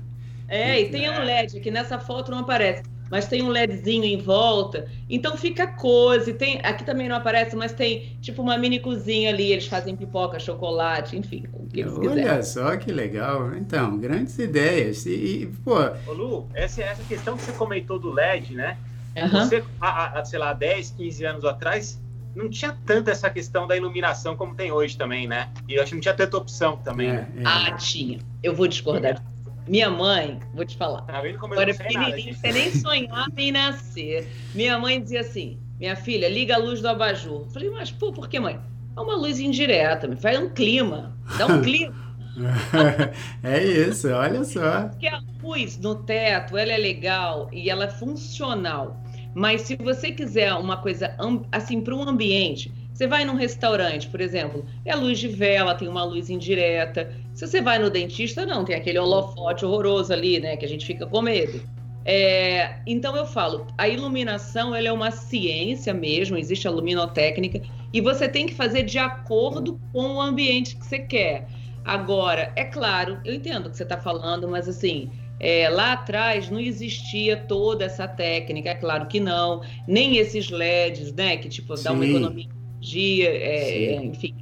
É, 0.50 0.82
e 0.82 0.90
tem 0.90 1.10
um 1.10 1.24
LED 1.24 1.60
que 1.62 1.72
nessa 1.72 2.00
foto 2.00 2.32
não 2.32 2.40
aparece 2.40 2.84
mas 3.10 3.28
tem 3.28 3.42
um 3.42 3.50
LEDzinho 3.50 4.04
em 4.04 4.18
volta. 4.18 4.88
Então 5.10 5.38
fica 5.38 5.68
cozy. 5.68 6.34
Tem, 6.34 6.60
aqui 6.64 6.84
também 6.84 7.08
não 7.08 7.16
aparece, 7.16 7.56
mas 7.56 7.74
tem 7.74 8.18
tipo 8.22 8.42
uma 8.42 8.58
mini 8.58 8.80
cozinha 8.80 9.30
ali. 9.30 9.52
Eles 9.52 9.68
fazem 9.68 9.96
pipoca, 9.96 10.40
chocolate, 10.40 11.18
enfim, 11.18 11.46
o 11.54 11.68
que 11.68 11.82
eles 11.82 11.94
Olha 11.94 12.10
quiserem. 12.10 12.44
só 12.44 12.78
que 12.78 12.92
legal. 12.92 13.56
Então, 13.56 13.98
grandes 13.98 14.38
ideias. 14.38 15.06
E, 15.06 15.44
e 15.44 15.46
pô. 15.64 15.76
Ô, 16.08 16.14
Lu, 16.14 16.48
essa, 16.54 16.82
essa 16.82 17.04
questão 17.04 17.38
que 17.38 17.44
você 17.44 17.52
comentou 17.54 18.00
do 18.00 18.12
LED, 18.12 18.54
né? 18.54 18.78
Uhum. 19.16 19.30
Você, 19.30 19.64
há, 19.82 20.20
há, 20.20 20.26
sei 20.26 20.38
lá, 20.38 20.54
10, 20.54 20.92
15 20.92 21.26
anos 21.26 21.46
atrás, 21.46 22.00
não 22.36 22.50
tinha 22.50 22.78
tanta 22.86 23.10
essa 23.12 23.30
questão 23.30 23.66
da 23.66 23.76
iluminação 23.76 24.36
como 24.36 24.54
tem 24.54 24.72
hoje 24.72 24.96
também, 24.96 25.28
né? 25.28 25.50
E 25.68 25.74
eu 25.74 25.82
acho 25.82 25.90
que 25.90 25.96
não 25.96 26.02
tinha 26.02 26.14
tanta 26.14 26.38
opção 26.38 26.78
também. 26.78 27.10
É, 27.10 27.28
é. 27.36 27.44
Ah, 27.44 27.72
tinha. 27.72 28.20
Eu 28.44 28.56
vou 28.56 28.68
discordar. 28.68 29.22
Minha 29.68 29.90
mãe, 29.90 30.40
vou 30.54 30.66
te 30.66 30.78
falar. 30.78 31.02
Tá 31.02 31.22
vendo 31.22 31.38
como 31.40 31.54
eu 31.54 31.60
Agora, 31.60 31.76
pequenininho, 31.76 32.34
você 32.34 32.52
nem 32.52 32.72
sonhava 32.72 33.32
em 33.38 33.52
nascer. 33.52 34.28
Minha 34.54 34.80
mãe 34.80 35.02
dizia 35.02 35.22
assim: 35.22 35.60
minha 35.80 35.96
filha, 35.96 36.30
liga 36.30 36.56
a 36.56 36.58
luz 36.58 36.82
do 36.82 36.88
abajur. 36.88 37.42
Eu 37.42 37.50
falei, 37.50 37.70
mas 37.70 37.92
pô, 37.92 38.12
por 38.12 38.28
que, 38.28 38.40
mãe? 38.40 38.60
É 38.96 39.00
uma 39.00 39.16
luz 39.16 39.40
indireta, 39.40 40.08
me 40.08 40.16
faz 40.16 40.40
um 40.40 40.50
clima, 40.50 41.16
dá 41.38 41.46
um 41.46 41.62
clima. 41.62 41.94
é 43.44 43.64
isso, 43.64 44.10
olha 44.10 44.44
só. 44.44 44.90
Porque 44.90 45.08
a 45.08 45.22
luz 45.42 45.78
no 45.78 45.96
teto, 45.96 46.58
ela 46.58 46.72
é 46.72 46.78
legal 46.78 47.50
e 47.52 47.70
ela 47.70 47.86
é 47.86 47.90
funcional. 47.90 49.00
Mas 49.36 49.62
se 49.62 49.76
você 49.76 50.12
quiser 50.12 50.54
uma 50.54 50.78
coisa 50.78 51.16
assim 51.52 51.80
para 51.82 51.94
um 51.94 52.02
ambiente, 52.02 52.72
você 52.92 53.06
vai 53.06 53.24
num 53.24 53.36
restaurante, 53.36 54.08
por 54.08 54.20
exemplo, 54.20 54.66
é 54.84 54.96
luz 54.96 55.20
de 55.20 55.28
vela, 55.28 55.76
tem 55.76 55.88
uma 55.88 56.04
luz 56.04 56.32
indireta. 56.32 57.14
Se 57.38 57.46
você 57.46 57.62
vai 57.62 57.78
no 57.78 57.88
dentista, 57.88 58.48
não, 58.48 58.66
tem 58.66 58.76
aquele 58.76 58.98
holofote 58.98 59.64
horroroso 59.64 60.12
ali, 60.12 60.40
né, 60.40 60.58
que 60.58 60.66
a 60.66 60.68
gente 60.68 60.84
fica 60.84 61.06
com 61.06 61.22
medo. 61.22 61.62
É, 62.04 62.80
então 62.88 63.16
eu 63.16 63.28
falo, 63.28 63.68
a 63.78 63.88
iluminação 63.88 64.74
ela 64.74 64.88
é 64.88 64.92
uma 64.92 65.12
ciência 65.12 65.94
mesmo, 65.94 66.36
existe 66.36 66.68
a 66.68 66.72
luminotécnica 66.72 67.62
e 67.94 68.02
você 68.02 68.28
tem 68.28 68.48
que 68.48 68.56
fazer 68.56 68.82
de 68.82 68.98
acordo 68.98 69.80
com 69.94 70.16
o 70.16 70.20
ambiente 70.20 70.78
que 70.78 70.84
você 70.84 70.98
quer. 70.98 71.48
Agora, 71.86 72.52
é 72.56 72.64
claro, 72.64 73.20
eu 73.24 73.36
entendo 73.36 73.68
o 73.68 73.70
que 73.70 73.78
você 73.78 73.84
está 73.84 73.98
falando, 73.98 74.48
mas 74.48 74.68
assim, 74.68 75.12
é, 75.40 75.70
lá 75.70 75.94
atrás 75.94 76.50
não 76.50 76.60
existia 76.60 77.38
toda 77.38 77.86
essa 77.86 78.08
técnica, 78.08 78.70
é 78.72 78.76
claro 78.76 79.06
que 79.06 79.20
não, 79.20 79.62
nem 79.88 80.18
esses 80.18 80.50
LEDs, 80.50 81.14
né, 81.14 81.38
que 81.38 81.50
tipo 81.50 81.76
dá 81.76 81.92
uma 81.92 82.04
economia 82.04 82.48
dia, 82.80 83.30
é, 83.30 83.94
é, 83.94 84.04
enfim, 84.04 84.36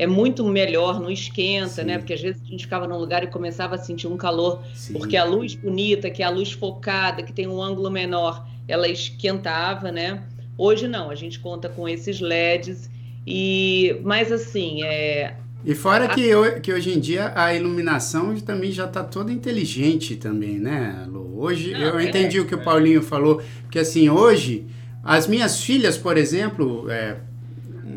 é 0.00 0.06
muito 0.06 0.42
melhor, 0.46 0.98
não 0.98 1.10
esquenta, 1.10 1.66
né? 1.66 1.68
Sim. 1.68 1.84
né? 1.84 1.98
Porque 1.98 2.14
às 2.14 2.22
vezes 2.22 2.40
a 2.42 2.46
gente 2.46 2.64
ficava 2.64 2.88
num 2.88 2.96
lugar 2.96 3.22
e 3.22 3.26
começava 3.26 3.74
a 3.74 3.78
sentir 3.78 4.06
um 4.06 4.16
calor, 4.16 4.62
Sim. 4.72 4.94
porque 4.94 5.14
a 5.14 5.24
luz 5.24 5.54
bonita, 5.54 6.08
que 6.08 6.22
é 6.22 6.26
a 6.26 6.30
luz 6.30 6.52
focada, 6.52 7.22
que 7.22 7.34
tem 7.34 7.46
um 7.46 7.60
ângulo 7.60 7.90
menor, 7.90 8.48
ela 8.66 8.88
esquentava, 8.88 9.92
né? 9.92 10.22
Hoje 10.56 10.88
não, 10.88 11.10
a 11.10 11.14
gente 11.14 11.38
conta 11.38 11.68
com 11.68 11.86
esses 11.86 12.18
LEDs 12.18 12.88
e, 13.26 14.00
mas 14.02 14.32
assim, 14.32 14.82
é, 14.84 15.36
e 15.62 15.74
fora 15.74 16.08
que, 16.08 16.30
que 16.62 16.72
hoje 16.72 16.94
em 16.94 16.98
dia 16.98 17.32
a 17.36 17.54
iluminação 17.54 18.34
também 18.36 18.72
já 18.72 18.86
está 18.86 19.04
toda 19.04 19.30
inteligente 19.30 20.16
também, 20.16 20.58
né, 20.58 21.04
Lu? 21.06 21.38
Hoje 21.38 21.72
não, 21.72 21.80
eu 21.80 21.98
é, 21.98 22.04
entendi 22.04 22.40
o 22.40 22.46
que 22.46 22.54
é. 22.54 22.56
o 22.56 22.64
Paulinho 22.64 23.02
falou, 23.02 23.42
porque 23.64 23.78
assim, 23.78 24.08
hoje 24.08 24.66
as 25.04 25.26
minhas 25.26 25.62
filhas, 25.62 25.98
por 25.98 26.16
exemplo, 26.16 26.90
é, 26.90 27.16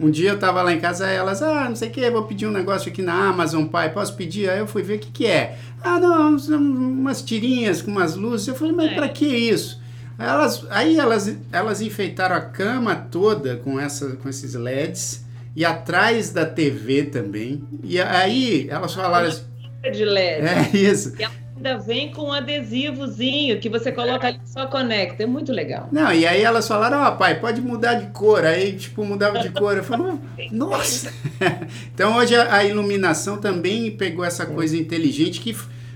um 0.04 0.12
dia 0.12 0.32
eu 0.32 0.40
tava 0.40 0.62
lá 0.62 0.74
em 0.74 0.80
casa, 0.80 1.08
elas, 1.08 1.42
ah, 1.42 1.70
não 1.70 1.76
sei 1.76 1.90
o 1.90 1.92
que, 1.92 2.10
vou 2.10 2.24
pedir 2.24 2.46
um 2.46 2.52
negócio 2.52 2.92
aqui 2.92 3.02
na 3.02 3.30
Amazon, 3.30 3.66
pai, 3.66 3.92
posso 3.94 4.16
pedir? 4.16 4.50
Aí 4.50 4.60
eu 4.60 4.68
fui 4.68 4.84
ver 4.84 4.96
o 4.96 5.00
que 5.00 5.12
que 5.12 5.26
é. 5.26 5.58
Ah, 5.82 6.00
não, 6.00 6.36
umas 6.36 7.22
tirinhas 7.22 7.82
com 7.82 7.92
umas 7.92 8.16
luzes. 8.16 8.48
Eu 8.48 8.56
falei, 8.56 8.74
mas 8.74 8.92
é. 8.92 8.96
para 8.96 9.10
que 9.10 9.26
isso? 9.26 9.82
Aí 10.18 10.28
elas, 10.28 10.68
aí 10.70 11.00
elas, 11.00 11.38
elas 11.52 11.82
enfeitaram 11.82 12.36
a 12.36 12.42
cama 12.42 12.96
toda 12.96 13.58
com, 13.58 13.80
essa, 13.80 14.16
com 14.18 14.30
esses 14.30 14.54
LEDs 14.54 15.26
e 15.56 15.64
atrás 15.64 16.32
da 16.32 16.46
TV 16.46 17.04
também. 17.04 17.64
E 17.84 18.00
aí 18.00 18.68
elas 18.70 18.94
falaram 18.94 19.28
assim... 19.28 19.44
De 19.92 20.06
LED. 20.06 20.48
É 20.48 20.78
isso. 20.78 21.14
E 21.20 21.24
ainda 21.64 21.78
vem 21.78 22.12
com 22.12 22.24
um 22.24 22.34
adesivozinho 22.34 23.60
que 23.60 23.70
você 23.70 23.92
coloca 23.92 24.28
ali 24.28 24.40
e 24.44 24.50
só 24.50 24.68
conecta. 24.68 25.24
É 25.24 25.26
muito 25.26 25.52
legal. 25.52 25.88
Não, 25.92 26.12
e 26.12 26.28
aí 26.28 26.42
elas 26.42 26.68
falaram, 26.68 27.00
ó, 27.00 27.10
oh, 27.10 27.16
pai, 27.16 27.40
pode 27.40 27.62
mudar 27.62 27.96
de 27.96 28.08
cor. 28.08 28.44
Aí, 28.44 28.74
tipo, 28.74 29.06
mudava 29.06 29.40
de 29.40 29.50
cor. 29.50 29.78
Eu 29.78 29.84
falei, 29.84 30.20
nossa! 30.52 31.12
então 31.94 32.18
hoje 32.18 32.36
a, 32.36 32.64
iluminação 32.66 33.38
também 33.38 33.90
pegou 33.92 34.26
essa 34.26 34.46
coisa 34.46 34.76
inteligente 34.76 35.40
que 35.40 35.56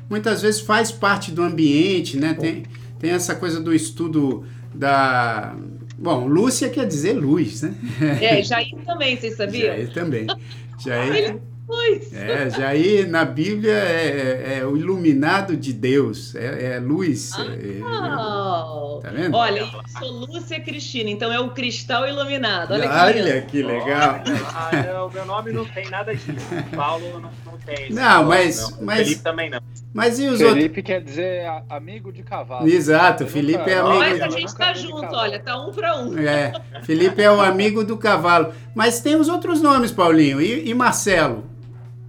muitas 0.10 0.42
vezes 0.42 0.62
faz 0.62 0.90
parte 0.90 1.32
do 1.32 1.44
ambiente, 1.44 2.18
né? 2.18 2.34
Tem, 2.34 2.64
tem 2.98 3.12
essa 3.12 3.36
coisa 3.36 3.60
do 3.60 3.74
estudo 3.74 4.46
da. 4.74 5.54
Bom, 6.00 6.28
Lúcia 6.28 6.70
quer 6.70 6.86
dizer 6.86 7.14
luz, 7.14 7.64
né? 7.64 7.74
É, 8.22 8.42
Jair 8.44 8.76
também, 8.86 9.18
vocês 9.18 9.36
sabiam? 9.36 9.76
Jair 9.76 9.94
também. 9.94 10.28
Jair. 10.80 11.40
Luz. 11.68 12.14
É, 12.14 12.50
Jair 12.50 13.10
na 13.10 13.26
Bíblia 13.26 13.74
é, 13.74 14.54
é, 14.56 14.60
é, 14.60 14.66
o 14.66 14.78
iluminado 14.78 15.58
de 15.58 15.74
Deus, 15.74 16.34
é, 16.34 16.76
é 16.76 16.80
luz. 16.80 17.34
Ah, 17.36 17.44
é, 17.44 19.02
tá 19.02 19.10
vendo? 19.10 19.36
Olha, 19.36 19.60
eu 19.60 19.68
sou 20.00 20.10
Lúcia 20.10 20.62
Cristina, 20.62 21.10
então 21.10 21.32
é 21.32 21.40
o 21.42 21.50
cristal 21.50 22.08
iluminado. 22.08 22.74
Olha, 22.74 22.90
Olha 22.90 23.42
que, 23.42 23.52
que 23.52 23.64
legal. 23.64 24.22
Ah, 24.54 25.06
o 25.06 25.12
meu 25.12 25.26
nome 25.26 25.52
não 25.52 25.66
tem 25.66 25.90
nada 25.90 26.16
disso. 26.16 26.48
Paulo 26.74 27.20
não, 27.20 27.32
não 27.46 27.58
tem. 27.60 27.92
Não, 27.92 28.24
mas, 28.24 28.72
não. 28.72 28.86
mas. 28.86 29.00
Felipe 29.00 29.22
também 29.22 29.50
não. 29.50 29.60
Mas 29.94 30.20
e 30.20 30.28
os 30.28 30.38
Felipe 30.38 30.44
outros? 30.44 30.54
Felipe 30.54 30.84
quer 30.84 31.02
dizer 31.02 31.64
amigo 31.70 32.14
de 32.14 32.24
cavalo. 32.24 32.68
Exato, 32.68 33.28
Felipe 33.28 33.60
nunca... 33.60 33.72
é 33.72 33.80
amigo. 33.80 33.98
Mas 33.98 34.22
a 34.22 34.30
gente 34.30 34.56
tá 34.56 34.74
junto, 34.74 35.14
olha, 35.14 35.40
tá 35.40 35.60
um 35.62 35.74
para 35.74 35.98
um. 35.98 36.18
É, 36.18 36.54
Felipe 36.84 37.22
é 37.22 37.30
o 37.30 37.42
amigo 37.42 37.84
do 37.84 37.98
cavalo. 37.98 38.54
Mas 38.74 39.02
tem 39.02 39.16
os 39.16 39.28
outros 39.28 39.62
nomes, 39.62 39.92
Paulinho. 39.92 40.40
E, 40.40 40.70
e 40.70 40.74
Marcelo? 40.74 41.57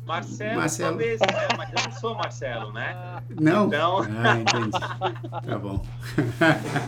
Marcelo, 0.09 0.57
Marcelo. 0.57 0.89
talvez, 0.89 1.21
né? 1.21 1.27
mas 1.59 1.69
eu 1.69 1.85
não 1.85 1.93
sou 2.01 2.15
Marcelo, 2.15 2.73
né? 2.73 3.23
Não? 3.39 3.67
Então... 3.67 3.99
Ah, 4.01 4.39
entendi. 4.39 4.71
Tá 4.71 5.59
bom. 5.59 5.85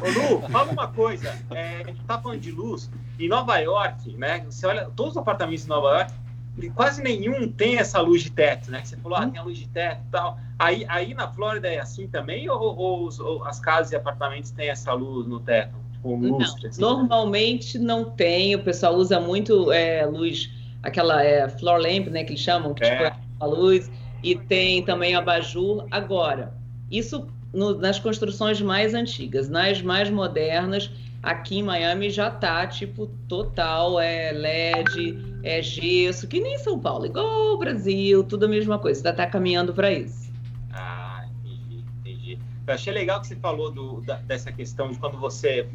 Ô, 0.01 0.35
Lu, 0.37 0.49
fala 0.49 0.73
uma 0.73 0.89
coisa. 0.89 1.39
É, 1.51 1.83
a 1.83 1.87
gente 1.87 2.03
tá 2.05 2.19
falando 2.19 2.41
de 2.41 2.51
luz. 2.51 2.91
Em 3.19 3.29
Nova 3.29 3.59
York, 3.59 4.17
né? 4.17 4.43
Você 4.47 4.67
olha, 4.67 4.91
todos 4.97 5.13
os 5.13 5.19
apartamentos 5.19 5.67
em 5.67 5.69
Nova 5.69 5.89
York, 5.99 6.71
quase 6.75 7.03
nenhum 7.03 7.53
tem 7.53 7.77
essa 7.77 8.01
luz 8.01 8.23
de 8.23 8.31
teto, 8.31 8.71
né? 8.71 8.83
Você 8.83 8.97
falou, 8.97 9.19
ah, 9.19 9.27
tem 9.27 9.39
a 9.39 9.43
luz 9.43 9.59
de 9.59 9.69
teto 9.69 10.01
e 10.09 10.11
tal. 10.11 10.39
Aí, 10.59 10.87
aí 10.89 11.13
na 11.13 11.29
Flórida 11.29 11.69
é 11.69 11.79
assim 11.79 12.09
também? 12.09 12.49
Ou, 12.49 12.59
ou, 12.59 13.09
ou 13.21 13.45
as 13.45 13.61
casas 13.61 13.93
e 13.93 13.97
apartamentos 13.97 14.51
têm 14.51 14.71
essa 14.71 14.95
luz 14.95 15.27
no 15.27 15.41
teto? 15.41 15.75
Tipo, 15.93 16.17
lustre, 16.17 16.63
não, 16.63 16.69
assim, 16.69 16.81
normalmente 16.81 17.79
né? 17.79 17.85
não 17.85 18.05
tem. 18.05 18.55
O 18.55 18.65
pessoal 18.65 18.95
usa 18.95 19.21
muito 19.21 19.71
é, 19.71 20.07
luz 20.07 20.51
aquela 20.83 21.23
é, 21.23 21.49
floor 21.49 21.81
lamp, 21.81 22.09
né, 22.09 22.25
que 22.25 22.33
eles 22.33 22.41
chamam, 22.41 22.75
que 22.75 22.85
é. 22.85 22.91
tipo, 22.91 23.03
é 23.05 23.17
a 23.41 23.47
luz, 23.47 23.91
e 24.23 24.35
tem 24.35 24.83
também 24.85 25.15
abajur. 25.15 25.87
Agora, 25.91 26.53
isso 26.91 27.27
no, 27.53 27.75
nas 27.79 27.99
construções 27.99 28.61
mais 28.61 28.95
antigas, 28.95 29.49
nas 29.49 29.83
mais 29.83 30.11
modernas, 30.11 30.91
aqui 31.23 31.59
em 31.59 31.63
Miami 31.63 32.11
já 32.11 32.31
tá, 32.31 32.67
tipo, 32.67 33.07
total, 33.29 34.01
é 34.01 34.33
LED, 34.33 35.19
é 35.43 35.63
gesso, 35.63 36.27
que 36.27 36.41
nem 36.41 36.59
São 36.59 36.79
Paulo, 36.79 37.07
igual 37.07 37.55
o 37.55 37.59
Brasil, 37.59 38.23
tudo 38.25 38.47
a 38.47 38.49
mesma 38.49 38.79
coisa, 38.79 39.03
já 39.03 39.13
tá 39.13 39.27
caminhando 39.27 39.75
para 39.75 39.93
isso. 39.93 40.31
Ah, 40.73 41.25
entendi, 41.43 41.85
entendi. 41.99 42.39
Eu 42.67 42.75
achei 42.75 42.93
legal 42.93 43.21
que 43.21 43.27
você 43.27 43.37
falou 43.37 43.71
do, 43.71 44.01
da, 44.03 44.17
dessa 44.17 44.53
questão 44.53 44.91
de 44.91 44.99
quando 44.99 45.19
você, 45.19 45.69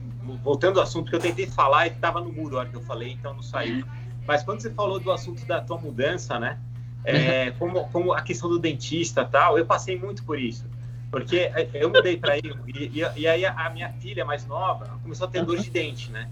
voltando 0.43 0.79
ao 0.79 0.83
assunto 0.83 1.09
que 1.09 1.15
eu 1.15 1.19
tentei 1.19 1.45
falar 1.45 1.87
e 1.87 1.91
estava 1.91 2.21
no 2.21 2.31
mudo 2.31 2.57
a 2.57 2.61
hora 2.61 2.69
que 2.69 2.75
eu 2.75 2.81
falei, 2.81 3.11
então 3.11 3.33
não 3.33 3.43
saiu. 3.43 3.85
Mas 4.27 4.43
quando 4.43 4.61
você 4.61 4.71
falou 4.71 4.99
do 4.99 5.11
assunto 5.11 5.45
da 5.45 5.61
tua 5.61 5.77
mudança, 5.77 6.39
né? 6.39 6.59
É, 7.03 7.51
como, 7.59 7.87
como 7.89 8.13
a 8.13 8.21
questão 8.21 8.49
do 8.49 8.59
dentista 8.59 9.23
tal, 9.23 9.57
eu 9.57 9.65
passei 9.65 9.97
muito 9.97 10.23
por 10.23 10.39
isso. 10.39 10.65
Porque 11.11 11.51
eu 11.73 11.89
mudei 11.89 12.17
para 12.17 12.37
ele, 12.37 12.53
e, 12.67 12.99
e, 13.15 13.27
aí 13.27 13.45
a 13.45 13.69
minha 13.69 13.89
filha 13.93 14.25
mais 14.25 14.45
nova 14.45 14.99
começou 15.01 15.27
a 15.27 15.29
ter 15.29 15.45
dor 15.45 15.57
de 15.57 15.69
dente, 15.69 16.11
né? 16.11 16.29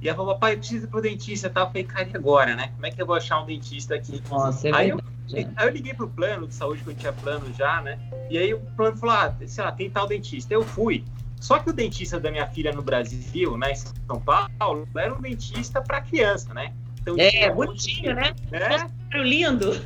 E 0.00 0.08
ela 0.08 0.16
falou, 0.16 0.34
papai, 0.34 0.54
eu 0.54 0.58
preciso 0.58 0.86
ir 0.86 0.88
pro 0.88 1.00
dentista 1.00 1.48
e 1.48 1.50
tal. 1.50 1.64
Eu 1.64 1.68
falei, 1.68 1.84
cara, 1.84 2.08
e 2.08 2.16
agora, 2.16 2.56
né? 2.56 2.68
Como 2.74 2.86
é 2.86 2.90
que 2.90 3.00
eu 3.00 3.06
vou 3.06 3.14
achar 3.14 3.40
um 3.42 3.46
dentista 3.46 3.94
aqui? 3.94 4.22
Nossa, 4.30 4.68
é 4.68 4.74
aí, 4.74 4.88
eu, 4.88 4.98
aí 5.32 5.66
eu 5.66 5.68
liguei 5.68 5.92
pro 5.94 6.08
plano 6.08 6.48
de 6.48 6.54
saúde, 6.54 6.82
que 6.82 6.90
eu 6.90 6.94
tinha 6.94 7.12
plano 7.12 7.52
já, 7.54 7.82
né? 7.82 7.98
E 8.30 8.38
aí 8.38 8.54
o 8.54 8.60
plano 8.74 8.96
falou, 8.96 9.14
ah, 9.14 9.34
sei 9.46 9.62
lá, 9.62 9.70
tem 9.70 9.90
tal 9.90 10.06
dentista. 10.06 10.54
Eu 10.54 10.62
fui. 10.62 11.04
Só 11.40 11.58
que 11.58 11.70
o 11.70 11.72
dentista 11.72 12.18
da 12.18 12.30
minha 12.30 12.46
filha 12.46 12.72
no 12.72 12.82
Brasil, 12.82 13.56
né, 13.58 13.72
em 13.72 13.76
São 13.76 14.20
Paulo, 14.20 14.88
era 14.96 15.12
um 15.12 15.20
dentista 15.20 15.82
para 15.82 16.00
criança, 16.00 16.54
né? 16.54 16.72
Então, 17.02 17.16
é, 17.18 17.50
bonitinho, 17.50 18.14
né? 18.14 18.32
né? 18.50 18.90
lindo. 19.14 19.72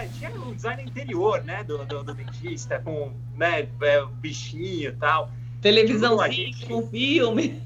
É, 0.00 0.08
tinha 0.18 0.30
um 0.30 0.54
design 0.54 0.82
interior, 0.82 1.42
né, 1.44 1.62
do, 1.62 1.84
do, 1.84 2.02
do 2.02 2.14
dentista, 2.14 2.80
com 2.80 3.12
né, 3.36 3.68
é, 3.82 4.04
bichinho 4.20 4.88
e 4.88 4.92
tal. 4.92 5.30
Televisãozinho 5.60 6.66
com 6.66 6.88
filme. 6.88 7.62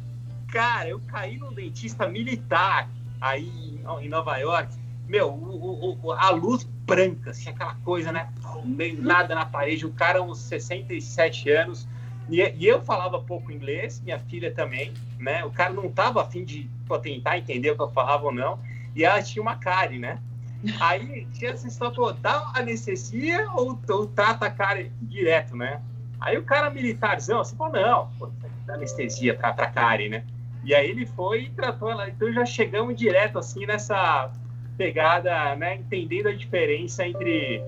Cara, 0.49 0.89
eu 0.89 1.01
caí 1.07 1.37
num 1.39 1.53
dentista 1.53 2.09
militar 2.09 2.89
aí 3.21 3.81
em 4.01 4.09
Nova 4.09 4.37
York. 4.39 4.75
Meu, 5.09 5.31
o, 5.31 5.99
o, 6.03 6.13
a 6.13 6.31
luz 6.31 6.65
branca, 6.65 7.31
assim, 7.31 7.51
aquela 7.51 7.75
coisa, 7.77 8.11
né? 8.11 8.29
Meio 8.65 9.01
nada 9.01 9.35
na 9.35 9.47
parede. 9.47 9.87
O 9.87 9.93
cara, 9.93 10.23
uns 10.23 10.39
67 10.39 11.51
anos, 11.51 11.87
e, 12.29 12.41
e, 12.41 12.67
eu 12.67 12.83
falava 12.83 13.21
pouco 13.21 13.53
inglês, 13.53 14.01
minha 14.03 14.19
filha 14.19 14.53
também, 14.53 14.93
né? 15.25 15.45
O 15.45 15.51
cara 15.51 15.73
não 15.73 15.91
tava 15.91 16.23
afim 16.23 16.45
de 16.45 16.71
pô, 16.87 16.99
tentar 16.99 17.39
entender 17.39 17.71
o 17.71 17.77
que 17.77 17.83
eu 17.83 17.91
falava 17.91 18.27
ou 18.27 18.33
não. 18.33 18.59
E 18.95 19.05
ela 19.05 19.21
tinha 19.23 19.43
uma 19.43 19.57
cárie, 19.57 19.99
né? 19.99 20.21
Aí 20.81 21.27
tinha 21.33 21.51
essa 21.51 21.67
história, 21.67 21.95
pô, 21.95 22.13
dá 22.13 22.53
anestesia 22.55 23.49
ou, 23.55 23.79
ou 23.89 24.07
trata 24.07 24.47
a 24.47 24.51
cárie 24.51 24.93
direto, 25.03 25.57
né? 25.57 25.81
Aí 26.21 26.39
o 26.39 26.45
cara 26.45 26.71
militarzão, 26.71 27.41
assim, 27.41 27.57
falou, 27.57 27.73
não, 27.73 28.09
pô, 28.19 28.31
dá 28.67 28.75
anestesia 28.75 29.35
pra, 29.35 29.53
pra 29.53 29.67
cárie, 29.71 30.09
né? 30.09 30.25
E 30.63 30.75
aí 30.75 30.89
ele 30.89 31.05
foi 31.05 31.43
e 31.43 31.51
tratou 31.51 31.91
ela. 31.91 32.09
Então 32.09 32.33
já 32.33 32.47
chegamos 32.47 32.97
direto, 32.97 33.39
assim, 33.39 33.67
nessa 33.67 34.31
pegada, 34.77 35.55
né? 35.57 35.77
Entendendo 35.77 36.29
a 36.29 36.33
diferença 36.33 37.07
entre 37.07 37.63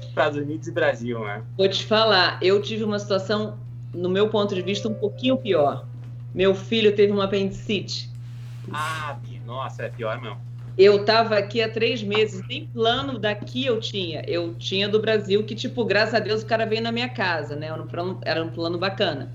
Estados 0.00 0.38
Unidos 0.38 0.66
e 0.66 0.72
Brasil, 0.72 1.20
né? 1.20 1.42
Vou 1.56 1.68
te 1.68 1.84
falar, 1.86 2.38
eu 2.42 2.60
tive 2.60 2.82
uma 2.82 2.98
situação, 2.98 3.58
no 3.94 4.08
meu 4.08 4.28
ponto 4.28 4.54
de 4.54 4.62
vista, 4.62 4.88
um 4.88 4.94
pouquinho 4.94 5.36
pior. 5.36 5.86
Meu 6.34 6.54
filho 6.54 6.94
teve 6.94 7.12
uma 7.12 7.24
apendicite. 7.24 8.08
Ah, 8.72 9.18
nossa, 9.46 9.84
é 9.84 9.88
pior 9.88 10.20
mesmo. 10.20 10.38
Eu 10.78 11.00
estava 11.00 11.36
aqui 11.36 11.60
há 11.60 11.68
três 11.68 12.02
meses, 12.02 12.42
nem 12.48 12.66
plano 12.66 13.18
daqui 13.18 13.66
eu 13.66 13.80
tinha. 13.80 14.22
Eu 14.26 14.54
tinha 14.54 14.88
do 14.88 15.00
Brasil, 15.00 15.44
que, 15.44 15.54
tipo, 15.54 15.84
graças 15.84 16.14
a 16.14 16.18
Deus 16.20 16.42
o 16.42 16.46
cara 16.46 16.64
veio 16.64 16.80
na 16.80 16.92
minha 16.92 17.08
casa, 17.08 17.56
né? 17.56 17.66
Era 17.66 17.82
um 17.82 17.86
plano, 17.86 18.20
era 18.22 18.44
um 18.44 18.48
plano 18.48 18.78
bacana. 18.78 19.30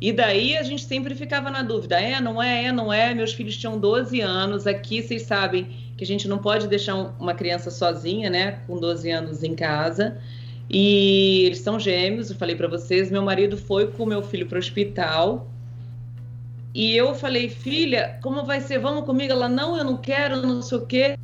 E 0.00 0.12
daí 0.12 0.56
a 0.56 0.62
gente 0.62 0.82
sempre 0.82 1.14
ficava 1.14 1.50
na 1.50 1.62
dúvida: 1.62 2.00
é, 2.00 2.20
não 2.20 2.42
é, 2.42 2.64
é, 2.64 2.72
não 2.72 2.92
é. 2.92 3.14
Meus 3.14 3.32
filhos 3.34 3.56
tinham 3.56 3.78
12 3.78 4.20
anos. 4.20 4.66
Aqui 4.66 5.02
vocês 5.02 5.22
sabem 5.22 5.68
que 5.96 6.02
a 6.02 6.06
gente 6.06 6.26
não 6.26 6.38
pode 6.38 6.66
deixar 6.66 6.94
uma 6.94 7.34
criança 7.34 7.70
sozinha, 7.70 8.30
né? 8.30 8.60
Com 8.66 8.78
12 8.78 9.10
anos 9.10 9.42
em 9.42 9.54
casa. 9.54 10.18
E 10.68 11.42
eles 11.46 11.58
são 11.58 11.78
gêmeos, 11.78 12.30
eu 12.30 12.36
falei 12.36 12.56
para 12.56 12.68
vocês. 12.68 13.10
Meu 13.10 13.22
marido 13.22 13.56
foi 13.56 13.88
com 13.88 14.06
meu 14.06 14.22
filho 14.22 14.46
para 14.46 14.56
o 14.56 14.58
hospital. 14.58 15.46
E 16.72 16.96
eu 16.96 17.14
falei, 17.14 17.48
filha, 17.48 18.18
como 18.22 18.44
vai 18.44 18.60
ser? 18.60 18.78
Vamos 18.78 19.04
comigo? 19.04 19.32
Ela, 19.32 19.48
não, 19.48 19.76
eu 19.76 19.84
não 19.84 19.96
quero, 19.96 20.40
não 20.42 20.62
sei 20.62 20.78
o 20.78 20.86
quê. 20.86 21.18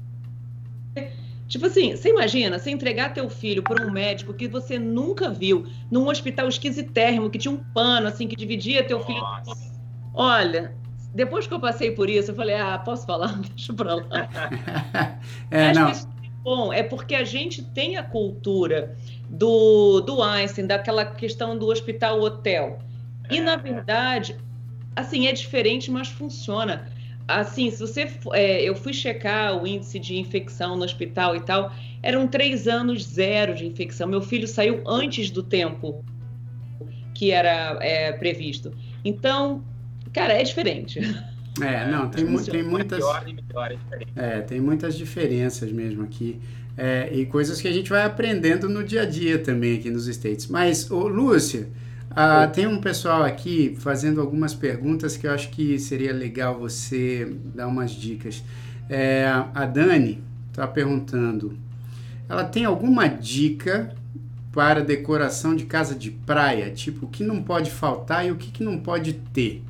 Tipo 1.49 1.67
assim, 1.67 1.95
você 1.95 2.09
imagina, 2.09 2.59
você 2.59 2.71
entregar 2.71 3.15
teu 3.15 3.31
filho 3.31 3.63
para 3.63 3.87
um 3.87 3.91
médico 3.91 4.35
que 4.35 4.49
você 4.49 4.79
nunca 4.79 5.31
viu, 5.31 5.65
num 5.91 6.09
hospital 6.09 6.49
esquisitérrimo, 6.49 7.31
que 7.31 7.39
tinha 7.39 7.53
um 7.53 7.63
pano, 7.73 8.09
assim, 8.09 8.27
que 8.27 8.35
dividia 8.35 8.83
teu 8.83 8.99
filho. 9.01 9.23
Olha, 10.13 10.75
depois 11.15 11.47
que 11.47 11.55
eu 11.55 11.61
passei 11.61 11.93
por 11.93 12.11
isso, 12.11 12.33
eu 12.33 12.35
falei, 12.35 12.57
ah, 12.57 12.79
posso 12.79 13.07
falar? 13.07 13.39
Deixa 13.55 13.73
pra 13.73 13.95
lá. 13.95 14.03
é, 15.53 15.71
Acho 15.71 15.81
não. 15.81 15.91
isso 15.91 16.09
é 16.09 16.29
bom, 16.43 16.73
é 16.73 16.83
porque 16.83 17.15
a 17.15 17.23
gente 17.23 17.63
tem 17.63 17.97
a 17.97 18.03
cultura 18.03 18.97
do, 19.31 20.01
do 20.01 20.23
Einstein, 20.23 20.67
daquela 20.67 21.05
questão 21.05 21.57
do 21.57 21.69
hospital-hotel. 21.69 22.81
E, 23.31 23.41
na 23.41 23.57
verdade, 23.57 24.37
assim, 24.97 25.27
é 25.27 25.33
diferente, 25.33 25.91
mas 25.91 26.09
funciona. 26.09 26.91
Assim, 27.29 27.71
se 27.71 27.81
você. 27.81 28.09
É, 28.33 28.63
eu 28.63 28.75
fui 28.75 28.93
checar 28.93 29.63
o 29.63 29.67
índice 29.67 29.99
de 29.99 30.17
infecção 30.17 30.77
no 30.77 30.85
hospital 30.85 31.37
e 31.37 31.41
tal, 31.41 31.73
eram 32.03 32.27
três 32.27 32.67
anos 32.67 33.05
zero 33.05 33.55
de 33.55 33.67
infecção. 33.67 34.09
Meu 34.09 34.23
filho 34.23 34.49
saiu 34.49 34.83
antes 34.87 35.31
do 35.31 35.43
tempo 35.43 36.05
que 37.15 37.31
era 37.31 37.79
é, 37.81 38.13
previsto. 38.13 38.73
Então, 39.05 39.65
cara, 40.13 40.35
é 40.35 40.43
diferente. 40.43 41.01
É, 41.61 41.91
não, 41.91 42.09
tem, 42.09 42.25
mu 42.25 42.43
tem 42.43 42.63
muitas. 42.63 43.03
É, 44.15 44.41
tem 44.43 44.61
muitas 44.61 44.97
diferenças 44.97 45.73
mesmo 45.73 46.05
aqui. 46.05 46.39
É, 46.77 47.09
e 47.11 47.25
coisas 47.25 47.61
que 47.61 47.67
a 47.67 47.73
gente 47.73 47.89
vai 47.89 48.05
aprendendo 48.05 48.69
no 48.69 48.85
dia 48.85 49.03
a 49.03 49.07
dia 49.07 49.39
também 49.39 49.79
aqui 49.79 49.91
nos 49.91 50.07
States. 50.07 50.47
Mas, 50.47 50.91
ô, 50.91 51.09
Lúcia. 51.09 51.69
Ah, 52.11 52.47
tem 52.47 52.67
um 52.67 52.81
pessoal 52.81 53.23
aqui 53.23 53.77
fazendo 53.79 54.21
algumas 54.21 54.55
perguntas 54.55 55.17
que 55.17 55.27
eu 55.27 55.33
acho 55.33 55.51
que 55.51 55.79
seria 55.79 56.13
legal 56.13 56.59
você 56.59 57.37
dar 57.55 57.67
umas 57.67 57.91
dicas. 57.91 58.43
É, 58.89 59.27
a 59.55 59.67
Dani 59.67 60.23
está 60.51 60.67
perguntando: 60.67 61.57
ela 62.29 62.45
tem 62.45 62.65
alguma 62.65 63.07
dica 63.07 63.95
para 64.53 64.83
decoração 64.83 65.55
de 65.55 65.67
casa 65.67 65.95
de 65.95 66.11
praia? 66.11 66.71
Tipo, 66.71 67.07
o 67.07 67.09
que 67.09 67.23
não 67.23 67.43
pode 67.43 67.71
faltar 67.71 68.27
e 68.27 68.31
o 68.31 68.37
que, 68.37 68.51
que 68.51 68.65
não 68.65 68.79
pode 68.79 69.13
ter? 69.13 69.63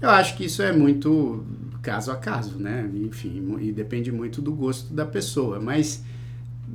Eu 0.00 0.10
acho 0.10 0.36
que 0.36 0.44
isso 0.44 0.62
é 0.62 0.72
muito 0.72 1.44
caso 1.80 2.10
a 2.10 2.16
caso, 2.16 2.58
né? 2.58 2.88
Enfim, 2.94 3.56
e 3.60 3.72
depende 3.72 4.12
muito 4.12 4.42
do 4.42 4.52
gosto 4.52 4.92
da 4.92 5.06
pessoa. 5.06 5.58
Mas 5.58 6.04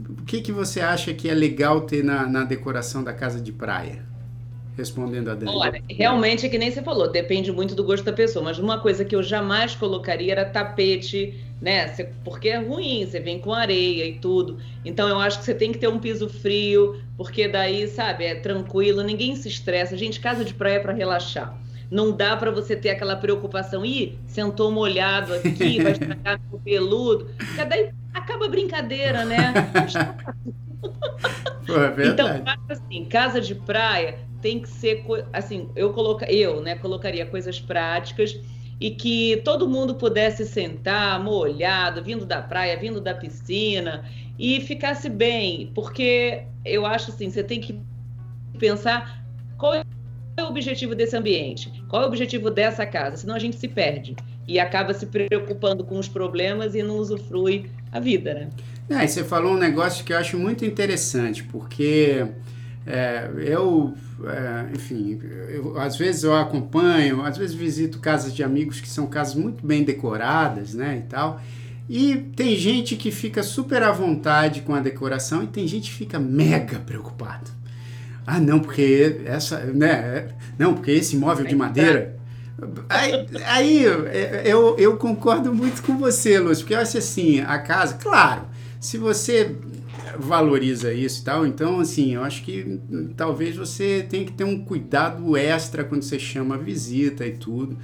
o 0.09 0.24
que, 0.24 0.41
que 0.41 0.51
você 0.51 0.80
acha 0.82 1.14
que 1.14 1.30
é 1.30 1.34
legal 1.34 1.82
ter 1.82 2.03
na, 2.03 2.26
na 2.26 2.43
decoração 2.43 3.03
da 3.03 3.14
casa 3.14 3.39
de 3.39 3.51
praia? 3.51 4.11
Respondendo 4.82 5.30
a 5.30 5.36
Dani. 5.36 5.52
Olha, 5.54 5.84
realmente 5.90 6.46
é 6.46 6.50
que 6.50 6.58
nem 6.58 6.72
você 6.72 6.82
falou, 6.82 7.10
depende 7.10 7.52
muito 7.52 7.74
do 7.76 7.84
gosto 7.84 8.04
da 8.04 8.12
pessoa, 8.12 8.44
mas 8.44 8.60
uma 8.60 8.80
coisa 8.80 9.06
que 9.06 9.16
eu 9.16 9.24
jamais 9.24 9.76
colocaria 9.76 10.32
era 10.32 10.46
tapete, 10.46 11.40
né? 11.62 11.88
Porque 12.24 12.50
é 12.50 12.58
ruim, 12.58 13.06
você 13.06 13.20
vem 13.20 13.40
com 13.40 13.54
areia 13.54 14.06
e 14.06 14.20
tudo. 14.20 14.58
Então 14.84 15.08
eu 15.08 15.20
acho 15.20 15.40
que 15.40 15.46
você 15.46 15.54
tem 15.54 15.72
que 15.72 15.78
ter 15.78 15.88
um 15.88 16.00
piso 16.00 16.28
frio, 16.28 17.00
porque 17.16 17.48
daí, 17.48 17.88
sabe, 17.88 18.26
é 18.26 18.36
tranquilo, 18.36 19.04
ninguém 19.04 19.36
se 19.36 19.48
estressa. 19.48 19.96
Gente, 19.96 20.20
casa 20.20 20.44
de 20.44 20.54
praia 20.54 20.76
é 20.76 20.80
para 20.80 20.94
relaxar. 20.94 21.56
Não 21.90 22.12
dá 22.12 22.38
para 22.38 22.52
você 22.52 22.76
ter 22.76 22.90
aquela 22.90 23.16
preocupação, 23.16 23.86
ih, 23.86 24.18
sentou 24.26 24.72
molhado 24.72 25.34
aqui, 25.34 25.82
vai 25.84 25.92
estragar 25.92 26.40
o 26.52 26.58
peludo. 26.58 27.30
Porque 27.38 27.66
daí 27.66 27.92
acaba 28.14 28.46
a 28.46 28.50
brincadeira, 28.50 29.26
né? 29.26 29.54
Pô, 31.66 31.78
é 31.78 32.08
então, 32.08 32.28
assim, 32.70 33.06
casa 33.06 33.40
de 33.40 33.54
praia, 33.54 34.18
tem 34.42 34.60
que 34.60 34.70
ser 34.70 35.06
assim, 35.32 35.70
eu 35.76 35.94
coloca, 35.94 36.32
eu, 36.32 36.62
né, 36.62 36.76
colocaria 36.76 37.26
coisas 37.26 37.60
práticas 37.60 38.39
e 38.80 38.92
que 38.92 39.42
todo 39.46 39.70
mundo 39.70 39.96
pudesse 39.96 40.46
sentar 40.46 41.24
molhado, 41.24 42.04
vindo 42.04 42.26
da 42.26 42.42
praia, 42.42 42.78
vindo 42.78 43.00
da 43.00 43.14
piscina 43.14 44.04
e 44.39 44.60
ficasse 44.60 45.08
bem, 45.08 45.72
porque 45.76 46.44
eu 46.66 46.86
acho 46.86 47.12
assim, 47.12 47.30
você 47.30 47.44
tem 47.44 47.62
que 47.62 47.80
pensar 48.58 49.24
qual 49.58 49.76
é 49.76 49.84
o 50.39 50.46
objetivo 50.46 50.96
desse 50.96 51.16
ambiente, 51.16 51.72
qual 51.88 52.02
é 52.02 52.06
o 52.06 52.08
objetivo 52.08 52.50
dessa 52.50 52.86
casa, 52.86 53.18
senão 53.18 53.36
a 53.36 53.39
gente 53.39 53.58
se 53.58 53.68
perde 53.68 54.16
e 54.48 54.60
acaba 54.60 54.94
se 54.94 55.06
preocupando 55.06 55.84
com 55.84 56.00
os 56.00 56.08
problemas 56.08 56.74
e 56.74 56.82
não 56.82 56.98
usufrui 56.98 57.70
a 57.92 58.00
vida, 58.00 58.34
né? 58.34 58.50
É, 58.89 59.06
você 59.06 59.24
falou 59.24 59.54
um 59.54 59.58
negócio 59.58 60.04
que 60.04 60.12
eu 60.12 60.18
acho 60.18 60.38
muito 60.38 60.66
interessante, 60.66 61.44
porque 61.44 62.28
é, 62.86 63.30
eu, 63.38 63.94
é, 64.26 64.76
enfim, 64.76 65.20
eu, 65.50 65.80
às 65.80 65.96
vezes 65.96 66.24
eu 66.24 66.36
acompanho, 66.36 67.24
às 67.24 67.38
vezes 67.38 67.56
visito 67.56 68.00
casas 68.00 68.34
de 68.34 68.44
amigos 68.44 68.82
que 68.82 68.90
são 68.90 69.06
casas 69.06 69.36
muito 69.36 69.66
bem 69.66 69.84
decoradas, 69.84 70.74
né, 70.74 71.04
e 71.06 71.10
tal. 71.10 71.40
E 71.88 72.16
tem 72.36 72.56
gente 72.56 72.96
que 72.96 73.12
fica 73.12 73.44
super 73.44 73.84
à 73.84 73.92
vontade 73.92 74.62
com 74.62 74.74
a 74.74 74.80
decoração 74.80 75.44
e 75.44 75.48
tem 75.48 75.68
gente 75.68 75.92
que 75.92 75.96
fica 75.96 76.20
mega 76.20 76.80
preocupado. 76.80 77.52
Ah, 78.26 78.40
não, 78.40 78.60
porque 78.60 79.22
essa, 79.26 79.60
né, 79.60 80.30
não, 80.58 80.74
porque 80.74 80.92
esse 80.92 81.16
móvel 81.18 81.46
de 81.46 81.56
madeira. 81.56 82.20
Aí, 82.88 83.28
aí 83.46 83.84
eu, 84.46 84.78
eu 84.78 84.96
concordo 84.98 85.54
muito 85.54 85.82
com 85.84 85.98
você, 85.98 86.40
Lúcio, 86.40 86.64
porque 86.64 86.76
eu 86.76 86.80
acho 86.80 86.98
assim, 86.98 87.42
a 87.42 87.58
casa, 87.60 87.96
claro, 87.96 88.44
se 88.80 88.98
você 88.98 89.56
valoriza 90.18 90.93
isso 90.93 91.22
e 91.22 91.24
tal. 91.24 91.45
Então, 91.45 91.80
assim, 91.80 92.16
eu 92.16 92.24
acho 92.24 92.43
que 92.43 92.80
talvez 93.16 93.55
você 93.55 94.05
tenha 94.09 94.26
que 94.26 94.32
ter 94.32 94.43
um 94.43 94.64
cuidado 94.64 95.36
extra 95.36 95.84
quando 95.84 96.03
você 96.03 96.20
chama 96.20 96.55
a 96.55 96.57
visita 96.57 97.26
e 97.26 97.32
tudo. 97.32 97.78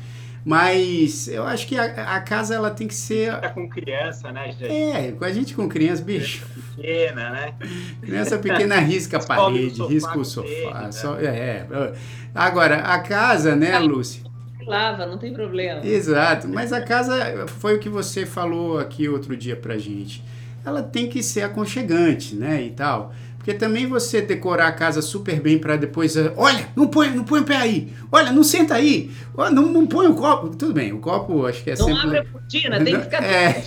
Mas 0.45 1.27
eu 1.27 1.43
acho 1.43 1.67
que 1.67 1.77
a, 1.77 2.15
a 2.15 2.21
casa 2.21 2.55
ela 2.55 2.71
tem 2.71 2.87
que 2.87 2.95
ser. 2.95 3.37
Tá 3.37 3.49
com 3.49 3.67
criança, 3.67 4.31
né, 4.31 4.53
gente? 4.53 4.71
É, 4.71 5.11
com 5.11 5.25
a 5.25 5.31
gente 5.31 5.53
com 5.53 5.67
criança, 5.67 6.01
bicho. 6.01 6.45
Pequena, 6.75 7.29
né? 7.31 7.53
Criança 8.01 8.37
pequena 8.37 8.79
risca 8.79 9.17
a 9.17 9.19
parede, 9.27 9.83
risca 9.83 10.17
o 10.17 10.23
sofá. 10.23 10.83
Né? 10.83 10.91
Só, 10.93 11.19
é, 11.19 11.25
é. 11.25 11.93
Agora, 12.33 12.77
a 12.77 12.99
casa, 12.99 13.57
né, 13.57 13.77
Lúcia? 13.79 14.23
Lava, 14.65 15.05
não 15.05 15.17
tem 15.17 15.33
problema. 15.33 15.85
Exato, 15.85 16.47
mas 16.47 16.71
a 16.71 16.81
casa 16.81 17.45
foi 17.47 17.75
o 17.75 17.79
que 17.79 17.89
você 17.89 18.25
falou 18.25 18.79
aqui 18.79 19.09
outro 19.09 19.35
dia 19.35 19.55
pra 19.55 19.77
gente 19.77 20.23
ela 20.67 20.83
tem 20.83 21.07
que 21.07 21.23
ser 21.23 21.43
aconchegante, 21.43 22.35
né, 22.35 22.61
e 22.61 22.71
tal. 22.71 23.13
Porque 23.37 23.53
também 23.53 23.87
você 23.87 24.21
decorar 24.21 24.67
a 24.67 24.71
casa 24.73 25.01
super 25.01 25.39
bem 25.39 25.57
para 25.57 25.77
depois, 25.77 26.17
eh, 26.17 26.33
olha, 26.35 26.67
não 26.75 26.87
põe, 26.87 27.09
não 27.09 27.23
põe 27.23 27.39
o 27.39 27.45
pé 27.45 27.55
aí, 27.55 27.93
olha, 28.11 28.33
não 28.33 28.43
senta 28.43 28.75
aí, 28.75 29.09
olha, 29.33 29.51
não, 29.51 29.67
não 29.67 29.87
põe 29.87 30.05
o 30.07 30.13
copo. 30.13 30.49
Tudo 30.49 30.73
bem, 30.73 30.91
o 30.91 30.99
copo 30.99 31.45
acho 31.45 31.63
que 31.63 31.71
é 31.71 31.77
não 31.77 31.85
sempre... 31.85 31.93
Não 31.93 32.07
abre 32.09 32.17
a 32.17 32.25
cortina, 32.25 32.77
tem 32.83 32.95
que 32.97 33.01
ficar... 33.01 33.23
É. 33.23 33.63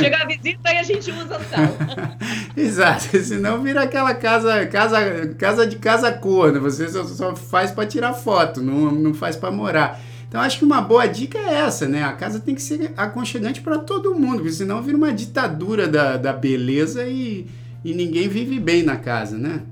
Chega 0.00 0.16
a 0.16 0.26
visita 0.26 0.72
e 0.72 0.78
a 0.78 0.82
gente 0.82 1.10
usa 1.10 1.36
a 1.36 1.40
sala. 1.40 2.18
Exato, 2.56 3.04
senão 3.20 3.62
vira 3.62 3.82
aquela 3.82 4.14
casa, 4.14 4.64
casa, 4.64 5.34
casa 5.38 5.66
de 5.66 5.76
casa 5.76 6.10
cor, 6.10 6.50
né? 6.50 6.58
Você 6.60 6.88
só, 6.88 7.04
só 7.04 7.36
faz 7.36 7.70
para 7.70 7.86
tirar 7.86 8.14
foto, 8.14 8.62
não, 8.62 8.90
não 8.90 9.12
faz 9.12 9.36
para 9.36 9.50
morar. 9.50 10.00
Então 10.34 10.42
acho 10.42 10.58
que 10.58 10.64
uma 10.64 10.80
boa 10.80 11.06
dica 11.06 11.38
é 11.38 11.54
essa, 11.60 11.86
né? 11.86 12.02
A 12.02 12.12
casa 12.12 12.40
tem 12.40 12.56
que 12.56 12.60
ser 12.60 12.92
aconchegante 12.96 13.60
para 13.60 13.78
todo 13.78 14.16
mundo, 14.16 14.38
porque 14.38 14.50
senão 14.50 14.82
vira 14.82 14.96
uma 14.96 15.12
ditadura 15.12 15.86
da, 15.86 16.16
da 16.16 16.32
beleza 16.32 17.06
e, 17.06 17.46
e 17.84 17.94
ninguém 17.94 18.26
vive 18.26 18.58
bem 18.58 18.82
na 18.82 18.96
casa, 18.96 19.38
né? 19.38 19.62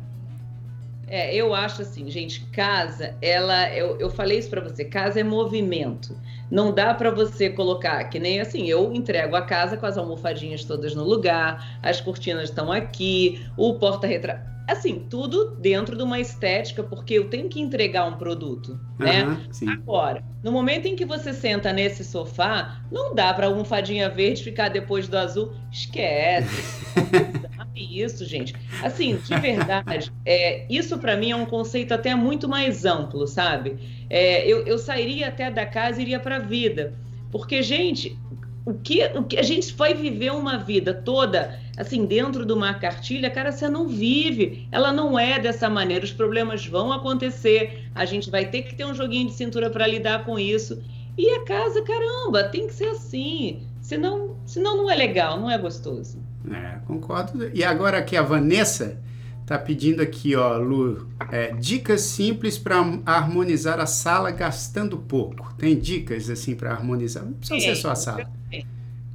É, 1.08 1.34
eu 1.34 1.52
acho 1.52 1.82
assim, 1.82 2.08
gente, 2.08 2.46
casa, 2.52 3.16
ela, 3.20 3.74
eu, 3.74 3.98
eu 3.98 4.08
falei 4.08 4.38
isso 4.38 4.50
para 4.50 4.60
você, 4.60 4.84
casa 4.84 5.18
é 5.18 5.24
movimento. 5.24 6.16
Não 6.48 6.72
dá 6.72 6.94
para 6.94 7.10
você 7.10 7.50
colocar, 7.50 8.04
que 8.04 8.20
nem 8.20 8.40
assim, 8.40 8.68
eu 8.68 8.92
entrego 8.92 9.34
a 9.34 9.42
casa 9.42 9.76
com 9.76 9.86
as 9.86 9.98
almofadinhas 9.98 10.62
todas 10.62 10.94
no 10.94 11.02
lugar, 11.02 11.80
as 11.82 12.00
cortinas 12.00 12.50
estão 12.50 12.70
aqui, 12.70 13.44
o 13.56 13.74
porta-retrato 13.80 14.51
assim, 14.66 15.06
tudo 15.08 15.56
dentro 15.56 15.96
de 15.96 16.02
uma 16.02 16.20
estética, 16.20 16.82
porque 16.82 17.14
eu 17.14 17.28
tenho 17.28 17.48
que 17.48 17.60
entregar 17.60 18.06
um 18.06 18.16
produto, 18.16 18.78
né? 18.98 19.24
Uhum, 19.24 19.72
Agora, 19.72 20.24
no 20.42 20.52
momento 20.52 20.86
em 20.86 20.96
que 20.96 21.04
você 21.04 21.32
senta 21.32 21.72
nesse 21.72 22.04
sofá, 22.04 22.80
não 22.90 23.14
dá 23.14 23.32
para 23.34 23.46
almofadinha 23.46 24.08
verde 24.08 24.42
ficar 24.42 24.68
depois 24.68 25.08
do 25.08 25.16
azul, 25.16 25.52
esquece. 25.70 26.86
isso, 27.74 28.24
gente. 28.24 28.54
Assim, 28.82 29.16
de 29.16 29.34
verdade, 29.38 30.12
é, 30.24 30.66
isso 30.68 30.98
para 30.98 31.16
mim 31.16 31.30
é 31.30 31.36
um 31.36 31.46
conceito 31.46 31.92
até 31.92 32.14
muito 32.14 32.48
mais 32.48 32.84
amplo, 32.84 33.26
sabe? 33.26 33.78
É, 34.08 34.46
eu, 34.46 34.66
eu 34.66 34.78
sairia 34.78 35.28
até 35.28 35.50
da 35.50 35.66
casa 35.66 35.98
e 35.98 36.02
iria 36.02 36.20
para 36.20 36.36
a 36.36 36.40
vida. 36.40 36.94
Porque, 37.30 37.62
gente, 37.62 38.18
o 38.64 38.74
que, 38.74 39.04
o 39.16 39.24
que 39.24 39.38
a 39.38 39.42
gente 39.42 39.74
vai 39.74 39.94
viver 39.94 40.32
uma 40.32 40.56
vida 40.56 40.94
toda 40.94 41.58
assim 41.76 42.04
dentro 42.04 42.44
de 42.44 42.52
uma 42.52 42.74
cartilha, 42.74 43.30
cara, 43.30 43.50
você 43.50 43.68
não 43.68 43.88
vive. 43.88 44.68
Ela 44.70 44.92
não 44.92 45.18
é 45.18 45.38
dessa 45.38 45.68
maneira. 45.68 46.04
Os 46.04 46.12
problemas 46.12 46.66
vão 46.66 46.92
acontecer. 46.92 47.88
A 47.94 48.04
gente 48.04 48.30
vai 48.30 48.46
ter 48.46 48.62
que 48.62 48.74
ter 48.74 48.84
um 48.84 48.94
joguinho 48.94 49.28
de 49.28 49.34
cintura 49.34 49.70
para 49.70 49.86
lidar 49.86 50.24
com 50.24 50.38
isso. 50.38 50.82
E 51.16 51.28
a 51.30 51.44
casa, 51.44 51.82
caramba, 51.82 52.44
tem 52.44 52.66
que 52.66 52.74
ser 52.74 52.88
assim. 52.88 53.62
Senão, 53.80 54.36
senão 54.46 54.76
não 54.76 54.90
é 54.90 54.94
legal, 54.94 55.40
não 55.40 55.50
é 55.50 55.58
gostoso. 55.58 56.18
É, 56.50 56.78
concordo. 56.86 57.50
E 57.52 57.64
agora 57.64 57.98
aqui 57.98 58.16
a 58.16 58.22
Vanessa 58.22 58.98
tá 59.46 59.58
pedindo 59.58 60.00
aqui, 60.00 60.34
ó, 60.36 60.56
Lu, 60.56 61.08
é, 61.30 61.52
dicas 61.52 62.02
simples 62.02 62.58
para 62.58 62.76
harmonizar 63.04 63.80
a 63.80 63.86
sala 63.86 64.30
gastando 64.30 64.96
pouco. 64.96 65.54
Tem 65.58 65.78
dicas 65.78 66.30
assim 66.30 66.54
para 66.54 66.72
harmonizar? 66.72 67.24
Não 67.24 67.32
precisa 67.32 67.60
ser 67.60 67.76
só 67.76 67.90
a 67.90 67.94
sala. 67.94 68.30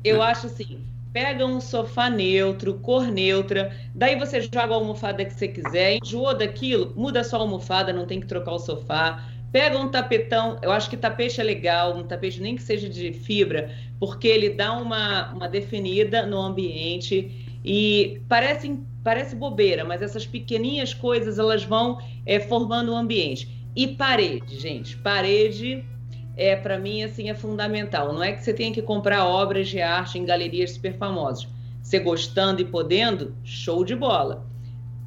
Eu 0.03 0.21
acho 0.21 0.47
assim, 0.47 0.85
pega 1.11 1.45
um 1.45 1.59
sofá 1.59 2.09
neutro, 2.09 2.75
cor 2.75 3.07
neutra, 3.07 3.75
daí 3.93 4.17
você 4.17 4.41
joga 4.41 4.73
a 4.73 4.75
almofada 4.75 5.25
que 5.25 5.33
você 5.33 5.47
quiser, 5.47 5.97
enjoou 6.01 6.37
daquilo, 6.37 6.93
muda 6.95 7.23
só 7.23 7.37
a 7.37 7.39
almofada, 7.39 7.91
não 7.91 8.05
tem 8.05 8.19
que 8.19 8.27
trocar 8.27 8.53
o 8.53 8.59
sofá. 8.59 9.27
Pega 9.51 9.79
um 9.79 9.87
tapetão, 9.89 10.59
eu 10.61 10.71
acho 10.71 10.89
que 10.89 10.97
tapete 10.97 11.39
é 11.39 11.43
legal, 11.43 11.97
um 11.97 12.03
tapete 12.03 12.41
nem 12.41 12.55
que 12.55 12.61
seja 12.61 12.87
de 12.89 13.13
fibra, 13.13 13.71
porque 13.99 14.27
ele 14.27 14.49
dá 14.49 14.73
uma, 14.73 15.33
uma 15.33 15.47
definida 15.47 16.25
no 16.25 16.37
ambiente 16.39 17.59
e 17.63 18.21
parece, 18.29 18.79
parece 19.07 19.37
bobeira, 19.37 19.85
mas 19.85 20.01
essas 20.01 20.27
pequeninhas 20.27 20.93
coisas 20.93 21.39
elas 21.39 21.63
vão 21.63 21.97
é, 22.25 22.41
formando 22.41 22.89
o 22.89 22.93
um 22.93 22.97
ambiente. 22.97 23.47
E 23.73 23.87
parede, 23.87 24.59
gente, 24.59 24.97
parede 24.97 25.81
é 26.35 26.57
para 26.57 26.77
mim 26.77 27.03
assim 27.03 27.29
é 27.29 27.33
fundamental. 27.33 28.11
Não 28.11 28.21
é 28.21 28.33
que 28.33 28.43
você 28.43 28.53
tenha 28.53 28.73
que 28.73 28.81
comprar 28.81 29.23
obras 29.23 29.69
de 29.69 29.79
arte 29.79 30.19
em 30.19 30.25
galerias 30.25 30.71
super 30.71 30.93
famosas. 30.97 31.47
Você 31.81 31.99
gostando 31.99 32.61
e 32.61 32.65
podendo, 32.65 33.33
show 33.45 33.85
de 33.85 33.95
bola. 33.95 34.45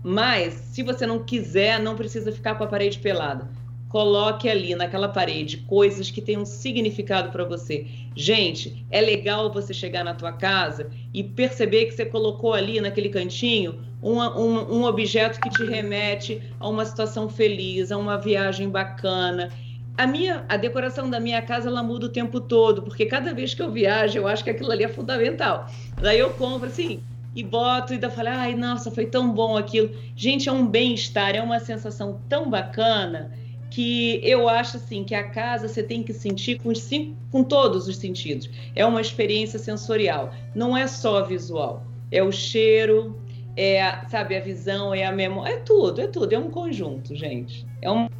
Mas 0.03 0.55
se 0.55 0.83
você 0.83 1.07
não 1.07 1.23
quiser, 1.23 1.79
não 1.79 1.95
precisa 1.95 2.33
ficar 2.33 2.55
com 2.55 2.65
a 2.65 2.69
parede 2.69 2.99
pelada 3.01 3.51
coloque 3.91 4.49
ali 4.49 4.75
naquela 4.77 5.09
parede 5.09 5.59
coisas 5.59 6.11
que 6.13 6.23
tenham 6.23 6.47
significado 6.47 7.31
para 7.31 7.45
você. 7.45 7.87
Gente, 8.15 8.87
é 8.89 9.01
legal 9.01 9.53
você 9.53 9.75
chegar 9.75 10.05
na 10.05 10.15
tua 10.15 10.33
casa 10.33 10.89
e 11.13 11.25
perceber 11.25 11.87
que 11.87 11.93
você 11.93 12.07
colocou 12.07 12.55
ali 12.55 12.81
naquele 12.81 13.09
cantinho 13.09 13.85
um, 14.01 14.21
um, 14.21 14.77
um 14.77 14.85
objeto 14.85 15.41
que 15.41 15.51
te 15.51 15.65
remete 15.65 16.41
a 16.61 16.69
uma 16.69 16.85
situação 16.85 17.29
feliz, 17.29 17.91
a 17.91 17.99
uma 17.99 18.17
viagem 18.17 18.69
bacana. 18.71 19.51
A 19.99 20.07
minha, 20.07 20.45
a 20.49 20.57
decoração 20.57 21.11
da 21.11 21.19
minha 21.19 21.43
casa 21.43 21.69
ela 21.69 21.83
muda 21.83 22.07
o 22.07 22.11
tempo 22.11 22.41
todo, 22.41 22.83
porque 22.83 23.07
cada 23.07 23.35
vez 23.35 23.55
que 23.55 23.61
eu 23.61 23.73
viajo, 23.73 24.17
eu 24.17 24.29
acho 24.29 24.45
que 24.45 24.51
aquilo 24.51 24.71
ali 24.71 24.85
é 24.85 24.89
fundamental. 24.89 25.67
Daí 26.01 26.21
eu 26.21 26.31
compro 26.31 26.69
assim, 26.69 27.03
e 27.35 27.43
boto 27.43 27.93
e 27.93 27.99
da 27.99 28.09
falo, 28.09 28.29
ai, 28.29 28.55
nossa, 28.55 28.89
foi 28.89 29.07
tão 29.07 29.33
bom 29.33 29.57
aquilo. 29.57 29.91
Gente, 30.15 30.49
é 30.49 30.53
um 30.53 30.65
bem-estar, 30.65 31.35
é 31.35 31.43
uma 31.43 31.59
sensação 31.59 32.21
tão 32.29 32.49
bacana 32.49 33.33
que 33.71 34.21
eu 34.25 34.49
acho 34.49 34.77
assim 34.77 35.05
que 35.05 35.15
a 35.15 35.31
casa 35.31 35.69
você 35.69 35.83
tem 35.83 36.03
que 36.03 36.13
sentir 36.13 36.59
com, 36.59 36.75
cinco, 36.75 37.17
com 37.31 37.45
todos 37.45 37.87
os 37.87 37.97
sentidos. 37.97 38.51
É 38.75 38.85
uma 38.85 39.01
experiência 39.01 39.59
sensorial, 39.59 40.35
não 40.55 40.77
é 40.77 40.87
só 40.87 41.23
visual. 41.25 41.85
É 42.11 42.23
o 42.23 42.33
cheiro, 42.33 43.17
é 43.57 43.83
a, 43.83 44.09
sabe 44.09 44.37
a 44.37 44.41
visão, 44.41 44.93
é 44.93 45.05
a 45.05 45.13
memória, 45.13 45.55
é 45.55 45.59
tudo, 45.59 46.01
é 46.01 46.09
tudo, 46.09 46.33
é 46.33 46.39
um 46.39 46.51
conjunto, 46.51 47.15
gente. 47.15 47.65
É 47.81 47.89
uma, 47.89 48.11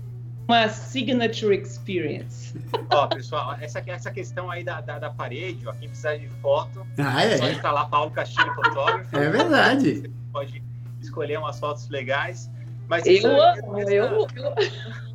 uma 0.47 0.69
signature 0.69 1.57
experience. 1.57 2.57
Ó, 2.89 3.09
pessoal, 3.09 3.57
essa, 3.61 3.83
essa 3.85 4.13
questão 4.13 4.49
aí 4.49 4.63
da, 4.63 4.81
da, 4.81 5.01
da 5.01 5.11
parede, 5.11 5.67
ó, 5.67 5.73
quem 5.73 5.89
precisar 5.89 6.17
de 6.17 6.29
foto, 6.41 6.87
ah, 6.99 7.25
é? 7.25 7.61
lá 7.63 7.87
Paulo 7.87 8.11
Castilho, 8.11 8.53
fotógrafo. 8.55 9.17
É 9.17 9.31
verdade. 9.31 9.97
Você 9.97 10.11
pode 10.33 10.63
escolher 11.01 11.39
umas 11.39 11.59
fotos 11.59 11.89
legais. 11.89 12.51
Mas 12.89 13.07
eu 13.07 13.41
amo, 13.41 13.79
eu, 13.79 13.89
eu, 13.89 14.27
eu 14.37 14.55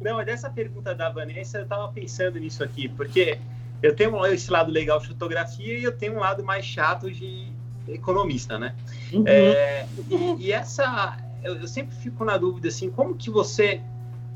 Não, 0.00 0.16
mas 0.16 0.26
dessa 0.26 0.50
pergunta 0.50 0.94
da 0.94 1.08
Vanessa, 1.08 1.58
eu 1.58 1.62
estava 1.62 1.88
pensando 1.88 2.38
nisso 2.38 2.62
aqui, 2.62 2.88
porque 2.88 3.38
eu 3.82 3.94
tenho 3.94 4.24
esse 4.26 4.50
lado 4.50 4.70
legal 4.70 4.98
de 4.98 5.08
fotografia 5.08 5.78
e 5.78 5.84
eu 5.84 5.92
tenho 5.92 6.14
um 6.14 6.20
lado 6.20 6.44
mais 6.44 6.64
chato 6.64 7.10
de 7.10 7.52
economista, 7.88 8.58
né? 8.58 8.74
Uhum. 9.12 9.24
É, 9.26 9.86
e, 10.10 10.46
e, 10.46 10.52
essa, 10.52 11.16
eu, 11.42 11.56
eu, 11.56 11.68
sempre 11.68 11.94
fico 11.96 12.24
na 12.24 12.36
dúvida, 12.36 12.68
assim, 12.68 12.90
como 12.90 13.14
que 13.14 13.30
você 13.30 13.80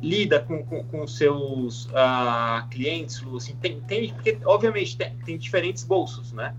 lida 0.01 0.41
com, 0.41 0.63
com, 0.65 0.85
com 0.85 1.07
seus 1.07 1.87
uh, 1.87 2.67
clientes, 2.71 3.21
Lu? 3.21 3.37
Assim, 3.37 3.57
tem, 3.57 3.81
tem, 3.81 4.13
porque, 4.13 4.39
obviamente, 4.45 4.97
tem, 4.97 5.17
tem 5.25 5.39
diferentes 5.39 5.83
bolsos, 5.83 6.33
né? 6.33 6.55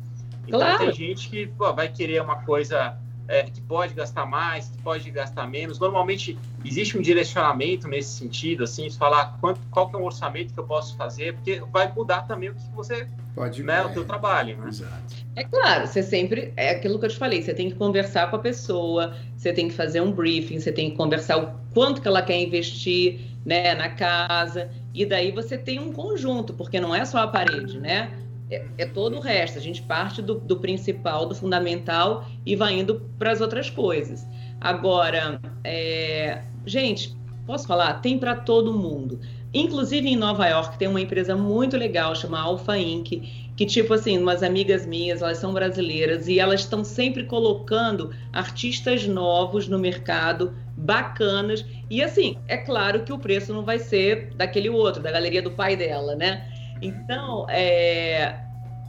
Então, 0.48 0.60
claro. 0.60 0.80
tem 0.80 0.94
gente 0.94 1.30
que 1.30 1.48
pô, 1.48 1.72
vai 1.74 1.88
querer 1.90 2.22
uma 2.22 2.38
coisa 2.44 2.98
é, 3.30 3.44
que 3.44 3.62
pode 3.62 3.94
gastar 3.94 4.26
mais, 4.26 4.70
que 4.70 4.78
pode 4.80 5.10
gastar 5.12 5.48
menos. 5.48 5.78
Normalmente 5.78 6.38
existe 6.66 6.98
um 6.98 7.02
direcionamento 7.02 7.88
nesse 7.88 8.18
sentido, 8.18 8.64
assim, 8.64 8.90
falar 8.90 9.38
quanto, 9.40 9.62
qual 9.70 9.88
que 9.88 9.96
é 9.96 10.00
o 10.00 10.04
orçamento 10.04 10.52
que 10.52 10.60
eu 10.60 10.64
posso 10.64 10.98
fazer, 10.98 11.36
porque 11.36 11.62
vai 11.72 11.94
mudar 11.94 12.24
também 12.24 12.50
o 12.50 12.56
que 12.56 12.72
você 12.76 13.08
pode 13.36 13.62
né, 13.62 13.86
o 13.86 13.90
teu 13.90 14.04
trabalho, 14.04 14.58
né? 14.58 14.68
Exato. 14.68 15.16
É 15.36 15.44
claro, 15.44 15.88
você 15.88 16.02
sempre 16.02 16.52
é 16.58 16.72
aquilo 16.72 16.98
que 16.98 17.06
eu 17.06 17.10
te 17.10 17.18
falei, 17.18 17.42
você 17.42 17.54
tem 17.54 17.70
que 17.70 17.76
conversar 17.76 18.30
com 18.32 18.36
a 18.36 18.40
pessoa, 18.40 19.16
você 19.38 19.54
tem 19.54 19.68
que 19.68 19.76
fazer 19.76 20.02
um 20.02 20.12
briefing, 20.12 20.60
você 20.60 20.72
tem 20.72 20.90
que 20.90 20.98
conversar 20.98 21.38
o 21.38 21.54
quanto 21.72 22.02
que 22.02 22.08
ela 22.08 22.24
quer 22.24 22.42
investir, 22.42 23.20
né, 23.46 23.76
na 23.76 23.90
casa, 23.90 24.72
e 24.94 25.06
daí 25.06 25.32
você 25.32 25.56
tem 25.56 25.80
um 25.80 25.94
conjunto, 25.94 26.54
porque 26.54 26.80
não 26.80 26.94
é 26.94 27.06
só 27.06 27.20
a 27.20 27.28
parede, 27.28 27.80
né? 27.80 28.12
É, 28.50 28.66
é, 28.78 28.86
todo 28.86 29.18
o 29.18 29.20
resto. 29.20 29.58
A 29.58 29.62
gente 29.62 29.82
parte 29.82 30.22
do, 30.22 30.36
do 30.36 30.58
principal, 30.58 31.26
do 31.26 31.36
fundamental 31.36 32.26
e 32.46 32.56
vai 32.56 32.80
indo 32.80 33.02
para 33.18 33.32
as 33.32 33.42
outras 33.42 33.70
coisas. 33.70 34.26
Agora, 34.60 35.40
é, 35.64 36.42
gente, 36.66 37.16
posso 37.46 37.68
falar? 37.68 37.96
Tem 37.96 38.18
para 38.18 38.36
todo 38.36 38.74
mundo. 38.74 39.20
Inclusive 39.54 40.08
em 40.08 40.16
Nova 40.16 40.48
York 40.48 40.78
tem 40.78 40.88
uma 40.88 41.02
empresa 41.02 41.36
muito 41.36 41.76
legal 41.76 42.16
chamada 42.16 42.44
Alpha 42.44 42.78
Inc. 42.78 43.50
Que, 43.56 43.66
tipo 43.66 43.94
assim, 43.94 44.18
umas 44.18 44.42
amigas 44.42 44.86
minhas, 44.86 45.22
elas 45.22 45.38
são 45.38 45.54
brasileiras 45.54 46.30
e 46.30 46.40
elas 46.40 46.62
estão 46.62 46.82
sempre 46.82 47.26
colocando 47.26 48.14
artistas 48.32 49.06
novos 49.06 49.68
no 49.68 49.78
mercado, 49.78 50.56
bacanas. 50.78 51.66
E 51.90 52.02
assim, 52.02 52.38
é 52.48 52.56
claro 52.56 53.04
que 53.04 53.12
o 53.12 53.18
preço 53.18 53.54
não 53.54 53.66
vai 53.66 53.78
ser 53.78 54.34
daquele 54.36 54.70
outro, 54.70 55.04
da 55.04 55.12
galeria 55.12 55.42
do 55.42 55.52
pai 55.52 55.76
dela, 55.76 56.16
né? 56.16 56.48
Então, 56.82 57.46
é, 57.50 58.40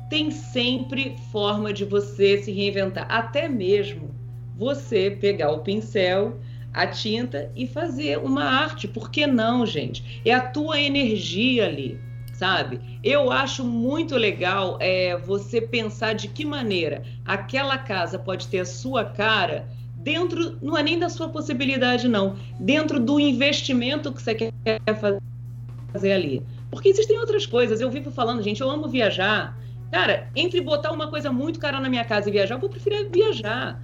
tem 0.08 0.30
sempre 0.30 1.16
forma 1.30 1.72
de 1.72 1.84
você 1.84 2.42
se 2.42 2.50
reinventar, 2.52 3.06
até 3.08 3.48
mesmo 3.48 4.10
você 4.56 5.10
pegar 5.10 5.50
o 5.52 5.60
pincel, 5.60 6.38
a 6.72 6.86
tinta 6.86 7.50
e 7.56 7.66
fazer 7.66 8.18
uma 8.18 8.44
arte. 8.44 8.86
Por 8.86 9.10
que 9.10 9.26
não, 9.26 9.64
gente? 9.64 10.20
É 10.24 10.32
a 10.32 10.40
tua 10.40 10.80
energia 10.80 11.66
ali, 11.66 11.98
sabe? 12.32 12.80
Eu 13.02 13.30
acho 13.30 13.64
muito 13.64 14.16
legal 14.16 14.76
é, 14.80 15.16
você 15.16 15.60
pensar 15.60 16.14
de 16.14 16.28
que 16.28 16.44
maneira 16.44 17.02
aquela 17.24 17.78
casa 17.78 18.18
pode 18.18 18.48
ter 18.48 18.60
a 18.60 18.64
sua 18.64 19.04
cara 19.04 19.68
dentro, 19.96 20.58
não 20.62 20.76
é 20.76 20.82
nem 20.82 20.98
da 20.98 21.08
sua 21.08 21.28
possibilidade, 21.28 22.08
não, 22.08 22.36
dentro 22.58 22.98
do 22.98 23.20
investimento 23.20 24.12
que 24.12 24.22
você 24.22 24.34
quer 24.34 24.50
fazer 25.92 26.12
ali. 26.12 26.42
Porque 26.70 26.88
existem 26.88 27.18
outras 27.18 27.46
coisas. 27.46 27.80
Eu 27.80 27.90
vivo 27.90 28.10
falando, 28.10 28.42
gente, 28.42 28.60
eu 28.60 28.70
amo 28.70 28.88
viajar. 28.88 29.58
Cara, 29.90 30.30
entre 30.36 30.60
botar 30.60 30.92
uma 30.92 31.08
coisa 31.08 31.32
muito 31.32 31.58
cara 31.58 31.80
na 31.80 31.88
minha 31.88 32.04
casa 32.04 32.28
e 32.28 32.32
viajar, 32.32 32.54
eu 32.54 32.60
vou 32.60 32.70
preferir 32.70 33.10
viajar. 33.10 33.82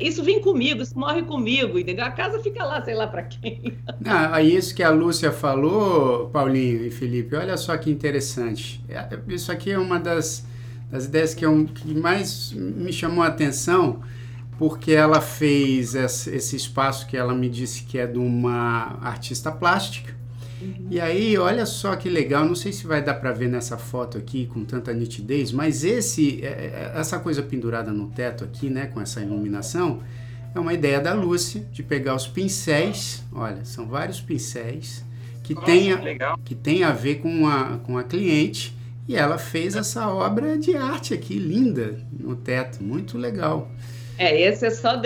Isso 0.00 0.22
vem 0.22 0.40
comigo, 0.40 0.80
isso 0.82 0.98
morre 0.98 1.22
comigo, 1.22 1.78
entendeu? 1.78 2.04
A 2.04 2.10
casa 2.10 2.38
fica 2.40 2.64
lá, 2.64 2.82
sei 2.82 2.94
lá 2.94 3.06
para 3.06 3.22
quem. 3.22 3.76
Ah, 4.04 4.40
isso 4.42 4.74
que 4.74 4.82
a 4.82 4.90
Lúcia 4.90 5.32
falou, 5.32 6.28
Paulinho 6.28 6.86
e 6.86 6.90
Felipe, 6.90 7.34
olha 7.34 7.56
só 7.56 7.76
que 7.76 7.90
interessante. 7.90 8.82
É, 8.88 9.06
isso 9.28 9.50
aqui 9.50 9.72
é 9.72 9.78
uma 9.78 9.98
das, 9.98 10.46
das 10.90 11.06
ideias 11.06 11.34
que, 11.34 11.44
eu, 11.44 11.64
que 11.64 11.92
mais 11.94 12.52
me 12.52 12.92
chamou 12.92 13.24
a 13.24 13.26
atenção, 13.26 14.00
porque 14.58 14.92
ela 14.92 15.20
fez 15.20 15.94
esse 15.94 16.56
espaço 16.56 17.06
que 17.06 17.16
ela 17.16 17.34
me 17.34 17.48
disse 17.48 17.82
que 17.82 17.98
é 17.98 18.06
de 18.06 18.18
uma 18.18 18.98
artista 19.02 19.50
plástica, 19.50 20.14
Uhum. 20.60 20.86
E 20.90 21.00
aí, 21.00 21.36
olha 21.36 21.66
só 21.66 21.94
que 21.96 22.08
legal, 22.08 22.44
não 22.44 22.54
sei 22.54 22.72
se 22.72 22.86
vai 22.86 23.02
dar 23.02 23.14
para 23.14 23.32
ver 23.32 23.48
nessa 23.48 23.76
foto 23.76 24.16
aqui 24.16 24.46
com 24.46 24.64
tanta 24.64 24.92
nitidez, 24.92 25.52
mas 25.52 25.84
esse 25.84 26.40
é, 26.42 26.46
é, 26.46 26.92
essa 26.94 27.18
coisa 27.18 27.42
pendurada 27.42 27.92
no 27.92 28.08
teto 28.08 28.44
aqui, 28.44 28.70
né, 28.70 28.86
com 28.86 29.00
essa 29.00 29.20
iluminação, 29.20 30.02
é 30.54 30.58
uma 30.58 30.72
ideia 30.72 31.00
da 31.00 31.12
Lúcia 31.12 31.66
de 31.70 31.82
pegar 31.82 32.14
os 32.14 32.26
pincéis, 32.26 33.22
olha, 33.32 33.64
são 33.64 33.86
vários 33.86 34.20
pincéis 34.20 35.04
que 35.42 35.54
Nossa, 35.54 35.66
tem 35.66 35.92
a, 35.92 36.36
que 36.44 36.54
tem 36.54 36.82
a 36.82 36.92
ver 36.92 37.16
com 37.16 37.46
a, 37.46 37.78
com 37.84 37.98
a 37.98 38.02
cliente 38.02 38.74
e 39.06 39.14
ela 39.14 39.38
fez 39.38 39.76
essa 39.76 40.08
obra 40.08 40.58
de 40.58 40.76
arte 40.76 41.14
aqui 41.14 41.38
linda 41.38 42.00
no 42.10 42.34
teto, 42.34 42.82
muito 42.82 43.16
legal. 43.16 43.70
É, 44.18 44.40
esse 44.40 44.66
é 44.66 44.70
só 44.70 44.96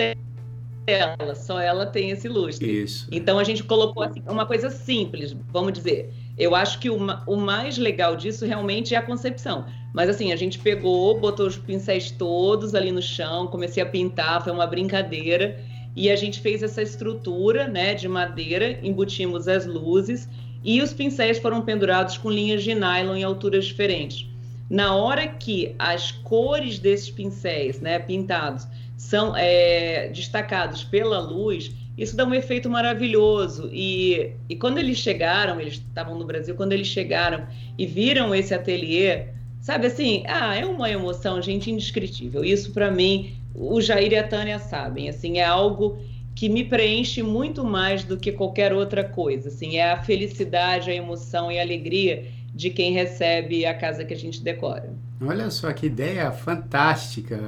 dela, 0.91 1.35
só 1.35 1.59
ela 1.59 1.85
tem 1.85 2.11
esse 2.11 2.27
lustre. 2.27 2.83
Isso. 2.83 3.07
Então 3.11 3.39
a 3.39 3.43
gente 3.43 3.63
colocou 3.63 4.03
assim, 4.03 4.21
uma 4.27 4.45
coisa 4.45 4.69
simples, 4.69 5.35
vamos 5.51 5.73
dizer. 5.73 6.13
Eu 6.37 6.55
acho 6.55 6.79
que 6.79 6.89
o, 6.89 6.97
o 7.27 7.37
mais 7.37 7.77
legal 7.77 8.15
disso 8.15 8.45
realmente 8.45 8.93
é 8.93 8.97
a 8.97 9.01
concepção. 9.01 9.65
Mas 9.93 10.09
assim, 10.09 10.31
a 10.31 10.35
gente 10.35 10.59
pegou, 10.59 11.19
botou 11.19 11.47
os 11.47 11.57
pincéis 11.57 12.11
todos 12.11 12.75
ali 12.75 12.91
no 12.91 13.01
chão, 13.01 13.47
comecei 13.47 13.81
a 13.81 13.85
pintar, 13.85 14.43
foi 14.43 14.51
uma 14.51 14.67
brincadeira. 14.67 15.59
E 15.95 16.09
a 16.09 16.15
gente 16.15 16.39
fez 16.39 16.63
essa 16.63 16.81
estrutura 16.81 17.67
né, 17.67 17.93
de 17.93 18.07
madeira, 18.07 18.79
embutimos 18.81 19.47
as 19.47 19.65
luzes 19.65 20.29
e 20.63 20.81
os 20.81 20.93
pincéis 20.93 21.39
foram 21.39 21.61
pendurados 21.61 22.17
com 22.17 22.29
linhas 22.29 22.63
de 22.63 22.73
nylon 22.73 23.15
em 23.15 23.23
alturas 23.23 23.65
diferentes. 23.65 24.27
Na 24.69 24.95
hora 24.95 25.27
que 25.27 25.75
as 25.77 26.11
cores 26.11 26.79
desses 26.79 27.09
pincéis 27.09 27.81
né, 27.81 27.99
pintados 27.99 28.65
são 29.01 29.35
é, 29.35 30.09
destacados 30.09 30.83
pela 30.83 31.19
luz, 31.19 31.71
isso 31.97 32.15
dá 32.15 32.23
um 32.23 32.33
efeito 32.33 32.69
maravilhoso. 32.69 33.67
E, 33.73 34.31
e 34.47 34.55
quando 34.55 34.77
eles 34.77 34.99
chegaram, 34.99 35.59
eles 35.59 35.73
estavam 35.73 36.17
no 36.17 36.23
Brasil, 36.23 36.55
quando 36.55 36.71
eles 36.71 36.87
chegaram 36.87 37.45
e 37.77 37.85
viram 37.85 38.33
esse 38.33 38.53
ateliê, 38.53 39.25
sabe 39.59 39.87
assim, 39.87 40.23
ah, 40.27 40.55
é 40.55 40.65
uma 40.65 40.89
emoção, 40.89 41.41
gente, 41.41 41.71
indescritível. 41.71 42.45
Isso 42.45 42.71
para 42.71 42.91
mim 42.91 43.35
o 43.55 43.81
Jair 43.81 44.13
e 44.13 44.17
a 44.17 44.25
Tânia 44.25 44.59
sabem, 44.59 45.09
assim, 45.09 45.39
é 45.39 45.45
algo 45.45 45.97
que 46.35 46.47
me 46.47 46.63
preenche 46.63 47.21
muito 47.23 47.65
mais 47.65 48.03
do 48.03 48.15
que 48.15 48.31
qualquer 48.31 48.71
outra 48.71 49.03
coisa, 49.03 49.49
assim, 49.49 49.77
é 49.77 49.91
a 49.91 50.01
felicidade, 50.01 50.91
a 50.91 50.95
emoção 50.95 51.51
e 51.51 51.59
a 51.59 51.61
alegria 51.63 52.23
de 52.53 52.69
quem 52.69 52.93
recebe 52.93 53.65
a 53.65 53.73
casa 53.73 54.03
que 54.03 54.13
a 54.13 54.17
gente 54.17 54.41
decora. 54.41 54.93
Olha 55.21 55.49
só 55.49 55.71
que 55.71 55.85
ideia 55.85 56.31
fantástica, 56.31 57.39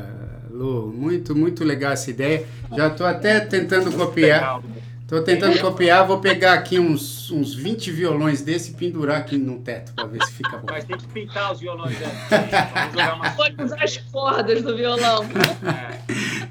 Lu, 0.49 0.93
muito, 0.95 1.35
muito 1.35 1.63
legal 1.63 1.93
essa 1.93 2.09
ideia. 2.09 2.45
Já 2.75 2.87
estou 2.87 3.05
até 3.05 3.39
tentando 3.39 3.91
copiar. 3.91 4.61
Estou 5.01 5.21
tentando 5.21 5.59
copiar, 5.59 6.07
vou 6.07 6.19
pegar 6.19 6.53
aqui 6.53 6.79
uns, 6.79 7.29
uns 7.29 7.53
20 7.53 7.91
violões 7.91 8.41
desse 8.41 8.71
e 8.71 8.73
pendurar 8.73 9.17
aqui 9.17 9.37
no 9.37 9.59
teto 9.59 9.93
para 9.93 10.05
ver 10.05 10.23
se 10.23 10.33
fica 10.33 10.57
bom. 10.57 10.65
Mas 10.69 10.85
tem 10.85 10.97
que 10.97 11.07
pintar 11.07 11.51
os 11.51 11.59
violões, 11.59 11.99
né? 11.99 12.07
Pode 13.35 13.61
usar 13.61 13.83
as 13.83 13.97
cordas 13.97 14.63
do 14.63 14.75
violão. 14.75 15.23
É. 15.23 15.99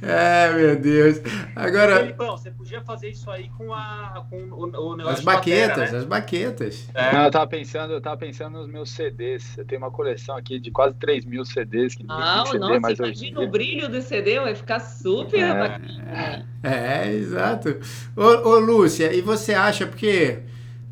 é, 0.03 0.53
meu 0.53 0.77
Deus. 0.77 1.21
Agora. 1.55 1.99
Felipão, 1.99 2.37
você 2.37 2.51
podia 2.51 2.83
fazer 2.83 3.11
isso 3.11 3.31
aí 3.31 3.49
com, 3.57 3.73
a, 3.73 4.27
com 4.29 4.37
o, 4.37 4.65
o 4.65 4.97
negócio 4.97 5.19
As 5.19 5.21
baquetas, 5.21 5.69
batera, 5.69 5.93
né? 5.93 5.99
as 5.99 6.05
baquetas. 6.05 6.89
É. 6.93 7.13
Não, 7.13 7.25
eu 7.27 7.31
tava 7.31 7.47
pensando, 7.47 7.93
eu 7.93 8.01
tava 8.01 8.17
pensando 8.17 8.59
nos 8.59 8.67
meus 8.67 8.91
CDs. 8.91 9.57
Eu 9.57 9.65
tenho 9.65 9.81
uma 9.81 9.93
coleção 9.93 10.37
aqui 10.37 10.59
de 10.59 10.73
quase 10.73 10.97
3 10.97 11.25
mil 11.25 11.45
CDs. 11.45 11.95
Que 11.95 12.05
ah, 12.09 12.43
CD, 12.47 12.59
nossa, 12.59 12.81
mas 12.81 12.99
imagina 12.99 13.41
o 13.41 13.49
brilho 13.49 13.89
do 13.89 14.03
CD, 14.03 14.41
vai 14.41 14.57
ficar 14.57 14.81
super 14.81 15.41
é. 15.41 15.55
bacana. 15.55 16.47
É, 16.65 17.09
é, 17.09 17.15
exato. 17.15 17.79
Ô, 18.17 18.49
ô, 18.49 18.59
Lúcia, 18.59 19.15
e 19.15 19.21
você 19.21 19.55
acha, 19.55 19.87
porque. 19.87 20.41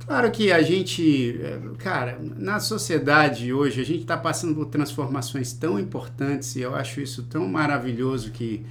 Claro 0.07 0.29
que 0.33 0.51
a 0.51 0.61
gente, 0.61 1.39
cara, 1.79 2.19
na 2.21 2.59
sociedade 2.59 3.53
hoje, 3.53 3.81
a 3.81 3.85
gente 3.85 4.01
está 4.01 4.17
passando 4.17 4.57
por 4.57 4.67
transformações 4.67 5.53
tão 5.53 5.79
importantes 5.79 6.57
e 6.57 6.63
eu 6.63 6.75
acho 6.75 7.01
isso 7.01 7.23
tão 7.23 7.47
maravilhoso 7.47 8.33
que 8.33 8.67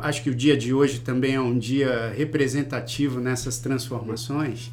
acho 0.00 0.22
que 0.22 0.30
o 0.30 0.34
dia 0.34 0.56
de 0.56 0.72
hoje 0.72 1.00
também 1.00 1.34
é 1.34 1.40
um 1.40 1.58
dia 1.58 2.12
representativo 2.16 3.20
nessas 3.20 3.58
transformações. 3.58 4.70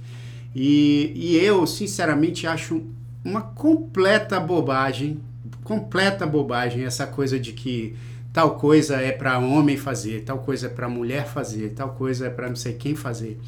E, 0.55 1.11
e 1.15 1.37
eu, 1.37 1.65
sinceramente, 1.65 2.45
acho 2.45 2.83
uma 3.23 3.41
completa 3.41 4.39
bobagem, 4.39 5.19
completa 5.63 6.25
bobagem 6.25 6.83
essa 6.85 7.05
coisa 7.05 7.39
de 7.39 7.53
que 7.53 7.95
tal 8.33 8.55
coisa 8.55 8.95
é 8.97 9.11
para 9.11 9.37
homem 9.39 9.77
fazer, 9.77 10.23
tal 10.23 10.39
coisa 10.39 10.67
é 10.67 10.69
para 10.69 10.89
mulher 10.89 11.27
fazer, 11.27 11.69
tal 11.69 11.89
coisa 11.89 12.27
é 12.27 12.29
para 12.29 12.49
não 12.49 12.55
sei 12.55 12.73
quem 12.73 12.95
fazer. 12.95 13.39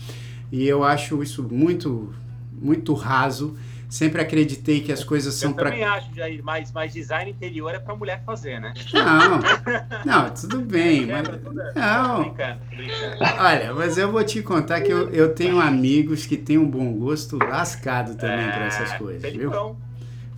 E 0.51 0.67
eu 0.67 0.83
acho 0.83 1.23
isso 1.23 1.43
muito, 1.43 2.13
muito 2.51 2.93
raso. 2.93 3.55
Sempre 3.93 4.23
acreditei 4.23 4.81
que 4.81 4.91
as 4.91 5.03
coisas 5.03 5.35
são 5.35 5.53
para. 5.53 5.67
Eu 5.67 5.71
também 5.73 5.85
acho, 5.85 6.15
Jair, 6.15 6.43
mas, 6.43 6.71
mas 6.71 6.91
design 6.91 7.29
interior 7.29 7.75
é 7.75 7.77
para 7.77 7.95
mulher 7.95 8.23
fazer, 8.25 8.59
né? 8.59 8.73
Não, 8.91 9.39
não, 10.03 10.29
tudo 10.31 10.61
bem. 10.61 11.05
mas... 11.05 11.27
Não. 11.75 12.23
Brincando, 12.23 12.59
brincando. 12.75 13.17
Olha, 13.39 13.71
mas 13.75 13.95
eu 13.95 14.11
vou 14.11 14.23
te 14.23 14.41
contar 14.41 14.81
que 14.81 14.91
eu, 14.91 15.11
eu 15.11 15.35
tenho 15.35 15.61
amigos 15.61 16.25
que 16.25 16.35
têm 16.35 16.57
um 16.57 16.67
bom 16.67 16.91
gosto 16.93 17.37
lascado 17.37 18.15
também 18.15 18.47
é, 18.47 18.51
para 18.51 18.65
essas 18.65 18.93
coisas, 18.93 19.31
viu? 19.31 19.51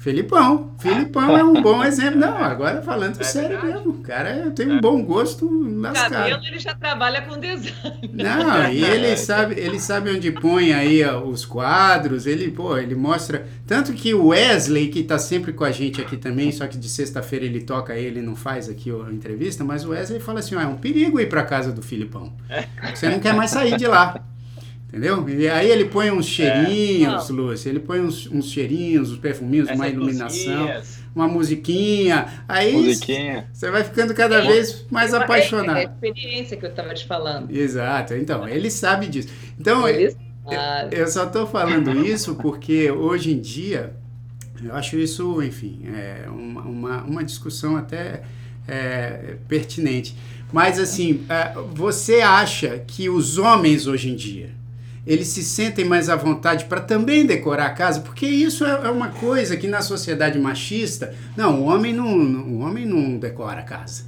Felipão. 0.06 0.76
Felipão 0.78 1.36
é 1.36 1.44
um 1.44 1.60
bom 1.64 1.84
exemplo. 1.84 2.20
Não, 2.20 2.38
agora 2.38 2.80
falando 2.84 3.20
é 3.20 3.24
sério 3.24 3.60
verdade. 3.60 3.74
mesmo. 3.74 4.04
Cara, 4.04 4.52
tem 4.52 4.72
um 4.72 4.80
bom 4.80 5.04
gosto 5.04 5.50
lascado. 5.82 6.12
Cabelo 6.12 6.46
ele 6.46 6.60
já 6.60 6.76
trabalha 6.76 7.24
com 7.24 7.40
design. 7.40 8.12
Não, 8.14 8.72
e 8.72 8.84
ele 8.84 9.18
sabe, 9.18 9.60
ele 9.60 9.80
sabe 9.80 10.12
onde 10.12 10.32
põe 10.32 10.74
aí 10.74 11.04
os 11.04 11.44
quadros, 11.44 12.28
ele, 12.28 12.52
pô, 12.52 12.78
ele 12.78 12.94
mostra. 12.94 13.48
Tanto 13.66 13.94
que 13.94 14.14
o 14.14 14.28
Wesley, 14.28 14.90
que 14.90 15.00
está 15.00 15.18
sempre 15.18 15.52
com 15.52 15.64
a 15.64 15.72
gente 15.72 16.00
aqui 16.00 16.18
também, 16.18 16.52
só 16.52 16.68
que 16.68 16.78
de 16.78 16.88
sexta-feira 16.88 17.44
ele 17.44 17.62
toca 17.62 17.96
ele 17.96 18.22
não 18.22 18.36
faz 18.36 18.70
aqui 18.70 18.92
a 18.92 19.12
entrevista, 19.12 19.64
mas 19.64 19.86
o 19.86 19.90
Wesley 19.90 20.20
fala 20.20 20.38
assim: 20.38 20.54
ó, 20.54 20.62
é 20.62 20.68
um 20.68 20.78
perigo 20.78 21.20
ir 21.20 21.30
para 21.30 21.42
casa 21.42 21.72
do 21.72 21.82
Filipão. 21.82 22.32
É. 22.48 22.68
Você 22.94 23.10
não 23.10 23.20
quer 23.20 23.34
mais 23.34 23.50
sair 23.50 23.76
de 23.76 23.88
lá. 23.88 24.24
Entendeu? 24.96 25.28
E 25.28 25.50
aí 25.50 25.70
ele 25.70 25.84
põe 25.84 26.10
uns 26.10 26.26
cheirinhos, 26.26 27.30
é. 27.30 27.34
Lúcia, 27.34 27.70
ele 27.70 27.82
põe 27.82 28.00
uns, 28.00 28.32
uns 28.32 28.50
cheirinhos, 28.50 29.12
uns 29.12 29.18
perfuminhos, 29.18 29.68
Essa 29.68 29.76
uma 29.76 29.90
iluminação, 29.90 30.70
uma 31.14 31.28
musiquinha. 31.28 32.46
Aí 32.48 32.72
musiquinha. 32.72 33.50
você 33.52 33.70
vai 33.70 33.84
ficando 33.84 34.14
cada 34.14 34.38
é. 34.38 34.48
vez 34.48 34.86
mais 34.90 35.14
é, 35.14 35.18
apaixonado. 35.18 35.80
É 35.80 35.82
a 35.82 35.84
experiência 35.84 36.56
que 36.56 36.66
eu 36.66 36.70
estava 36.70 36.94
te 36.94 37.06
falando. 37.06 37.52
Exato, 37.52 38.14
então, 38.14 38.48
ele 38.48 38.72
sabe 38.72 39.08
disso. 39.08 39.28
Então, 39.60 39.86
eu, 39.86 40.16
eu 40.90 41.08
só 41.10 41.26
estou 41.26 41.46
falando 41.46 42.06
isso 42.06 42.36
porque 42.36 42.90
hoje 42.90 43.34
em 43.34 43.42
dia, 43.42 43.94
eu 44.64 44.74
acho 44.74 44.96
isso, 44.96 45.44
enfim, 45.44 45.82
é 45.94 46.24
uma, 46.30 46.62
uma, 46.62 47.04
uma 47.04 47.24
discussão 47.26 47.76
até 47.76 48.22
é, 48.66 49.36
pertinente. 49.50 50.16
Mas 50.54 50.80
assim, 50.80 51.26
é, 51.28 51.54
você 51.74 52.22
acha 52.22 52.80
que 52.88 53.10
os 53.10 53.38
homens 53.38 53.88
hoje 53.88 54.10
em 54.10 54.16
dia, 54.16 54.52
eles 55.06 55.28
se 55.28 55.44
sentem 55.44 55.86
mais 55.86 56.10
à 56.10 56.16
vontade 56.16 56.66
para 56.66 56.82
também 56.82 57.26
decorar 57.26 57.68
a 57.68 57.74
casa, 57.74 58.02
porque 58.02 58.26
isso 58.26 58.66
é, 58.66 58.72
é, 58.72 58.90
uma 58.90 59.10
coisa 59.10 59.56
que 59.56 59.68
na 59.68 59.82
sociedade 59.82 60.40
machista, 60.40 61.14
não, 61.38 61.62
o 61.62 61.66
homem 61.66 61.94
não, 61.94 62.08
o 62.08 62.60
homem 62.60 62.86
não 62.86 63.18
decora 63.18 63.60
a 63.60 63.64
casa. 63.64 64.04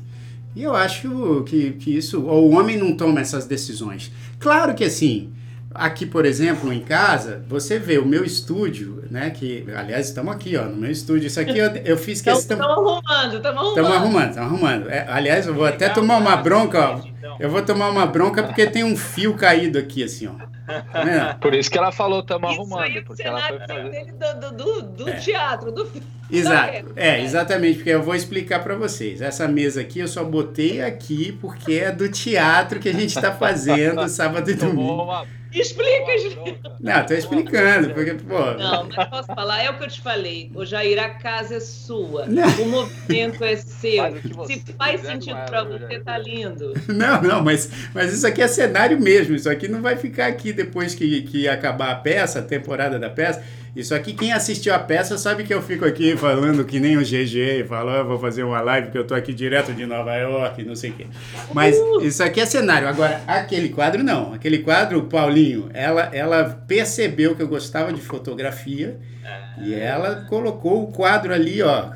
E 0.55 0.63
eu 0.63 0.75
acho 0.75 1.43
que, 1.45 1.73
que 1.73 1.95
isso, 1.95 2.25
ou 2.25 2.49
o 2.49 2.57
homem 2.57 2.77
não 2.77 2.97
toma 2.97 3.21
essas 3.21 3.45
decisões. 3.45 4.11
Claro 4.39 4.73
que 4.73 4.83
assim, 4.83 5.31
aqui, 5.71 6.03
por 6.03 6.25
exemplo, 6.25 6.73
em 6.73 6.79
casa, 6.79 7.43
você 7.47 7.77
vê 7.77 7.99
o 7.99 8.05
meu 8.05 8.23
estúdio, 8.23 9.03
né? 9.11 9.29
Que, 9.29 9.65
aliás, 9.75 10.07
estamos 10.07 10.33
aqui, 10.33 10.57
ó, 10.57 10.65
no 10.65 10.77
meu 10.77 10.89
estúdio. 10.89 11.27
Isso 11.27 11.39
aqui 11.39 11.59
eu, 11.59 11.69
eu 11.85 11.95
fiz 11.95 12.21
questão. 12.21 12.57
Estamos 12.57 12.65
arrumando, 12.65 13.35
estamos 13.35 13.45
arrumando. 13.45 13.67
Estamos 13.67 13.91
arrumando, 13.91 14.29
estamos 14.29 14.51
arrumando. 14.51 14.89
É, 14.89 15.05
aliás, 15.07 15.45
eu 15.45 15.53
vou 15.53 15.65
até 15.65 15.89
tomar 15.89 16.17
uma 16.17 16.35
bronca, 16.37 16.89
ó. 16.89 17.01
Eu 17.39 17.51
vou 17.51 17.61
tomar 17.61 17.91
uma 17.91 18.07
bronca 18.07 18.41
porque 18.41 18.65
tem 18.65 18.83
um 18.83 18.97
fio 18.97 19.35
caído 19.35 19.77
aqui, 19.77 20.03
assim, 20.03 20.25
ó. 20.25 20.56
É. 20.67 21.33
Por 21.35 21.53
isso 21.53 21.71
que 21.71 21.77
ela 21.77 21.91
falou, 21.91 22.19
estamos 22.19 22.51
arrumando. 22.51 23.03
Porque 23.05 23.23
ela 23.23 23.41
foi 23.41 23.59
fazer... 23.59 24.13
do, 24.13 24.51
do, 24.51 24.81
do 24.81 25.09
é. 25.09 25.13
teatro, 25.13 25.71
do 25.71 25.89
Exato, 26.29 26.91
é, 26.97 27.23
exatamente, 27.23 27.77
porque 27.77 27.89
eu 27.89 28.03
vou 28.03 28.13
explicar 28.13 28.61
para 28.61 28.75
vocês. 28.75 29.21
Essa 29.21 29.47
mesa 29.47 29.79
aqui 29.79 29.99
eu 29.99 30.09
só 30.09 30.25
botei 30.25 30.81
aqui 30.81 31.31
porque 31.31 31.75
é 31.75 31.91
do 31.91 32.09
teatro 32.09 32.81
que 32.81 32.89
a 32.89 32.93
gente 32.93 33.15
está 33.15 33.31
fazendo 33.31 34.07
sábado 34.09 34.51
e 34.51 34.53
domingo. 34.53 35.25
Explica, 35.59 36.15
explica. 36.15 36.71
Não, 36.79 37.05
tô 37.05 37.13
explicando, 37.13 37.89
porque, 37.93 38.13
pô. 38.13 38.53
Não, 38.53 38.87
mas 38.87 39.09
posso 39.09 39.27
falar? 39.27 39.63
É 39.63 39.69
o 39.69 39.77
que 39.77 39.83
eu 39.85 39.87
te 39.87 40.01
falei. 40.01 40.51
O 40.53 40.65
Jair, 40.65 40.99
a 41.03 41.09
casa 41.09 41.55
é 41.55 41.59
sua. 41.59 42.25
Não. 42.27 42.47
O 42.61 42.67
movimento 42.67 43.43
é 43.43 43.55
seu. 43.55 44.03
Se 44.45 44.63
faz 44.77 45.01
sentido 45.01 45.37
para 45.45 45.63
você, 45.63 45.99
tá 45.99 46.17
lindo. 46.17 46.73
Não, 46.87 47.21
não, 47.21 47.43
mas, 47.43 47.69
mas 47.93 48.13
isso 48.13 48.25
aqui 48.25 48.41
é 48.41 48.47
cenário 48.47 48.99
mesmo. 48.99 49.35
Isso 49.35 49.49
aqui 49.49 49.67
não 49.67 49.81
vai 49.81 49.97
ficar 49.97 50.27
aqui 50.27 50.53
depois 50.53 50.93
que, 50.93 51.23
que 51.23 51.47
acabar 51.47 51.91
a 51.91 51.95
peça, 51.95 52.39
a 52.39 52.43
temporada 52.43 52.99
da 52.99 53.09
peça. 53.09 53.43
Isso 53.77 53.93
aqui, 53.93 54.11
quem 54.11 54.33
assistiu 54.33 54.73
a 54.73 54.79
peça 54.79 55.19
sabe 55.19 55.43
que 55.43 55.53
eu 55.53 55.61
fico 55.61 55.85
aqui 55.85 56.17
falando 56.17 56.65
que 56.65 56.79
nem 56.79 56.97
o 56.97 57.01
GG, 57.01 57.63
falou, 57.69 57.93
eu 57.93 58.07
vou 58.07 58.17
fazer 58.17 58.41
uma 58.41 58.59
live 58.59 58.89
que 58.89 58.97
eu 58.97 59.05
tô 59.05 59.13
aqui 59.13 59.31
direto 59.31 59.71
de 59.71 59.85
Nova 59.85 60.15
York, 60.15 60.63
não 60.63 60.75
sei 60.75 60.89
o 60.89 60.93
quê. 60.93 61.05
Mas 61.53 61.77
uh! 61.77 62.01
isso 62.01 62.23
aqui 62.23 62.41
é 62.41 62.45
cenário. 62.47 62.87
Agora, 62.87 63.21
aquele 63.27 63.69
quadro 63.69 64.03
não. 64.03 64.33
Aquele 64.33 64.57
quadro, 64.63 65.03
Paulinho, 65.03 65.69
ela, 65.75 66.09
ela 66.11 66.43
percebeu 66.67 67.35
que 67.35 67.43
eu 67.43 67.47
gostava 67.47 67.93
de 67.93 68.01
fotografia 68.01 68.99
e 69.61 69.75
ela 69.75 70.25
colocou 70.27 70.81
o 70.81 70.91
quadro 70.91 71.31
ali, 71.31 71.61
ó, 71.61 71.91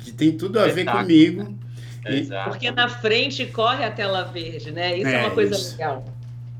que 0.00 0.12
tem 0.12 0.32
tudo 0.32 0.60
a 0.60 0.66
ver 0.66 0.84
comigo. 0.84 1.58
Exato. 2.04 2.50
Porque 2.50 2.70
na 2.70 2.90
frente 2.90 3.46
corre 3.46 3.82
a 3.84 3.90
tela 3.90 4.24
verde, 4.24 4.70
né? 4.70 4.98
Isso 4.98 5.08
é, 5.08 5.14
é 5.14 5.18
uma 5.20 5.30
coisa 5.30 5.54
isso. 5.54 5.72
legal. 5.72 6.04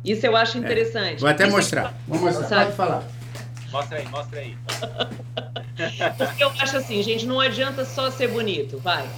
Isso 0.03 0.25
eu 0.25 0.35
acho 0.35 0.57
é. 0.57 0.61
interessante. 0.63 1.17
É. 1.17 1.19
Vou 1.19 1.29
até 1.29 1.45
isso 1.45 1.55
mostrar. 1.55 1.85
É... 1.85 1.93
Vou 2.09 2.19
mostrar. 2.19 2.49
Sabe? 2.49 2.65
Pode 2.65 2.77
falar. 2.77 3.12
Mostra 3.73 3.99
aí, 3.99 4.09
mostra 4.09 4.41
aí. 4.41 4.57
Porque 6.19 6.45
eu 6.45 6.51
acho 6.61 6.77
assim, 6.77 7.03
gente, 7.03 7.27
não 7.27 7.41
adianta 7.41 7.85
só 7.85 8.11
ser 8.11 8.29
bonito, 8.29 8.79
vai. 8.79 9.09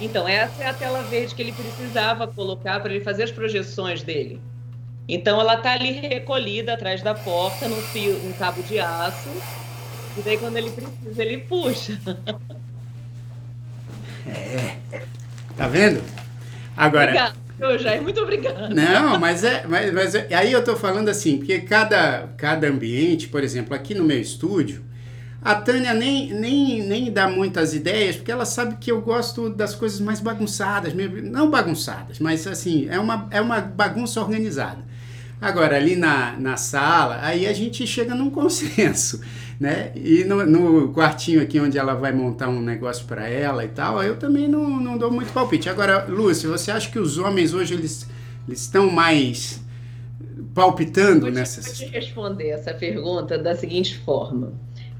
Então, 0.00 0.28
essa 0.28 0.62
é 0.62 0.68
a 0.68 0.74
tela 0.74 1.02
verde 1.02 1.34
que 1.34 1.42
ele 1.42 1.52
precisava 1.52 2.26
colocar 2.26 2.80
para 2.80 2.94
ele 2.94 3.02
fazer 3.02 3.24
as 3.24 3.30
projeções 3.30 4.02
dele. 4.02 4.40
Então, 5.08 5.40
ela 5.40 5.54
está 5.54 5.72
ali 5.72 5.92
recolhida 5.92 6.74
atrás 6.74 7.02
da 7.02 7.14
porta, 7.14 7.68
num 7.68 7.80
fio, 7.80 8.16
um 8.24 8.32
cabo 8.32 8.62
de 8.62 8.78
aço. 8.78 9.30
E 10.16 10.22
daí, 10.22 10.36
quando 10.38 10.56
ele 10.56 10.70
precisa, 10.70 11.22
ele 11.22 11.38
puxa. 11.38 11.98
É. 14.26 15.02
Tá 15.56 15.68
vendo? 15.68 16.02
Agora. 16.76 17.32
Obrigado, 17.58 17.82
Jair, 17.82 18.02
muito 18.02 18.20
obrigada. 18.20 18.68
Não, 18.68 19.18
mas 19.18 19.42
é, 19.42 19.64
mas, 19.66 19.92
mas 19.92 20.14
é, 20.14 20.28
aí 20.34 20.52
eu 20.52 20.62
tô 20.62 20.76
falando 20.76 21.08
assim, 21.08 21.38
porque 21.38 21.60
cada, 21.60 22.28
cada 22.36 22.68
ambiente, 22.68 23.28
por 23.28 23.42
exemplo, 23.42 23.74
aqui 23.74 23.94
no 23.94 24.04
meu 24.04 24.20
estúdio, 24.20 24.84
a 25.42 25.54
Tânia 25.54 25.94
nem, 25.94 26.32
nem, 26.32 26.82
nem 26.82 27.12
dá 27.12 27.28
muitas 27.28 27.72
ideias, 27.72 28.16
porque 28.16 28.32
ela 28.32 28.44
sabe 28.44 28.76
que 28.80 28.90
eu 28.90 29.00
gosto 29.00 29.48
das 29.48 29.74
coisas 29.74 30.00
mais 30.00 30.20
bagunçadas, 30.20 30.92
não 30.92 31.50
bagunçadas, 31.50 32.18
mas 32.18 32.46
assim, 32.46 32.88
é 32.90 32.98
uma, 32.98 33.28
é 33.30 33.40
uma 33.40 33.60
bagunça 33.60 34.20
organizada. 34.20 34.84
Agora, 35.40 35.76
ali 35.76 35.96
na, 35.96 36.32
na 36.38 36.56
sala, 36.56 37.20
aí 37.22 37.46
a 37.46 37.52
gente 37.52 37.86
chega 37.86 38.14
num 38.14 38.28
consenso, 38.30 39.20
né? 39.58 39.92
E 39.94 40.24
no, 40.24 40.44
no 40.44 40.92
quartinho 40.92 41.42
aqui 41.42 41.58
onde 41.58 41.78
ela 41.78 41.94
vai 41.94 42.12
montar 42.12 42.48
um 42.48 42.60
negócio 42.60 43.06
para 43.06 43.28
ela 43.28 43.64
e 43.64 43.68
tal, 43.68 44.02
eu 44.02 44.16
também 44.16 44.46
não, 44.46 44.80
não 44.80 44.98
dou 44.98 45.10
muito 45.10 45.32
palpite. 45.32 45.68
Agora, 45.68 46.06
Lúcia, 46.06 46.48
você 46.48 46.70
acha 46.70 46.90
que 46.90 46.98
os 46.98 47.18
homens 47.18 47.54
hoje 47.54 47.74
eles, 47.74 48.08
eles 48.46 48.60
estão 48.60 48.90
mais 48.90 49.64
palpitando 50.54 51.22
vou 51.22 51.30
te, 51.30 51.34
nessas... 51.34 51.66
Vou 51.66 51.74
te 51.74 51.86
responder 51.86 52.48
essa 52.50 52.72
pergunta 52.74 53.38
da 53.38 53.54
seguinte 53.54 53.98
forma. 53.98 54.52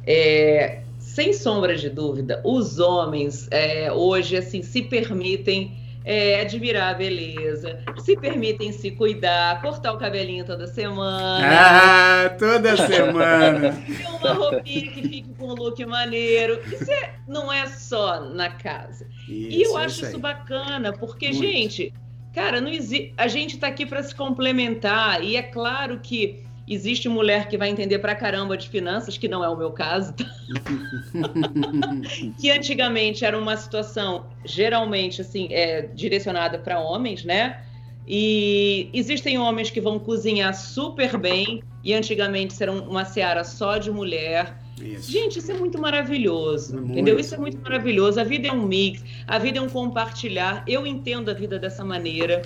É, 0.06 0.80
sem 0.98 1.32
sombra 1.32 1.76
de 1.76 1.88
dúvida, 1.90 2.40
os 2.44 2.78
homens 2.78 3.48
é, 3.50 3.92
hoje 3.92 4.36
assim 4.36 4.62
se 4.62 4.82
permitem 4.82 5.85
é, 6.06 6.40
admirar 6.40 6.94
a 6.94 6.96
beleza, 6.96 7.80
se 7.98 8.16
permitem 8.16 8.70
se 8.70 8.92
cuidar, 8.92 9.60
cortar 9.60 9.92
o 9.92 9.98
cabelinho 9.98 10.44
toda 10.46 10.68
semana. 10.68 11.44
Ah, 11.44 12.30
toda 12.38 12.76
semana. 12.76 13.76
Uma 14.20 14.32
roupinha 14.32 14.92
que 14.92 15.02
fique 15.02 15.34
com 15.36 15.48
um 15.48 15.54
look 15.54 15.84
maneiro. 15.84 16.60
Isso 16.72 16.92
é, 16.92 17.16
não 17.26 17.52
é 17.52 17.66
só 17.66 18.20
na 18.20 18.50
casa. 18.50 19.08
Isso, 19.28 19.58
e 19.58 19.62
eu 19.64 19.76
acho 19.76 19.96
isso, 19.96 20.06
isso 20.10 20.18
bacana, 20.20 20.92
porque, 20.92 21.26
Muito. 21.26 21.40
gente, 21.40 21.92
cara, 22.32 22.60
não 22.60 22.70
existe. 22.70 23.12
A 23.16 23.26
gente 23.26 23.56
está 23.56 23.66
aqui 23.66 23.84
para 23.84 24.00
se 24.04 24.14
complementar, 24.14 25.24
e 25.24 25.36
é 25.36 25.42
claro 25.42 25.98
que 25.98 26.45
Existe 26.68 27.08
mulher 27.08 27.48
que 27.48 27.56
vai 27.56 27.68
entender 27.68 28.00
pra 28.00 28.14
caramba 28.14 28.56
de 28.56 28.68
finanças, 28.68 29.16
que 29.16 29.28
não 29.28 29.44
é 29.44 29.48
o 29.48 29.56
meu 29.56 29.70
caso, 29.70 30.12
tá? 30.14 30.24
que 32.40 32.50
antigamente 32.50 33.24
era 33.24 33.38
uma 33.38 33.56
situação 33.56 34.26
geralmente 34.44 35.20
assim, 35.20 35.48
é, 35.52 35.82
direcionada 35.82 36.58
para 36.58 36.80
homens, 36.80 37.24
né? 37.24 37.62
E 38.06 38.90
existem 38.92 39.38
homens 39.38 39.70
que 39.70 39.80
vão 39.80 39.98
cozinhar 39.98 40.54
super 40.54 41.16
bem 41.16 41.62
e 41.84 41.94
antigamente 41.94 42.60
era 42.60 42.72
uma 42.72 43.04
seara 43.04 43.44
só 43.44 43.78
de 43.78 43.90
mulher. 43.90 44.56
Isso. 44.80 45.10
Gente, 45.10 45.38
isso 45.38 45.50
é 45.50 45.54
muito 45.54 45.78
maravilhoso, 45.80 46.74
muito. 46.74 46.92
entendeu? 46.92 47.18
Isso 47.18 47.34
é 47.34 47.38
muito 47.38 47.58
maravilhoso. 47.62 48.20
A 48.20 48.24
vida 48.24 48.48
é 48.48 48.52
um 48.52 48.62
mix, 48.62 49.02
a 49.26 49.38
vida 49.38 49.58
é 49.58 49.62
um 49.62 49.68
compartilhar. 49.68 50.62
Eu 50.66 50.86
entendo 50.86 51.30
a 51.30 51.34
vida 51.34 51.58
dessa 51.58 51.84
maneira. 51.84 52.42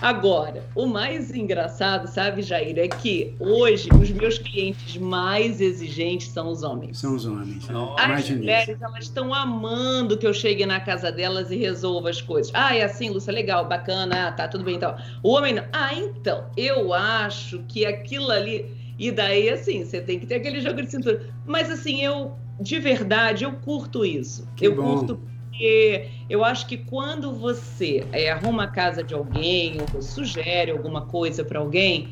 Agora, 0.00 0.64
o 0.74 0.86
mais 0.86 1.30
engraçado, 1.34 2.06
sabe, 2.06 2.40
Jair, 2.40 2.78
é 2.78 2.88
que 2.88 3.34
hoje 3.38 3.90
os 3.92 4.10
meus 4.10 4.38
clientes 4.38 4.96
mais 4.96 5.60
exigentes 5.60 6.28
são 6.28 6.50
os 6.50 6.62
homens. 6.62 6.98
São 6.98 7.14
os 7.14 7.26
homens. 7.26 7.68
As 7.98 8.30
mulheres, 8.30 8.80
elas 8.80 9.04
estão 9.04 9.34
amando 9.34 10.16
que 10.16 10.26
eu 10.26 10.32
chegue 10.32 10.64
na 10.64 10.80
casa 10.80 11.12
delas 11.12 11.50
e 11.50 11.56
resolva 11.56 12.08
as 12.08 12.22
coisas. 12.22 12.50
Ah, 12.54 12.74
é 12.74 12.82
assim, 12.82 13.10
Lúcia, 13.10 13.30
legal, 13.30 13.68
bacana, 13.68 14.28
ah, 14.28 14.32
tá 14.32 14.48
tudo 14.48 14.64
bem 14.64 14.76
então. 14.76 14.96
O 15.22 15.32
homem 15.32 15.52
não. 15.52 15.64
Ah, 15.70 15.94
então, 15.94 16.46
eu 16.56 16.94
acho 16.94 17.62
que 17.68 17.84
aquilo 17.84 18.30
ali. 18.30 18.79
E 19.00 19.10
daí, 19.10 19.48
assim, 19.48 19.82
você 19.82 20.00
tem 20.00 20.20
que 20.20 20.26
ter 20.26 20.36
aquele 20.36 20.60
jogo 20.60 20.82
de 20.82 20.90
cintura. 20.90 21.34
Mas, 21.46 21.70
assim, 21.70 22.04
eu, 22.04 22.36
de 22.60 22.78
verdade, 22.78 23.44
eu 23.44 23.52
curto 23.54 24.04
isso. 24.04 24.46
Que 24.54 24.66
eu 24.66 24.76
bom. 24.76 24.98
curto 24.98 25.20
porque 25.60 26.08
eu 26.30 26.44
acho 26.44 26.66
que 26.66 26.78
quando 26.78 27.34
você 27.34 28.06
é, 28.12 28.30
arruma 28.30 28.64
a 28.64 28.66
casa 28.66 29.02
de 29.02 29.12
alguém 29.12 29.76
ou 29.80 30.00
sugere 30.00 30.70
alguma 30.70 31.06
coisa 31.06 31.44
para 31.44 31.58
alguém, 31.58 32.08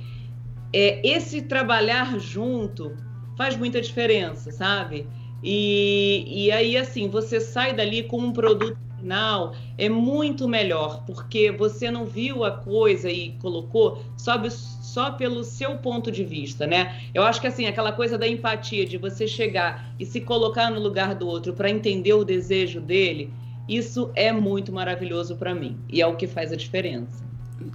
é, 0.72 1.00
esse 1.06 1.42
trabalhar 1.42 2.18
junto 2.18 2.94
faz 3.36 3.56
muita 3.56 3.80
diferença, 3.80 4.50
sabe? 4.50 5.06
E, 5.42 6.46
e 6.46 6.50
aí, 6.50 6.76
assim, 6.76 7.08
você 7.08 7.38
sai 7.38 7.74
dali 7.74 8.02
com 8.02 8.18
um 8.18 8.32
produto 8.32 8.78
final 8.98 9.54
é 9.76 9.88
muito 9.88 10.48
melhor, 10.48 11.04
porque 11.06 11.50
você 11.50 11.90
não 11.90 12.04
viu 12.04 12.44
a 12.44 12.50
coisa 12.50 13.10
e 13.10 13.32
colocou 13.40 14.02
só, 14.16 14.38
só 14.50 15.12
pelo 15.12 15.44
seu 15.44 15.76
ponto 15.78 16.10
de 16.10 16.24
vista, 16.24 16.66
né? 16.66 17.00
Eu 17.14 17.22
acho 17.22 17.40
que 17.40 17.46
assim, 17.46 17.66
aquela 17.66 17.92
coisa 17.92 18.18
da 18.18 18.26
empatia, 18.26 18.84
de 18.84 18.98
você 18.98 19.26
chegar 19.26 19.94
e 19.98 20.04
se 20.04 20.20
colocar 20.20 20.70
no 20.70 20.80
lugar 20.80 21.14
do 21.14 21.26
outro 21.26 21.52
para 21.52 21.70
entender 21.70 22.12
o 22.12 22.24
desejo 22.24 22.80
dele, 22.80 23.32
isso 23.68 24.10
é 24.14 24.32
muito 24.32 24.72
maravilhoso 24.72 25.36
para 25.36 25.54
mim 25.54 25.78
e 25.88 26.00
é 26.00 26.06
o 26.06 26.16
que 26.16 26.26
faz 26.26 26.52
a 26.52 26.56
diferença. 26.56 27.24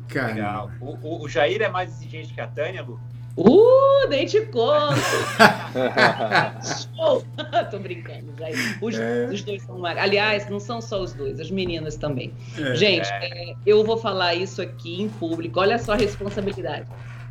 Cara. 0.08 0.34
Legal. 0.34 0.72
O, 0.80 0.98
o, 1.02 1.24
o 1.24 1.30
Jair 1.30 1.62
é 1.62 1.70
mais 1.70 1.92
exigente 1.92 2.34
que 2.34 2.42
a 2.42 2.48
Tânia, 2.48 2.82
Lu? 2.82 3.00
Uh, 3.36 4.08
nem 4.10 4.26
te 4.28 4.42
conto! 4.48 4.96
Show! 6.96 7.24
Tô 7.72 7.80
brincando, 7.80 8.32
Jair. 8.38 8.78
Os, 8.80 8.96
é. 8.96 9.30
os 9.32 9.42
dois 9.42 9.64
são 9.64 9.80
mar... 9.80 9.98
Aliás, 9.98 10.48
não 10.50 10.60
são 10.60 10.80
só 10.80 11.02
os 11.02 11.14
dois, 11.14 11.40
as 11.40 11.50
meninas 11.50 11.96
também. 11.96 12.32
É. 12.60 12.76
Gente, 12.76 13.10
é, 13.12 13.56
eu 13.66 13.84
vou 13.84 13.98
falar 13.98 14.36
isso 14.36 14.62
aqui 14.62 15.02
em 15.02 15.10
público. 15.10 15.60
Olha 15.60 15.80
só 15.80 15.94
a 15.94 15.96
responsabilidade. 15.96 16.88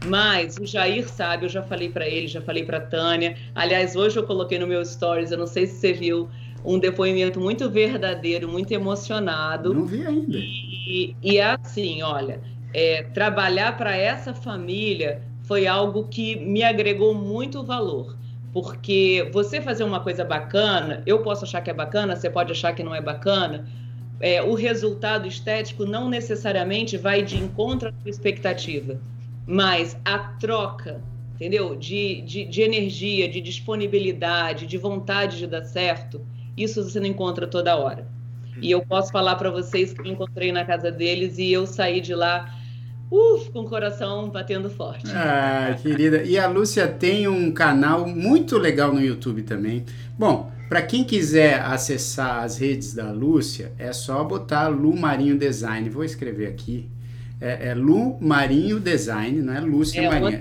Mas 0.07 0.57
o 0.57 0.67
Jair 0.67 1.09
sabe, 1.09 1.47
eu 1.47 1.49
já 1.49 1.63
falei 1.63 1.89
para 1.89 2.09
ele, 2.09 2.27
já 2.27 2.43
falei 2.43 2.65
para 2.65 2.81
Tânia. 2.81 3.37
Aliás, 3.55 3.95
hoje 3.95 4.19
eu 4.19 4.25
coloquei 4.25 4.59
no 4.59 4.67
meu 4.67 4.85
stories, 4.85 5.31
eu 5.31 5.39
não 5.39 5.47
sei 5.47 5.69
se 5.69 5.79
você 5.79 5.93
viu, 5.93 6.29
um 6.65 6.81
depoimento 6.81 7.41
muito 7.41 7.71
verdadeiro, 7.71 8.49
muito 8.49 8.73
emocionado. 8.73 9.73
Não 9.73 9.87
vi 9.87 10.05
ainda. 10.05 10.39
E, 10.39 11.15
e 11.23 11.39
é 11.39 11.45
assim, 11.45 12.03
olha, 12.03 12.41
é, 12.75 13.05
trabalhar 13.15 13.77
para 13.77 13.97
essa 13.97 14.35
família 14.35 15.23
foi 15.53 15.67
algo 15.67 16.05
que 16.05 16.35
me 16.37 16.63
agregou 16.63 17.13
muito 17.13 17.63
valor. 17.63 18.17
Porque 18.55 19.29
você 19.35 19.61
fazer 19.61 19.85
uma 19.85 20.01
coisa 20.01 20.25
bacana, 20.25 21.03
eu 21.05 21.19
posso 21.19 21.45
achar 21.45 21.61
que 21.61 21.69
é 21.69 21.75
bacana, 21.75 22.17
você 22.17 22.31
pode 22.31 22.53
achar 22.53 22.73
que 22.73 22.83
não 22.83 22.95
é 22.95 23.03
bacana, 23.03 23.69
é, 24.19 24.43
o 24.43 24.55
resultado 24.55 25.29
estético 25.29 25.85
não 25.85 26.09
necessariamente 26.09 26.97
vai 26.97 27.23
de 27.23 27.37
encontro 27.37 27.91
à 27.91 27.93
sua 28.01 28.09
expectativa, 28.09 28.99
mas 29.47 29.95
a 30.07 30.19
troca, 30.41 31.03
entendeu? 31.35 31.77
De, 31.77 32.23
de, 32.23 32.47
de 32.47 32.63
energia, 32.63 33.29
de 33.29 33.43
disponibilidade, 33.43 34.67
de 34.67 34.79
vontade 34.79 35.37
de 35.37 35.47
dar 35.47 35.65
certo, 35.65 36.27
isso 36.57 36.83
você 36.83 36.99
não 36.99 37.09
encontra 37.09 37.47
toda 37.47 37.77
hora. 37.77 38.07
E 38.63 38.71
eu 38.71 38.81
posso 38.81 39.13
falar 39.13 39.35
para 39.35 39.51
vocês 39.51 39.93
que 39.93 40.01
eu 40.01 40.07
encontrei 40.07 40.51
na 40.51 40.65
casa 40.65 40.91
deles 40.91 41.37
e 41.37 41.53
eu 41.53 41.67
saí 41.67 42.01
de 42.01 42.15
lá 42.15 42.62
uf, 43.13 43.51
com 43.51 43.61
o 43.61 43.69
coração 43.69 44.31
batendo 44.31 44.71
forte. 44.71 45.11
Ah, 45.15 45.77
querida. 45.81 46.23
E 46.23 46.39
a 46.39 46.49
Lúcia 46.49 46.89
tem 46.89 47.29
um 47.29 47.53
canal 47.53 48.07
muito 48.07 48.57
legal 48.57 48.93
no 48.93 49.01
YouTube 49.01 49.43
também. 49.43 49.85
Bom, 50.19 50.51
para 50.69 50.81
quem 50.81 51.05
quiser 51.05 51.61
acessar 51.61 52.43
as 52.43 52.57
redes 52.57 52.95
da 52.95 53.11
Lúcia, 53.13 53.73
é 53.79 53.93
só 53.93 54.25
botar 54.25 54.69
Lu 54.69 54.97
Marinho 54.97 55.39
Design. 55.39 55.91
Vou 55.91 56.03
escrever 56.03 56.47
aqui. 56.47 56.89
É, 57.39 57.69
é 57.71 57.75
Lu 57.75 58.17
Marinho 58.21 58.81
Design, 58.81 59.43
não 59.43 59.53
é 59.53 59.61
Lúcia 59.61 60.01
é, 60.01 60.09
Marinho. 60.09 60.41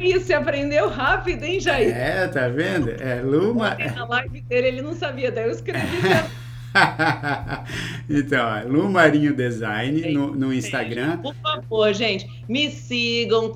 Isso, 0.00 0.26
você 0.26 0.32
aprendeu 0.32 0.88
rápido, 0.88 1.44
hein, 1.44 1.60
Jair? 1.60 1.94
É, 1.94 2.26
tá 2.26 2.48
vendo? 2.48 2.90
É 2.90 3.20
Lu 3.20 3.54
Marinho. 3.54 3.94
Na 3.94 4.06
live 4.06 4.40
dele 4.40 4.68
ele 4.68 4.82
não 4.82 4.94
sabia, 4.94 5.30
daí 5.30 5.44
eu 5.44 5.52
escrevi. 5.52 5.86
então, 8.08 8.68
Lu 8.68 8.88
Marinho 8.90 9.34
Design 9.34 10.12
no, 10.12 10.34
no 10.34 10.52
Instagram. 10.52 11.18
Por 11.18 11.34
favor, 11.36 11.92
gente, 11.92 12.28
me 12.48 12.70
sigam, 12.70 13.52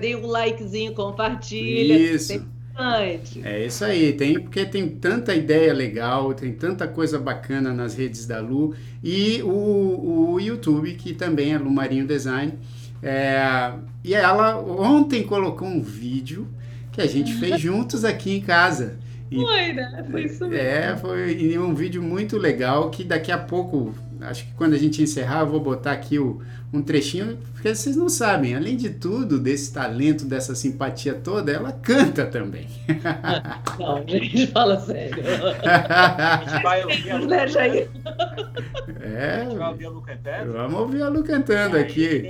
deem 0.00 0.16
um 0.16 0.26
likezinho, 0.26 0.92
compartilha. 0.92 1.94
Isso. 1.94 2.54
É 3.44 3.66
isso 3.66 3.84
aí, 3.84 4.12
tem 4.14 4.34
porque 4.34 4.64
tem 4.64 4.88
tanta 4.88 5.32
ideia 5.32 5.72
legal, 5.72 6.34
tem 6.34 6.52
tanta 6.52 6.88
coisa 6.88 7.20
bacana 7.20 7.72
nas 7.72 7.94
redes 7.94 8.26
da 8.26 8.40
Lu 8.40 8.74
e 9.00 9.40
o, 9.44 10.32
o 10.32 10.40
YouTube, 10.40 10.92
que 10.94 11.14
também 11.14 11.52
é 11.52 11.58
Lu 11.58 11.70
Marinho 11.70 12.04
Design. 12.04 12.54
É, 13.00 13.74
e 14.02 14.12
ela 14.12 14.58
ontem 14.58 15.22
colocou 15.22 15.68
um 15.68 15.80
vídeo 15.80 16.48
que 16.90 17.00
a 17.00 17.06
gente 17.06 17.34
fez 17.34 17.60
juntos 17.62 18.04
aqui 18.04 18.32
em 18.32 18.40
casa. 18.40 18.98
Foi, 19.32 19.72
né? 19.72 20.06
Foi 20.10 20.24
isso 20.24 20.46
mesmo. 20.46 20.66
É, 20.66 20.96
foi 20.96 21.58
um 21.58 21.74
vídeo 21.74 22.02
muito 22.02 22.36
legal 22.36 22.90
que 22.90 23.04
daqui 23.04 23.32
a 23.32 23.38
pouco, 23.38 23.94
acho 24.20 24.46
que 24.46 24.52
quando 24.54 24.74
a 24.74 24.78
gente 24.78 25.02
encerrar, 25.02 25.40
eu 25.40 25.46
vou 25.46 25.60
botar 25.60 25.92
aqui 25.92 26.18
o, 26.18 26.40
um 26.72 26.82
trechinho, 26.82 27.38
porque 27.52 27.74
vocês 27.74 27.96
não 27.96 28.08
sabem, 28.08 28.54
além 28.54 28.76
de 28.76 28.90
tudo, 28.90 29.38
desse 29.38 29.72
talento, 29.72 30.24
dessa 30.24 30.54
simpatia 30.54 31.14
toda, 31.14 31.52
ela 31.52 31.72
canta 31.72 32.26
também. 32.26 32.66
Não, 33.78 34.06
gente, 34.06 34.46
fala 34.48 34.78
sério. 34.80 35.22
a 35.64 36.44
gente 36.44 36.62
vai 36.62 36.84
ouvir 36.84 37.10
a 37.10 37.16
Lu 37.16 37.26
né, 37.26 37.46
Jair? 37.48 37.88
É, 39.00 39.40
a 39.40 39.44
gente 39.44 39.56
vai 39.56 39.68
ouvir 39.70 39.86
a 39.86 39.90
Lu 39.90 40.02
cantando? 40.02 40.52
Vamos 40.52 40.80
ouvir 40.80 41.02
a 41.02 41.08
Lu 41.08 41.24
cantando 41.24 41.76
aqui. 41.76 42.24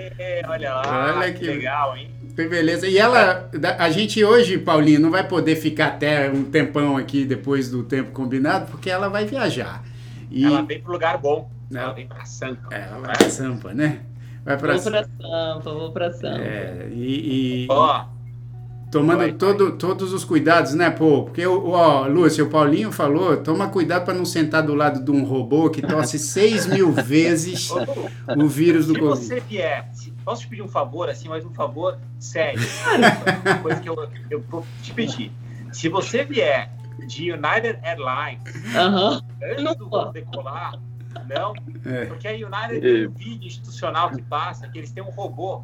Olha 0.49 0.75
lá, 0.75 1.17
olha 1.17 1.33
que, 1.33 1.41
que 1.41 1.47
legal, 1.47 1.97
hein? 1.97 2.11
Beleza. 2.35 2.89
E 2.89 2.99
ela, 2.99 3.49
a 3.79 3.91
gente 3.91 4.23
hoje, 4.25 4.59
Paulinho, 4.59 5.01
não 5.01 5.11
vai 5.11 5.27
poder 5.27 5.55
ficar 5.55 5.87
até 5.87 6.29
um 6.29 6.45
tempão 6.45 6.97
aqui 6.97 7.25
depois 7.25 7.71
do 7.71 7.85
tempo 7.85 8.11
combinado, 8.11 8.67
porque 8.71 8.91
ela 8.91 9.09
vai 9.09 9.25
viajar. 9.25 9.85
E... 10.31 10.45
Ela 10.45 10.63
vem 10.63 10.81
para 10.81 10.93
lugar 10.93 11.19
bom. 11.19 11.49
Ela, 11.71 11.83
ela 11.83 11.93
vem 11.93 12.09
para 12.09 12.25
Sampa. 12.25 12.75
É, 12.75 12.89
ela 12.89 12.99
vai 12.99 13.17
para 13.17 13.31
Sampa, 13.31 13.73
né? 13.73 14.01
Vai 14.45 14.59
pra... 14.59 14.77
Vou 14.77 14.83
para 14.83 15.05
Sampa, 15.05 15.73
vou 15.73 15.93
para 15.93 16.13
Sampa. 16.13 16.39
É, 16.39 16.89
e... 16.93 17.65
e... 17.65 17.69
Oh. 17.71 18.15
Tomando 18.91 19.19
vai, 19.19 19.33
todo, 19.33 19.71
vai. 19.71 19.77
todos 19.77 20.13
os 20.13 20.25
cuidados, 20.25 20.73
né, 20.75 20.89
pô? 20.89 21.25
Porque, 21.25 21.45
ó, 21.45 22.07
Lúcio, 22.07 22.45
o 22.45 22.49
Paulinho 22.49 22.93
falou, 22.93 23.37
toma 23.39 23.67
cuidado 23.67 24.05
para 24.05 24.15
não 24.15 24.25
sentar 24.25 24.63
do 24.63 24.73
lado 24.73 25.05
de 25.05 25.11
um 25.11 25.25
robô 25.25 25.69
que 25.69 25.83
tosse 25.83 26.17
6 26.17 26.67
mil 26.67 26.93
vezes 27.03 27.71
o 28.37 28.47
vírus 28.47 28.87
do 28.87 28.95
Se 28.95 29.01
Covid. 29.01 29.21
Se 29.21 29.27
você 29.27 29.41
vier, 29.41 29.91
posso 30.25 30.43
te 30.43 30.49
pedir 30.49 30.63
um 30.63 30.69
favor, 30.69 31.09
assim, 31.09 31.29
mas 31.29 31.45
um 31.45 31.53
favor 31.53 31.99
sério. 32.19 32.61
Uma 33.45 33.59
coisa 33.59 33.81
que 33.81 33.89
eu, 33.89 34.11
eu 34.31 34.41
vou 34.41 34.67
te 34.83 34.93
pedir. 34.93 35.33
Se 35.73 35.89
você 35.89 36.25
vier 36.25 36.71
de 37.07 37.33
United 37.33 37.79
Airlines, 37.83 38.43
uh 38.75 39.21
-huh. 39.21 39.25
antes 39.43 39.77
do 39.77 39.89
voo 39.89 40.13
decolar, 40.13 40.79
não, 41.29 41.55
é. 41.85 42.07
porque 42.07 42.27
a 42.27 42.33
United 42.33 42.81
tem 42.81 43.07
um 43.07 43.11
vídeo 43.11 43.47
institucional 43.47 44.11
que 44.11 44.23
passa, 44.23 44.69
que 44.69 44.79
eles 44.79 44.91
têm 44.91 45.03
um 45.03 45.11
robô 45.11 45.63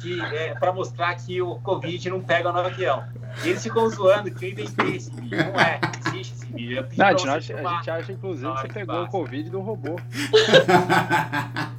que 0.00 0.20
é 0.20 0.54
para 0.54 0.72
mostrar 0.72 1.14
que 1.14 1.40
o 1.40 1.56
Covid 1.56 2.10
não 2.10 2.20
pega 2.20 2.52
no 2.52 2.58
avião. 2.60 3.04
E 3.44 3.48
eles 3.50 3.62
ficam 3.62 3.88
zoando 3.88 4.30
que 4.30 4.46
eu 4.46 4.50
inventei 4.50 4.96
esse 4.96 5.10
vídeo. 5.10 5.38
Não 5.38 5.60
é, 5.60 5.80
existe 6.06 6.34
esse 6.34 6.46
vídeo. 6.46 6.86
Não, 6.96 7.06
a, 7.06 7.10
gente 7.10 7.28
acha, 7.28 7.54
a 7.54 7.74
gente 7.76 7.90
acha, 7.90 8.12
inclusive, 8.12 8.52
que 8.52 8.60
você 8.60 8.68
pegou 8.68 9.02
o 9.02 9.08
Covid 9.08 9.50
do 9.50 9.60
robô. 9.60 9.96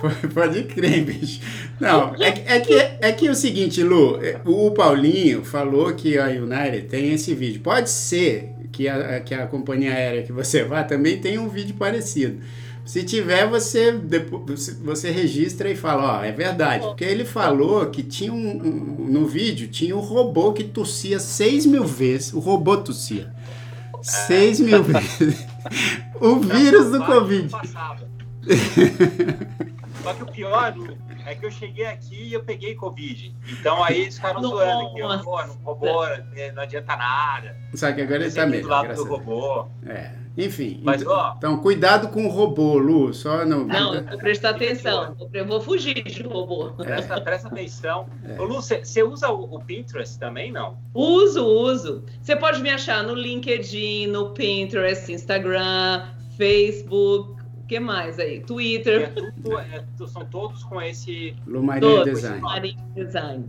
Pode 0.34 0.64
crer, 0.64 1.04
bicho. 1.04 1.40
Não, 1.80 2.14
é, 2.16 2.28
é, 2.28 2.60
que, 2.60 2.74
é 2.74 3.12
que 3.12 3.26
é 3.26 3.30
o 3.30 3.34
seguinte, 3.34 3.82
Lu, 3.82 4.18
o 4.44 4.70
Paulinho 4.70 5.44
falou 5.44 5.92
que 5.92 6.18
a 6.18 6.26
United 6.26 6.88
tem 6.88 7.12
esse 7.12 7.34
vídeo. 7.34 7.60
Pode 7.60 7.90
ser 7.90 8.50
que 8.72 8.88
a, 8.88 9.20
que 9.20 9.34
a 9.34 9.46
companhia 9.46 9.92
aérea 9.92 10.22
que 10.22 10.32
você 10.32 10.64
vá 10.64 10.84
também 10.84 11.18
tenha 11.20 11.40
um 11.40 11.48
vídeo 11.48 11.74
parecido. 11.74 12.40
Se 12.84 13.02
tiver, 13.02 13.48
você, 13.48 13.90
depois, 13.90 14.78
você 14.80 15.10
registra 15.10 15.68
e 15.68 15.74
fala, 15.74 16.20
ó, 16.20 16.24
é 16.24 16.30
verdade. 16.30 16.86
Porque 16.86 17.02
ele 17.02 17.24
falou 17.24 17.84
que 17.86 18.02
tinha 18.02 18.32
um, 18.32 18.36
um 18.36 19.06
no 19.08 19.26
vídeo, 19.26 19.66
tinha 19.66 19.96
um 19.96 20.00
robô 20.00 20.52
que 20.52 20.62
tossia 20.62 21.18
6 21.18 21.66
mil 21.66 21.84
vezes. 21.84 22.32
O 22.32 22.38
robô 22.38 22.76
tossia. 22.76 23.32
6 24.00 24.60
mil 24.60 24.84
vezes. 24.84 25.44
O 26.20 26.36
vírus 26.36 26.92
do 26.92 27.04
Covid. 27.04 27.48
Só 30.06 30.14
que 30.14 30.22
o 30.22 30.26
pior, 30.26 30.72
Lu, 30.76 30.96
é 31.26 31.34
que 31.34 31.44
eu 31.44 31.50
cheguei 31.50 31.84
aqui 31.84 32.28
e 32.28 32.32
eu 32.32 32.44
peguei 32.44 32.76
Covid. 32.76 33.34
Então 33.50 33.82
aí 33.82 34.02
eles 34.02 34.14
ficaram 34.14 34.40
zoando 34.40 34.94
que 34.94 35.00
eu, 35.00 35.08
pô, 35.18 35.44
não 35.44 35.54
robô, 35.64 36.04
é, 36.04 36.52
não 36.52 36.62
adianta 36.62 36.94
nada. 36.94 37.56
Só 37.74 37.90
que 37.90 38.02
agora 38.02 38.22
ele 38.22 38.32
tá 38.32 38.46
mesmo. 38.46 38.62
do 38.62 38.68
lado 38.68 38.94
do 38.94 39.04
robô. 39.04 39.66
É. 39.84 40.12
Enfim, 40.38 40.80
Mas, 40.84 41.02
então, 41.02 41.12
ó, 41.12 41.34
então, 41.36 41.56
cuidado 41.58 42.08
com 42.08 42.24
o 42.24 42.28
robô, 42.28 42.78
Lu. 42.78 43.12
Só 43.12 43.44
não. 43.44 43.66
Não, 43.66 44.04
vou 44.04 44.18
prestar 44.18 44.50
atenção. 44.50 45.16
Eu 45.32 45.44
vou 45.44 45.60
fugir 45.60 46.04
de 46.04 46.22
robô. 46.22 46.72
É. 46.78 46.84
Presta, 46.84 47.20
presta 47.20 47.48
atenção. 47.48 48.06
É. 48.28 48.40
Ô, 48.40 48.44
Lu, 48.44 48.62
você 48.62 49.02
usa 49.02 49.28
o, 49.28 49.56
o, 49.56 49.64
Pinterest 49.64 50.20
também, 50.20 50.52
não? 50.52 50.78
Uso, 50.94 51.44
uso. 51.44 52.04
Você 52.22 52.36
pode 52.36 52.62
me 52.62 52.70
achar 52.70 53.02
no 53.02 53.14
LinkedIn, 53.14 54.06
no 54.06 54.30
Pinterest, 54.30 55.10
Instagram, 55.10 56.06
Facebook. 56.36 57.35
O 57.66 57.68
que 57.68 57.80
mais 57.80 58.16
aí? 58.20 58.38
Twitter. 58.42 59.02
É 59.02 59.06
tudo, 59.06 59.58
é, 59.58 59.84
são 60.06 60.24
todos 60.26 60.62
com 60.62 60.80
esse. 60.80 61.34
Lumaria 61.44 62.04
Design. 62.04 62.76
Design. 62.94 63.44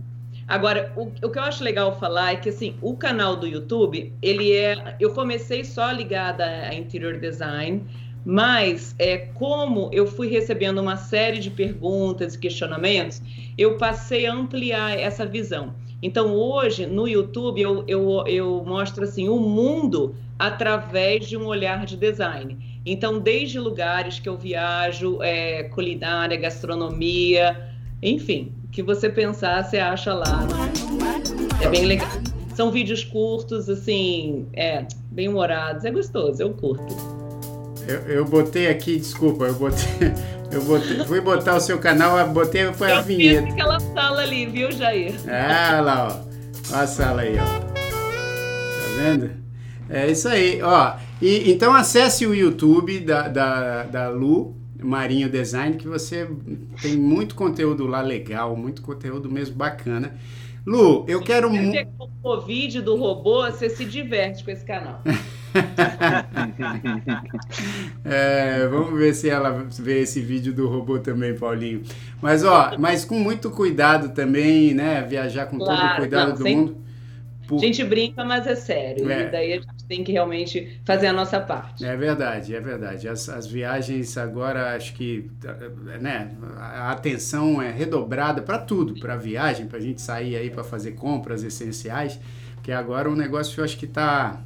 Agora, 0.48 0.92
o, 0.96 1.02
o, 1.24 1.30
que 1.30 1.38
eu 1.38 1.42
acho 1.44 1.62
legal 1.62 1.96
falar 2.00 2.32
é 2.32 2.36
que 2.36 2.48
assim, 2.48 2.74
o 2.82 2.96
canal 2.96 3.36
do 3.36 3.46
YouTube, 3.46 4.12
ele 4.20 4.56
é. 4.56 4.96
Eu 4.98 5.14
comecei 5.14 5.62
só 5.62 5.92
ligada 5.92 6.44
a 6.44 6.74
interior 6.74 7.20
design, 7.20 7.84
mas 8.24 8.92
é 8.98 9.18
como 9.18 9.88
eu 9.92 10.04
fui 10.04 10.26
recebendo 10.26 10.80
uma 10.80 10.96
série 10.96 11.38
de 11.38 11.48
perguntas 11.48 12.34
e 12.34 12.38
questionamentos, 12.40 13.22
eu 13.56 13.76
passei 13.76 14.26
a 14.26 14.32
ampliar 14.34 14.98
essa 14.98 15.24
visão. 15.24 15.74
Então, 16.02 16.34
hoje, 16.34 16.86
no 16.86 17.06
YouTube, 17.06 17.60
eu, 17.60 17.84
eu, 17.86 18.24
eu 18.26 18.64
mostro 18.66 19.04
assim, 19.04 19.28
o 19.28 19.38
mundo 19.38 20.16
através 20.36 21.28
de 21.28 21.36
um 21.36 21.46
olhar 21.46 21.86
de 21.86 21.96
design. 21.96 22.67
Então, 22.84 23.18
desde 23.18 23.58
lugares 23.58 24.18
que 24.18 24.28
eu 24.28 24.36
viajo, 24.36 25.22
é, 25.22 25.64
culinária, 25.64 26.36
gastronomia, 26.36 27.70
enfim, 28.02 28.52
que 28.72 28.82
você 28.82 29.08
pensar, 29.08 29.64
você 29.64 29.78
acha 29.78 30.14
lá. 30.14 30.46
É 31.60 31.68
bem 31.68 31.84
legal. 31.84 32.08
São 32.54 32.70
vídeos 32.70 33.04
curtos, 33.04 33.68
assim, 33.68 34.46
é, 34.52 34.86
bem 35.10 35.28
humorados, 35.28 35.84
é 35.84 35.90
gostoso, 35.90 36.42
eu 36.42 36.50
curto. 36.54 36.96
Eu, 37.86 38.00
eu 38.00 38.24
botei 38.24 38.68
aqui, 38.68 38.96
desculpa, 38.96 39.44
eu 39.44 39.54
botei. 39.54 39.88
Eu 40.50 40.64
botei, 40.64 41.04
fui 41.04 41.20
botar 41.20 41.56
o 41.56 41.60
seu 41.60 41.78
canal, 41.78 42.18
eu 42.18 42.28
botei 42.28 42.72
foi 42.72 42.90
a 42.90 43.02
vinheta. 43.02 43.48
aquela 43.52 43.78
sala 43.78 44.22
ali, 44.22 44.46
viu, 44.46 44.72
Jair? 44.72 45.14
Ah, 45.28 45.80
lá, 45.82 46.08
ó. 46.08 46.72
Olha 46.72 46.82
a 46.84 46.86
sala 46.86 47.20
aí, 47.20 47.36
ó. 47.38 47.44
Tá 47.44 48.88
vendo? 48.96 49.30
É 49.88 50.10
isso 50.10 50.28
aí, 50.28 50.60
ó. 50.62 50.96
E, 51.20 51.50
então 51.50 51.72
acesse 51.72 52.26
o 52.26 52.34
YouTube 52.34 53.00
da, 53.00 53.28
da, 53.28 53.82
da 53.84 54.08
Lu, 54.08 54.54
Marinho 54.82 55.28
Design, 55.28 55.76
que 55.76 55.88
você 55.88 56.28
tem 56.80 56.96
muito 56.96 57.34
conteúdo 57.34 57.86
lá 57.86 58.00
legal, 58.00 58.56
muito 58.56 58.82
conteúdo 58.82 59.30
mesmo 59.30 59.56
bacana. 59.56 60.14
Lu, 60.66 61.04
eu 61.08 61.22
quero 61.22 61.50
muito. 61.50 61.88
O 61.98 62.08
Covid 62.22 62.82
do 62.82 62.94
robô, 62.96 63.44
você 63.46 63.70
se 63.70 63.86
diverte 63.86 64.44
com 64.44 64.50
esse 64.50 64.64
canal. 64.64 65.00
é, 68.04 68.66
vamos 68.66 68.98
ver 68.98 69.14
se 69.14 69.30
ela 69.30 69.66
vê 69.78 70.02
esse 70.02 70.20
vídeo 70.20 70.52
do 70.52 70.68
robô 70.68 70.98
também, 70.98 71.34
Paulinho. 71.34 71.82
Mas 72.20 72.44
ó, 72.44 72.72
mas 72.78 73.02
com 73.02 73.18
muito 73.18 73.50
cuidado 73.50 74.10
também, 74.10 74.74
né? 74.74 75.00
Viajar 75.08 75.46
com 75.46 75.56
claro, 75.56 75.80
todo 75.80 75.92
o 75.92 75.96
cuidado 75.96 76.28
não, 76.28 76.36
do 76.36 76.42
sem... 76.42 76.56
mundo. 76.56 76.87
Por... 77.48 77.56
A 77.56 77.60
gente 77.60 77.82
brinca, 77.82 78.22
mas 78.26 78.46
é 78.46 78.54
sério. 78.54 79.10
É. 79.10 79.22
E 79.22 79.30
daí 79.30 79.52
a 79.54 79.56
gente 79.56 79.84
tem 79.88 80.04
que 80.04 80.12
realmente 80.12 80.78
fazer 80.84 81.06
a 81.06 81.14
nossa 81.14 81.40
parte. 81.40 81.82
É 81.82 81.96
verdade, 81.96 82.54
é 82.54 82.60
verdade. 82.60 83.08
As, 83.08 83.26
as 83.26 83.46
viagens 83.46 84.18
agora, 84.18 84.76
acho 84.76 84.92
que 84.92 85.30
né, 85.98 86.30
a 86.58 86.92
atenção 86.92 87.60
é 87.60 87.70
redobrada 87.70 88.42
para 88.42 88.58
tudo, 88.58 89.00
para 89.00 89.16
viagem, 89.16 89.66
para 89.66 89.78
a 89.78 89.80
gente 89.80 90.02
sair 90.02 90.36
aí 90.36 90.50
para 90.50 90.62
fazer 90.62 90.92
compras 90.92 91.42
essenciais, 91.42 92.20
porque 92.56 92.70
agora 92.70 93.10
o 93.10 93.16
negócio 93.16 93.58
eu 93.58 93.64
acho 93.64 93.78
que 93.78 93.86
está 93.86 94.42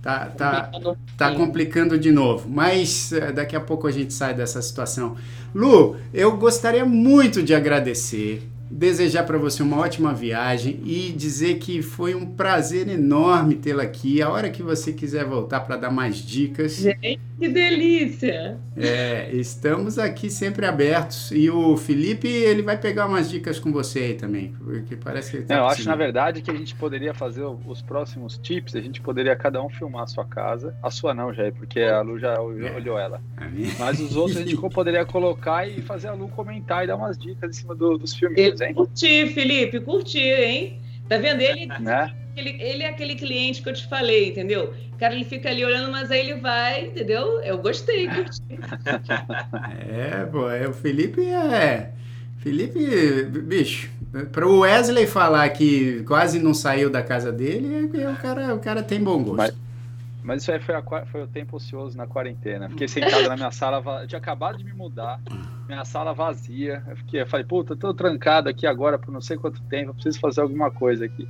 tá, 0.00 0.26
tá, 0.30 0.70
tá 1.18 1.34
complicando 1.34 1.98
de 1.98 2.10
novo. 2.10 2.48
Mas 2.48 3.12
eh, 3.12 3.32
daqui 3.32 3.54
a 3.54 3.60
pouco 3.60 3.86
a 3.86 3.90
gente 3.90 4.14
sai 4.14 4.32
dessa 4.32 4.62
situação. 4.62 5.14
Lu, 5.54 5.96
eu 6.14 6.38
gostaria 6.38 6.86
muito 6.86 7.42
de 7.42 7.54
agradecer 7.54 8.48
desejar 8.70 9.24
para 9.24 9.36
você 9.36 9.62
uma 9.62 9.78
ótima 9.78 10.14
viagem 10.14 10.80
e 10.84 11.10
dizer 11.10 11.58
que 11.58 11.82
foi 11.82 12.14
um 12.14 12.24
prazer 12.24 12.88
enorme 12.88 13.56
tê-la 13.56 13.82
aqui. 13.82 14.22
A 14.22 14.30
hora 14.30 14.48
que 14.48 14.62
você 14.62 14.92
quiser 14.92 15.24
voltar 15.24 15.60
para 15.60 15.76
dar 15.76 15.90
mais 15.90 16.16
dicas. 16.16 16.76
Gente, 16.76 17.20
que 17.40 17.48
delícia! 17.48 18.58
É, 18.76 19.30
estamos 19.32 19.98
aqui 19.98 20.28
sempre 20.28 20.66
abertos. 20.66 21.32
E 21.32 21.48
o 21.48 21.74
Felipe, 21.74 22.28
ele 22.28 22.60
vai 22.60 22.76
pegar 22.76 23.06
umas 23.06 23.30
dicas 23.30 23.58
com 23.58 23.72
você 23.72 24.00
aí 24.00 24.14
também, 24.14 24.54
porque 24.62 24.94
parece 24.94 25.30
que 25.30 25.36
ele 25.38 25.46
tá 25.46 25.56
Não, 25.56 25.62
Eu 25.62 25.68
acho, 25.68 25.88
na 25.88 25.96
verdade, 25.96 26.42
que 26.42 26.50
a 26.50 26.54
gente 26.54 26.74
poderia 26.74 27.14
fazer 27.14 27.42
os 27.42 27.80
próximos 27.80 28.36
tips, 28.36 28.76
a 28.76 28.80
gente 28.80 29.00
poderia 29.00 29.34
cada 29.34 29.62
um 29.64 29.70
filmar 29.70 30.02
a 30.02 30.06
sua 30.06 30.26
casa. 30.26 30.76
A 30.82 30.90
sua 30.90 31.14
não, 31.14 31.32
Jair, 31.32 31.54
porque 31.54 31.80
a 31.80 32.02
Lu 32.02 32.18
já 32.18 32.34
é. 32.34 32.38
olhou 32.38 32.98
ela. 32.98 33.22
Mas 33.78 33.98
os 34.00 34.16
outros 34.16 34.36
a 34.36 34.42
gente 34.42 34.56
poderia 34.70 35.06
colocar 35.06 35.66
e 35.66 35.80
fazer 35.80 36.08
a 36.08 36.12
Lu 36.12 36.28
comentar 36.28 36.84
e 36.84 36.88
dar 36.88 36.96
umas 36.96 37.16
dicas 37.16 37.56
em 37.56 37.58
cima 37.58 37.74
do, 37.74 37.96
dos 37.96 38.14
filmes 38.14 38.60
hein? 38.60 38.74
Curti, 38.74 39.28
Felipe, 39.28 39.80
curti, 39.80 40.18
hein? 40.18 40.89
Tá 41.10 41.18
vendo? 41.18 41.40
Ele, 41.40 41.66
né? 41.82 42.14
ele, 42.36 42.62
ele 42.62 42.82
é 42.84 42.88
aquele 42.88 43.16
cliente 43.16 43.60
que 43.60 43.68
eu 43.68 43.74
te 43.74 43.86
falei, 43.88 44.28
entendeu? 44.28 44.72
O 44.92 44.96
cara, 44.96 45.12
ele 45.12 45.24
fica 45.24 45.50
ali 45.50 45.64
olhando, 45.64 45.90
mas 45.90 46.08
aí 46.10 46.20
ele 46.20 46.40
vai, 46.40 46.86
entendeu? 46.86 47.40
Eu 47.40 47.58
gostei, 47.58 48.08
curti. 48.08 48.40
é, 49.90 50.24
pô, 50.30 50.48
é, 50.48 50.68
o 50.68 50.72
Felipe 50.72 51.28
é... 51.28 51.90
Felipe, 52.38 53.24
bicho, 53.24 53.90
para 54.32 54.48
o 54.48 54.60
Wesley 54.60 55.06
falar 55.06 55.46
que 55.50 56.02
quase 56.04 56.38
não 56.38 56.54
saiu 56.54 56.88
da 56.88 57.02
casa 57.02 57.30
dele, 57.30 57.90
é 58.00 58.08
o 58.08 58.16
cara, 58.16 58.54
o 58.54 58.58
cara 58.58 58.82
tem 58.82 58.98
bom 58.98 59.22
gosto. 59.22 59.36
Mas, 59.36 59.54
mas 60.30 60.42
isso 60.42 60.52
aí 60.52 60.60
foi, 60.60 60.76
a, 60.76 61.06
foi 61.06 61.24
o 61.24 61.26
tempo 61.26 61.56
ocioso 61.56 61.98
na 61.98 62.06
quarentena. 62.06 62.68
Fiquei 62.68 62.86
sentado 62.86 63.28
na 63.28 63.34
minha 63.34 63.50
sala, 63.50 63.82
eu 64.00 64.06
tinha 64.06 64.20
acabado 64.20 64.58
de 64.58 64.62
me 64.64 64.72
mudar, 64.72 65.20
minha 65.66 65.84
sala 65.84 66.14
vazia. 66.14 66.84
Eu, 66.86 66.96
fiquei, 66.98 67.22
eu 67.22 67.26
falei, 67.26 67.44
puta, 67.44 67.74
tô 67.74 67.92
trancado 67.92 68.48
aqui 68.48 68.64
agora 68.64 68.96
por 68.96 69.10
não 69.10 69.20
sei 69.20 69.36
quanto 69.36 69.60
tempo, 69.62 69.92
preciso 69.92 70.20
fazer 70.20 70.40
alguma 70.40 70.70
coisa 70.70 71.04
aqui. 71.04 71.26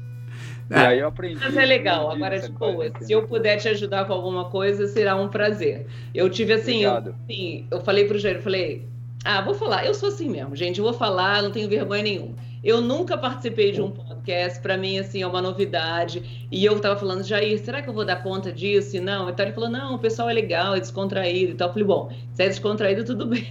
É. 0.69 0.75
E 0.75 0.87
aí 0.87 0.99
eu 0.99 1.09
aprendi. 1.09 1.41
Mas 1.41 1.57
é 1.57 1.65
legal, 1.65 2.11
agora 2.11 2.39
de 2.39 2.51
boa. 2.51 2.93
Se 3.01 3.11
eu 3.11 3.27
puder 3.27 3.57
te 3.57 3.71
ajudar 3.71 4.05
com 4.05 4.13
alguma 4.13 4.51
coisa, 4.51 4.87
será 4.87 5.17
um 5.17 5.29
prazer. 5.29 5.87
Eu 6.15 6.29
tive 6.29 6.53
assim, 6.53 6.83
eu, 6.83 6.95
assim 6.95 7.67
eu 7.71 7.81
falei 7.81 8.05
pro 8.05 8.19
Jair, 8.19 8.37
eu 8.37 8.43
falei, 8.43 8.87
ah, 9.25 9.41
vou 9.43 9.55
falar, 9.55 9.85
eu 9.85 9.95
sou 9.95 10.09
assim 10.09 10.29
mesmo, 10.29 10.57
gente, 10.57 10.79
eu 10.79 10.85
vou 10.85 10.95
falar, 10.95 11.43
não 11.43 11.51
tenho 11.51 11.69
vergonha 11.69 12.03
nenhuma. 12.03 12.51
Eu 12.63 12.83
nunca 12.83 13.17
participei 13.17 13.73
de 13.73 13.81
um 13.81 13.91
podcast, 13.91 14.61
para 14.61 14.77
mim, 14.77 14.99
assim, 14.99 15.23
é 15.23 15.27
uma 15.27 15.41
novidade. 15.41 16.47
E 16.53 16.63
eu 16.63 16.79
tava 16.79 16.99
falando, 16.99 17.25
Jair, 17.25 17.59
será 17.59 17.81
que 17.81 17.89
eu 17.89 17.95
vou 17.95 18.05
dar 18.05 18.23
conta 18.23 18.53
disso? 18.53 18.97
E 18.97 19.01
não. 19.01 19.31
Então 19.31 19.47
ele 19.47 19.55
falou, 19.55 19.71
não, 19.71 19.95
o 19.95 19.99
pessoal 19.99 20.29
é 20.29 20.35
legal, 20.35 20.75
é 20.75 20.81
descontraído 20.81 21.53
e 21.53 21.55
tal. 21.55 21.69
Eu 21.69 21.73
falei, 21.73 21.89
bom, 21.89 22.13
se 22.35 22.43
é 22.43 22.49
descontraído, 22.49 23.03
tudo 23.03 23.25
bem. 23.25 23.51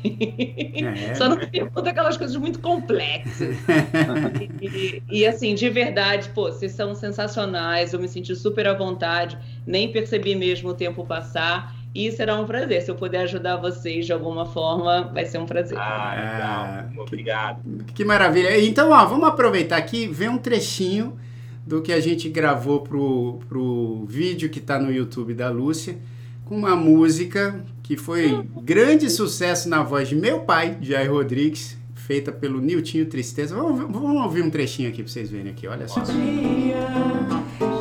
É. 1.10 1.14
Só 1.16 1.28
não 1.28 1.38
pergunta 1.38 1.90
aquelas 1.90 2.18
coisas 2.18 2.36
muito 2.36 2.60
complexas. 2.60 3.58
e, 4.62 4.68
e, 4.68 5.04
e, 5.10 5.26
assim, 5.26 5.56
de 5.56 5.70
verdade, 5.72 6.30
pô, 6.30 6.52
vocês 6.52 6.74
são 6.74 6.94
sensacionais, 6.94 7.94
eu 7.94 8.00
me 8.00 8.08
senti 8.08 8.36
super 8.36 8.68
à 8.68 8.76
vontade, 8.76 9.40
nem 9.66 9.92
percebi 9.92 10.36
mesmo 10.36 10.70
o 10.70 10.74
tempo 10.76 11.04
passar. 11.04 11.76
E 11.94 12.12
será 12.12 12.40
um 12.40 12.46
prazer. 12.46 12.82
Se 12.82 12.92
eu 12.92 12.96
puder 12.96 13.22
ajudar 13.22 13.58
vocês 13.58 14.06
de 14.06 14.14
alguma 14.14 14.46
forma, 14.46 15.12
vai 15.14 15.26
ser 15.26 15.40
um 15.40 15.46
prazer. 15.46 15.78
Ah, 15.78 16.14
legal. 16.16 16.50
Ah, 16.52 17.02
Obrigado. 17.02 17.84
Que, 17.88 17.94
que, 17.94 18.06
maravilha. 18.06 18.60
Então, 18.64 18.92
ó, 18.92 19.06
vamos 19.06 19.28
aproveitar 19.28 19.78
aqui, 19.78 20.08
ver 20.08 20.30
um 20.30 20.38
trechinho 20.38 21.18
do 21.66 21.82
que 21.82 21.92
a 21.92 22.00
gente 22.00 22.30
gravou 22.30 22.82
pro, 22.82 23.40
pro 23.48 24.06
vídeo 24.08 24.50
que 24.50 24.60
está 24.60 24.80
no 24.80 24.92
YouTube 24.92 25.34
da 25.34 25.50
Lúcia, 25.50 25.98
com 26.46 26.56
uma 26.56 26.76
música 26.76 27.64
que 27.84 27.98
foi 27.98 28.44
grande 28.62 29.10
sucesso 29.10 29.68
na 29.68 29.84
voz 29.84 30.08
de 30.08 30.16
meu 30.16 30.42
pai, 30.42 30.78
Jair 30.82 31.12
Rodrigues, 31.12 31.78
feita 31.96 32.32
pelo 32.32 32.60
Niltinho 32.60 33.06
Tristeza. 33.06 33.56
Vamos, 33.56 33.80
vamos 33.82 34.24
ouvir 34.24 34.44
um 34.44 34.50
trechinho 34.50 34.90
aqui 34.90 35.04
para 35.04 35.12
vocês 35.12 35.30
verem 35.30 35.52
aqui, 35.52 35.68
olha 35.68 35.88
só. 35.88 36.02
Dia 36.02 36.88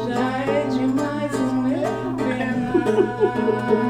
já 0.07 0.39
é 0.45 0.67
demais 0.67 1.35
o 1.35 1.55
meu 3.73 3.88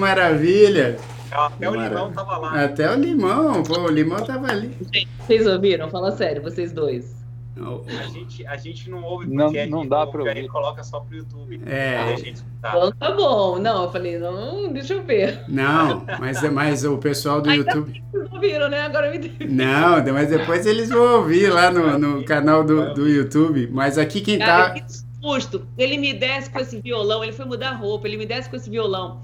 maravilha! 0.00 0.96
Até 1.30 1.70
o 1.70 1.74
Limão 1.74 2.10
tava 2.10 2.36
lá. 2.38 2.64
Até 2.64 2.90
o 2.90 2.96
Limão, 2.96 3.62
pô, 3.62 3.78
o 3.80 3.88
Limão 3.88 4.24
tava 4.24 4.50
ali. 4.50 4.76
Vocês 5.20 5.46
ouviram? 5.46 5.88
Fala 5.88 6.10
sério, 6.10 6.42
vocês 6.42 6.72
dois. 6.72 7.20
A 7.58 8.06
gente, 8.06 8.46
a 8.46 8.56
gente 8.56 8.88
não 8.88 9.02
ouve 9.02 9.26
porque 9.26 9.66
não, 9.66 9.80
não 9.80 9.86
dá 9.86 10.06
para 10.06 10.22
ouvir. 10.22 10.48
coloca 10.48 10.82
só 10.82 11.00
pro 11.00 11.16
YouTube. 11.16 11.60
É. 11.66 12.14
Então 12.58 12.92
tá 12.92 13.10
bom. 13.12 13.58
Não, 13.58 13.84
eu 13.84 13.90
falei, 13.90 14.18
não, 14.18 14.72
deixa 14.72 14.94
eu 14.94 15.02
ver. 15.02 15.44
Não, 15.46 16.06
mas, 16.18 16.42
mas 16.50 16.84
o 16.84 16.96
pessoal 16.96 17.42
do 17.42 17.50
Ainda 17.50 17.70
YouTube. 17.70 18.02
Vocês 18.10 18.32
ouviram, 18.32 18.68
né? 18.68 18.82
Agora 18.82 19.10
me 19.10 19.18
Não, 19.46 20.02
mas 20.12 20.30
depois 20.30 20.64
eles 20.64 20.88
vão 20.88 21.18
ouvir 21.18 21.52
lá 21.52 21.70
no, 21.70 21.98
no 21.98 22.24
canal 22.24 22.64
do, 22.64 22.94
do 22.94 23.06
YouTube. 23.06 23.68
Mas 23.70 23.98
aqui 23.98 24.22
quem 24.22 24.38
Cara, 24.38 24.70
tá. 24.70 24.80
Que 24.80 24.84
susto! 25.20 25.66
Ele 25.76 25.98
me 25.98 26.14
desce 26.14 26.48
com 26.48 26.60
esse 26.60 26.80
violão, 26.80 27.22
ele 27.22 27.32
foi 27.32 27.44
mudar 27.44 27.72
roupa, 27.72 28.08
ele 28.08 28.16
me 28.16 28.26
desce 28.26 28.48
com 28.48 28.56
esse 28.56 28.70
violão. 28.70 29.20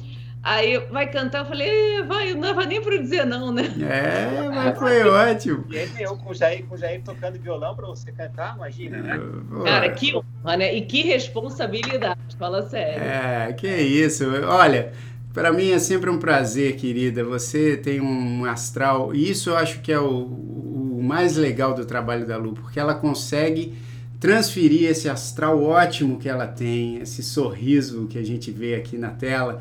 Aí 0.47 0.79
vai 0.93 1.11
cantar, 1.11 1.41
eu 1.41 1.47
falei, 1.47 2.05
vai, 2.05 2.33
não 2.33 2.43
dava 2.43 2.65
nem 2.65 2.81
para 2.81 2.97
dizer 2.99 3.27
não, 3.27 3.51
né? 3.51 3.65
É, 3.83 4.49
mas 4.49 4.79
foi 4.79 5.03
ótimo. 5.03 5.65
E 5.69 5.77
aí 5.77 5.91
eu 5.99 6.17
com 6.17 6.31
o 6.31 6.35
Jair, 6.35 6.65
com 6.67 6.77
o 6.77 6.79
Jair 6.79 7.03
tocando 7.03 7.37
violão 7.37 7.75
para 7.75 7.89
você 7.89 8.13
cantar, 8.13 8.55
imagina, 8.55 8.99
né? 8.99 9.21
Cara, 9.65 9.91
que 9.91 10.15
honra, 10.15 10.57
né? 10.57 10.73
E 10.73 10.83
que 10.83 11.03
responsabilidade, 11.03 12.21
fala 12.39 12.63
sério. 12.63 13.03
É, 13.03 13.53
que 13.55 13.67
isso. 13.67 14.25
Olha, 14.47 14.93
para 15.35 15.53
mim 15.53 15.73
é 15.73 15.81
sempre 15.81 16.09
um 16.11 16.19
prazer, 16.21 16.77
querida. 16.77 17.25
Você 17.25 17.77
tem 17.77 18.01
um 18.01 18.45
astral, 18.45 19.13
e 19.13 19.29
isso 19.29 19.51
eu 19.51 19.57
acho 19.57 19.81
que 19.81 19.91
é 19.91 19.99
o, 19.99 20.07
o 20.07 21.01
mais 21.03 21.37
legal 21.37 21.75
do 21.75 21.85
trabalho 21.85 22.25
da 22.25 22.37
Lu, 22.37 22.53
porque 22.53 22.79
ela 22.79 22.95
consegue 22.95 23.77
transferir 24.21 24.89
esse 24.89 25.09
astral 25.09 25.61
ótimo 25.61 26.21
que 26.21 26.29
ela 26.29 26.47
tem, 26.47 26.99
esse 26.99 27.21
sorriso 27.21 28.07
que 28.07 28.17
a 28.17 28.25
gente 28.25 28.53
vê 28.53 28.77
aqui 28.77 28.97
na 28.97 29.11
tela 29.11 29.61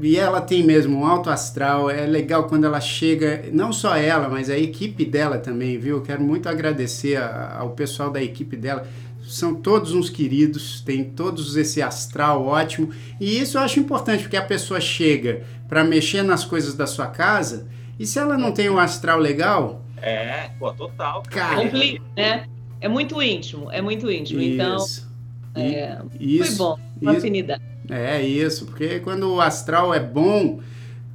e 0.00 0.16
ela 0.16 0.40
tem 0.40 0.62
mesmo 0.62 1.00
um 1.00 1.06
alto 1.06 1.30
astral, 1.30 1.90
é 1.90 2.06
legal 2.06 2.44
quando 2.44 2.64
ela 2.64 2.80
chega, 2.80 3.44
não 3.52 3.72
só 3.72 3.96
ela, 3.96 4.28
mas 4.28 4.48
a 4.48 4.56
equipe 4.56 5.04
dela 5.04 5.38
também, 5.38 5.78
viu? 5.78 6.00
Quero 6.00 6.22
muito 6.22 6.48
agradecer 6.48 7.16
a, 7.16 7.58
ao 7.58 7.70
pessoal 7.70 8.10
da 8.10 8.22
equipe 8.22 8.56
dela. 8.56 8.86
São 9.22 9.54
todos 9.54 9.92
uns 9.92 10.10
queridos, 10.10 10.80
tem 10.80 11.04
todos 11.04 11.56
esse 11.56 11.82
astral 11.82 12.46
ótimo. 12.46 12.90
E 13.20 13.38
isso 13.38 13.56
eu 13.58 13.62
acho 13.62 13.80
importante, 13.80 14.22
porque 14.22 14.36
a 14.36 14.44
pessoa 14.44 14.80
chega 14.80 15.42
para 15.68 15.82
mexer 15.82 16.22
nas 16.22 16.44
coisas 16.44 16.74
da 16.74 16.86
sua 16.86 17.06
casa, 17.06 17.66
e 17.98 18.06
se 18.06 18.18
ela 18.18 18.36
não 18.36 18.52
tem 18.52 18.68
um 18.70 18.78
astral 18.78 19.18
legal. 19.18 19.82
É, 20.00 20.50
pô, 20.58 20.72
total. 20.72 21.22
Cara, 21.30 21.62
é, 21.62 21.98
né? 22.16 22.46
É 22.80 22.88
muito 22.88 23.20
íntimo, 23.22 23.70
é 23.72 23.80
muito 23.80 24.10
íntimo. 24.10 24.40
Então, 24.40 24.76
isso. 24.76 25.10
Então, 25.52 25.62
é, 25.62 25.98
isso, 26.20 26.56
foi 26.56 26.56
bom, 26.56 26.78
uma 27.00 27.12
isso. 27.12 27.20
afinidade. 27.20 27.73
É 27.88 28.22
isso, 28.22 28.66
porque 28.66 29.00
quando 29.00 29.34
o 29.34 29.40
astral 29.40 29.92
é 29.92 30.00
bom, 30.00 30.60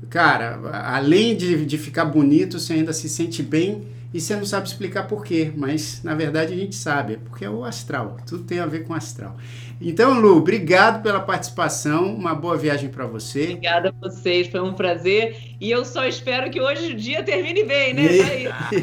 cara, 0.10 0.60
além 0.86 1.36
de, 1.36 1.66
de 1.66 1.78
ficar 1.78 2.06
bonito, 2.06 2.60
você 2.60 2.74
ainda 2.74 2.94
se 2.94 3.10
sente 3.10 3.42
bem 3.42 3.88
e 4.14 4.20
você 4.20 4.36
não 4.36 4.46
sabe 4.46 4.68
explicar 4.68 5.08
por 5.08 5.24
quê, 5.24 5.52
mas 5.56 6.02
na 6.04 6.16
verdade 6.16 6.54
a 6.54 6.58
gente 6.58 6.76
sabe, 6.76 7.14
é 7.14 7.18
porque 7.18 7.46
é 7.46 7.50
o 7.50 7.64
astral, 7.64 8.18
tudo 8.26 8.44
tem 8.44 8.60
a 8.60 8.66
ver 8.66 8.84
com 8.84 8.94
o 8.94 8.96
astral. 8.96 9.36
Então, 9.82 10.20
Lu, 10.20 10.38
obrigado 10.38 11.02
pela 11.02 11.22
participação, 11.22 12.14
uma 12.14 12.36
boa 12.36 12.58
viagem 12.58 12.90
para 12.90 13.06
você. 13.06 13.44
Obrigada 13.44 13.90
a 13.90 14.10
vocês, 14.10 14.48
foi 14.48 14.60
um 14.60 14.74
prazer 14.74 15.38
e 15.62 15.72
eu 15.72 15.86
só 15.86 16.06
espero 16.06 16.50
que 16.52 16.60
hoje 16.60 16.92
o 16.92 16.96
dia 16.96 17.24
termine 17.24 17.64
bem, 17.64 17.94
né? 17.94 18.04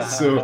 Isso, 0.00 0.36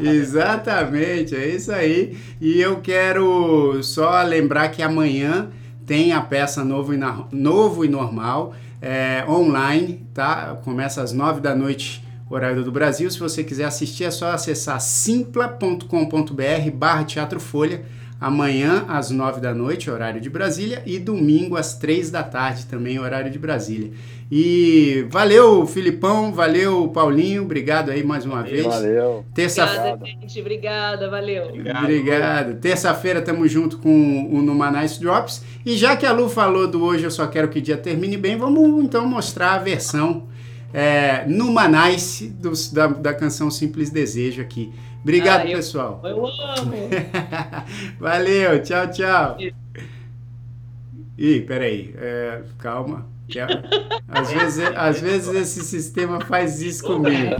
exatamente, 0.00 1.36
é 1.36 1.46
isso 1.46 1.70
aí. 1.70 2.16
E 2.40 2.60
eu 2.60 2.80
quero 2.80 3.80
só 3.82 4.22
lembrar 4.22 4.70
que 4.70 4.82
amanhã 4.82 5.50
tem 5.88 6.12
a 6.12 6.20
peça 6.20 6.62
Novo 6.62 6.92
e, 6.92 6.98
Novo 7.32 7.82
e 7.82 7.88
Normal 7.88 8.54
é, 8.80 9.24
online, 9.26 10.06
tá? 10.12 10.58
Começa 10.62 11.02
às 11.02 11.12
nove 11.12 11.40
da 11.40 11.54
noite, 11.54 12.04
horário 12.28 12.62
do 12.62 12.70
Brasil. 12.70 13.10
Se 13.10 13.18
você 13.18 13.42
quiser 13.42 13.64
assistir, 13.64 14.04
é 14.04 14.10
só 14.10 14.30
acessar 14.30 14.78
simpla.com.br 14.82 16.70
barra 16.74 17.04
Teatro 17.04 17.40
Folha. 17.40 17.84
Amanhã 18.20 18.84
às 18.88 19.10
nove 19.10 19.40
da 19.40 19.54
noite, 19.54 19.88
horário 19.88 20.20
de 20.20 20.28
Brasília, 20.28 20.82
e 20.84 20.98
domingo 20.98 21.56
às 21.56 21.78
três 21.78 22.10
da 22.10 22.22
tarde, 22.22 22.66
também 22.66 22.98
horário 22.98 23.30
de 23.30 23.38
Brasília. 23.38 23.92
E 24.30 25.06
valeu, 25.08 25.64
Filipão, 25.66 26.32
valeu, 26.32 26.88
Paulinho, 26.88 27.44
obrigado 27.44 27.90
aí 27.90 28.04
mais 28.04 28.26
uma 28.26 28.42
vez. 28.42 28.66
Valeu. 28.66 29.24
Terça... 29.32 29.64
Obrigada, 29.64 30.04
gente, 30.04 30.40
obrigada, 30.40 31.08
valeu. 31.08 31.44
Obrigado. 31.48 31.82
Obrigado. 31.84 32.60
Terça-feira 32.60 33.20
estamos 33.20 33.50
junto 33.50 33.78
com 33.78 34.28
o 34.30 34.42
Numanice 34.42 35.00
Drops. 35.00 35.42
E 35.64 35.76
já 35.76 35.96
que 35.96 36.04
a 36.04 36.12
Lu 36.12 36.28
falou 36.28 36.68
do 36.68 36.84
hoje 36.84 37.04
Eu 37.04 37.10
Só 37.10 37.26
Quero 37.26 37.48
Que 37.48 37.60
o 37.60 37.62
Dia 37.62 37.76
Termine 37.76 38.16
Bem, 38.16 38.36
vamos 38.36 38.84
então 38.84 39.06
mostrar 39.06 39.54
a 39.54 39.58
versão 39.58 40.26
é, 40.74 41.24
Numanice 41.26 42.28
do, 42.28 42.52
da, 42.72 42.86
da 42.88 43.14
canção 43.14 43.50
Simples 43.50 43.90
Desejo 43.90 44.42
aqui. 44.42 44.72
Obrigado, 45.02 45.46
ah, 45.46 45.50
eu, 45.50 45.56
pessoal. 45.56 46.00
Eu 46.04 46.26
amo. 46.26 46.72
valeu, 47.98 48.62
tchau, 48.62 48.90
tchau. 48.90 49.38
Ih, 51.16 51.40
peraí, 51.42 51.94
é, 51.96 52.42
calma. 52.58 53.06
Às 54.08 54.32
vezes, 54.32 54.64
às 54.76 55.00
vezes 55.00 55.34
esse 55.34 55.64
sistema 55.64 56.20
faz 56.20 56.62
isso 56.62 56.84
comigo. 56.84 57.36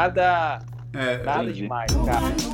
Nada. 0.00 0.58
É, 0.92 1.22
nada 1.22 1.42
entendi. 1.44 1.62
demais, 1.62 1.92
cara. 2.04 2.49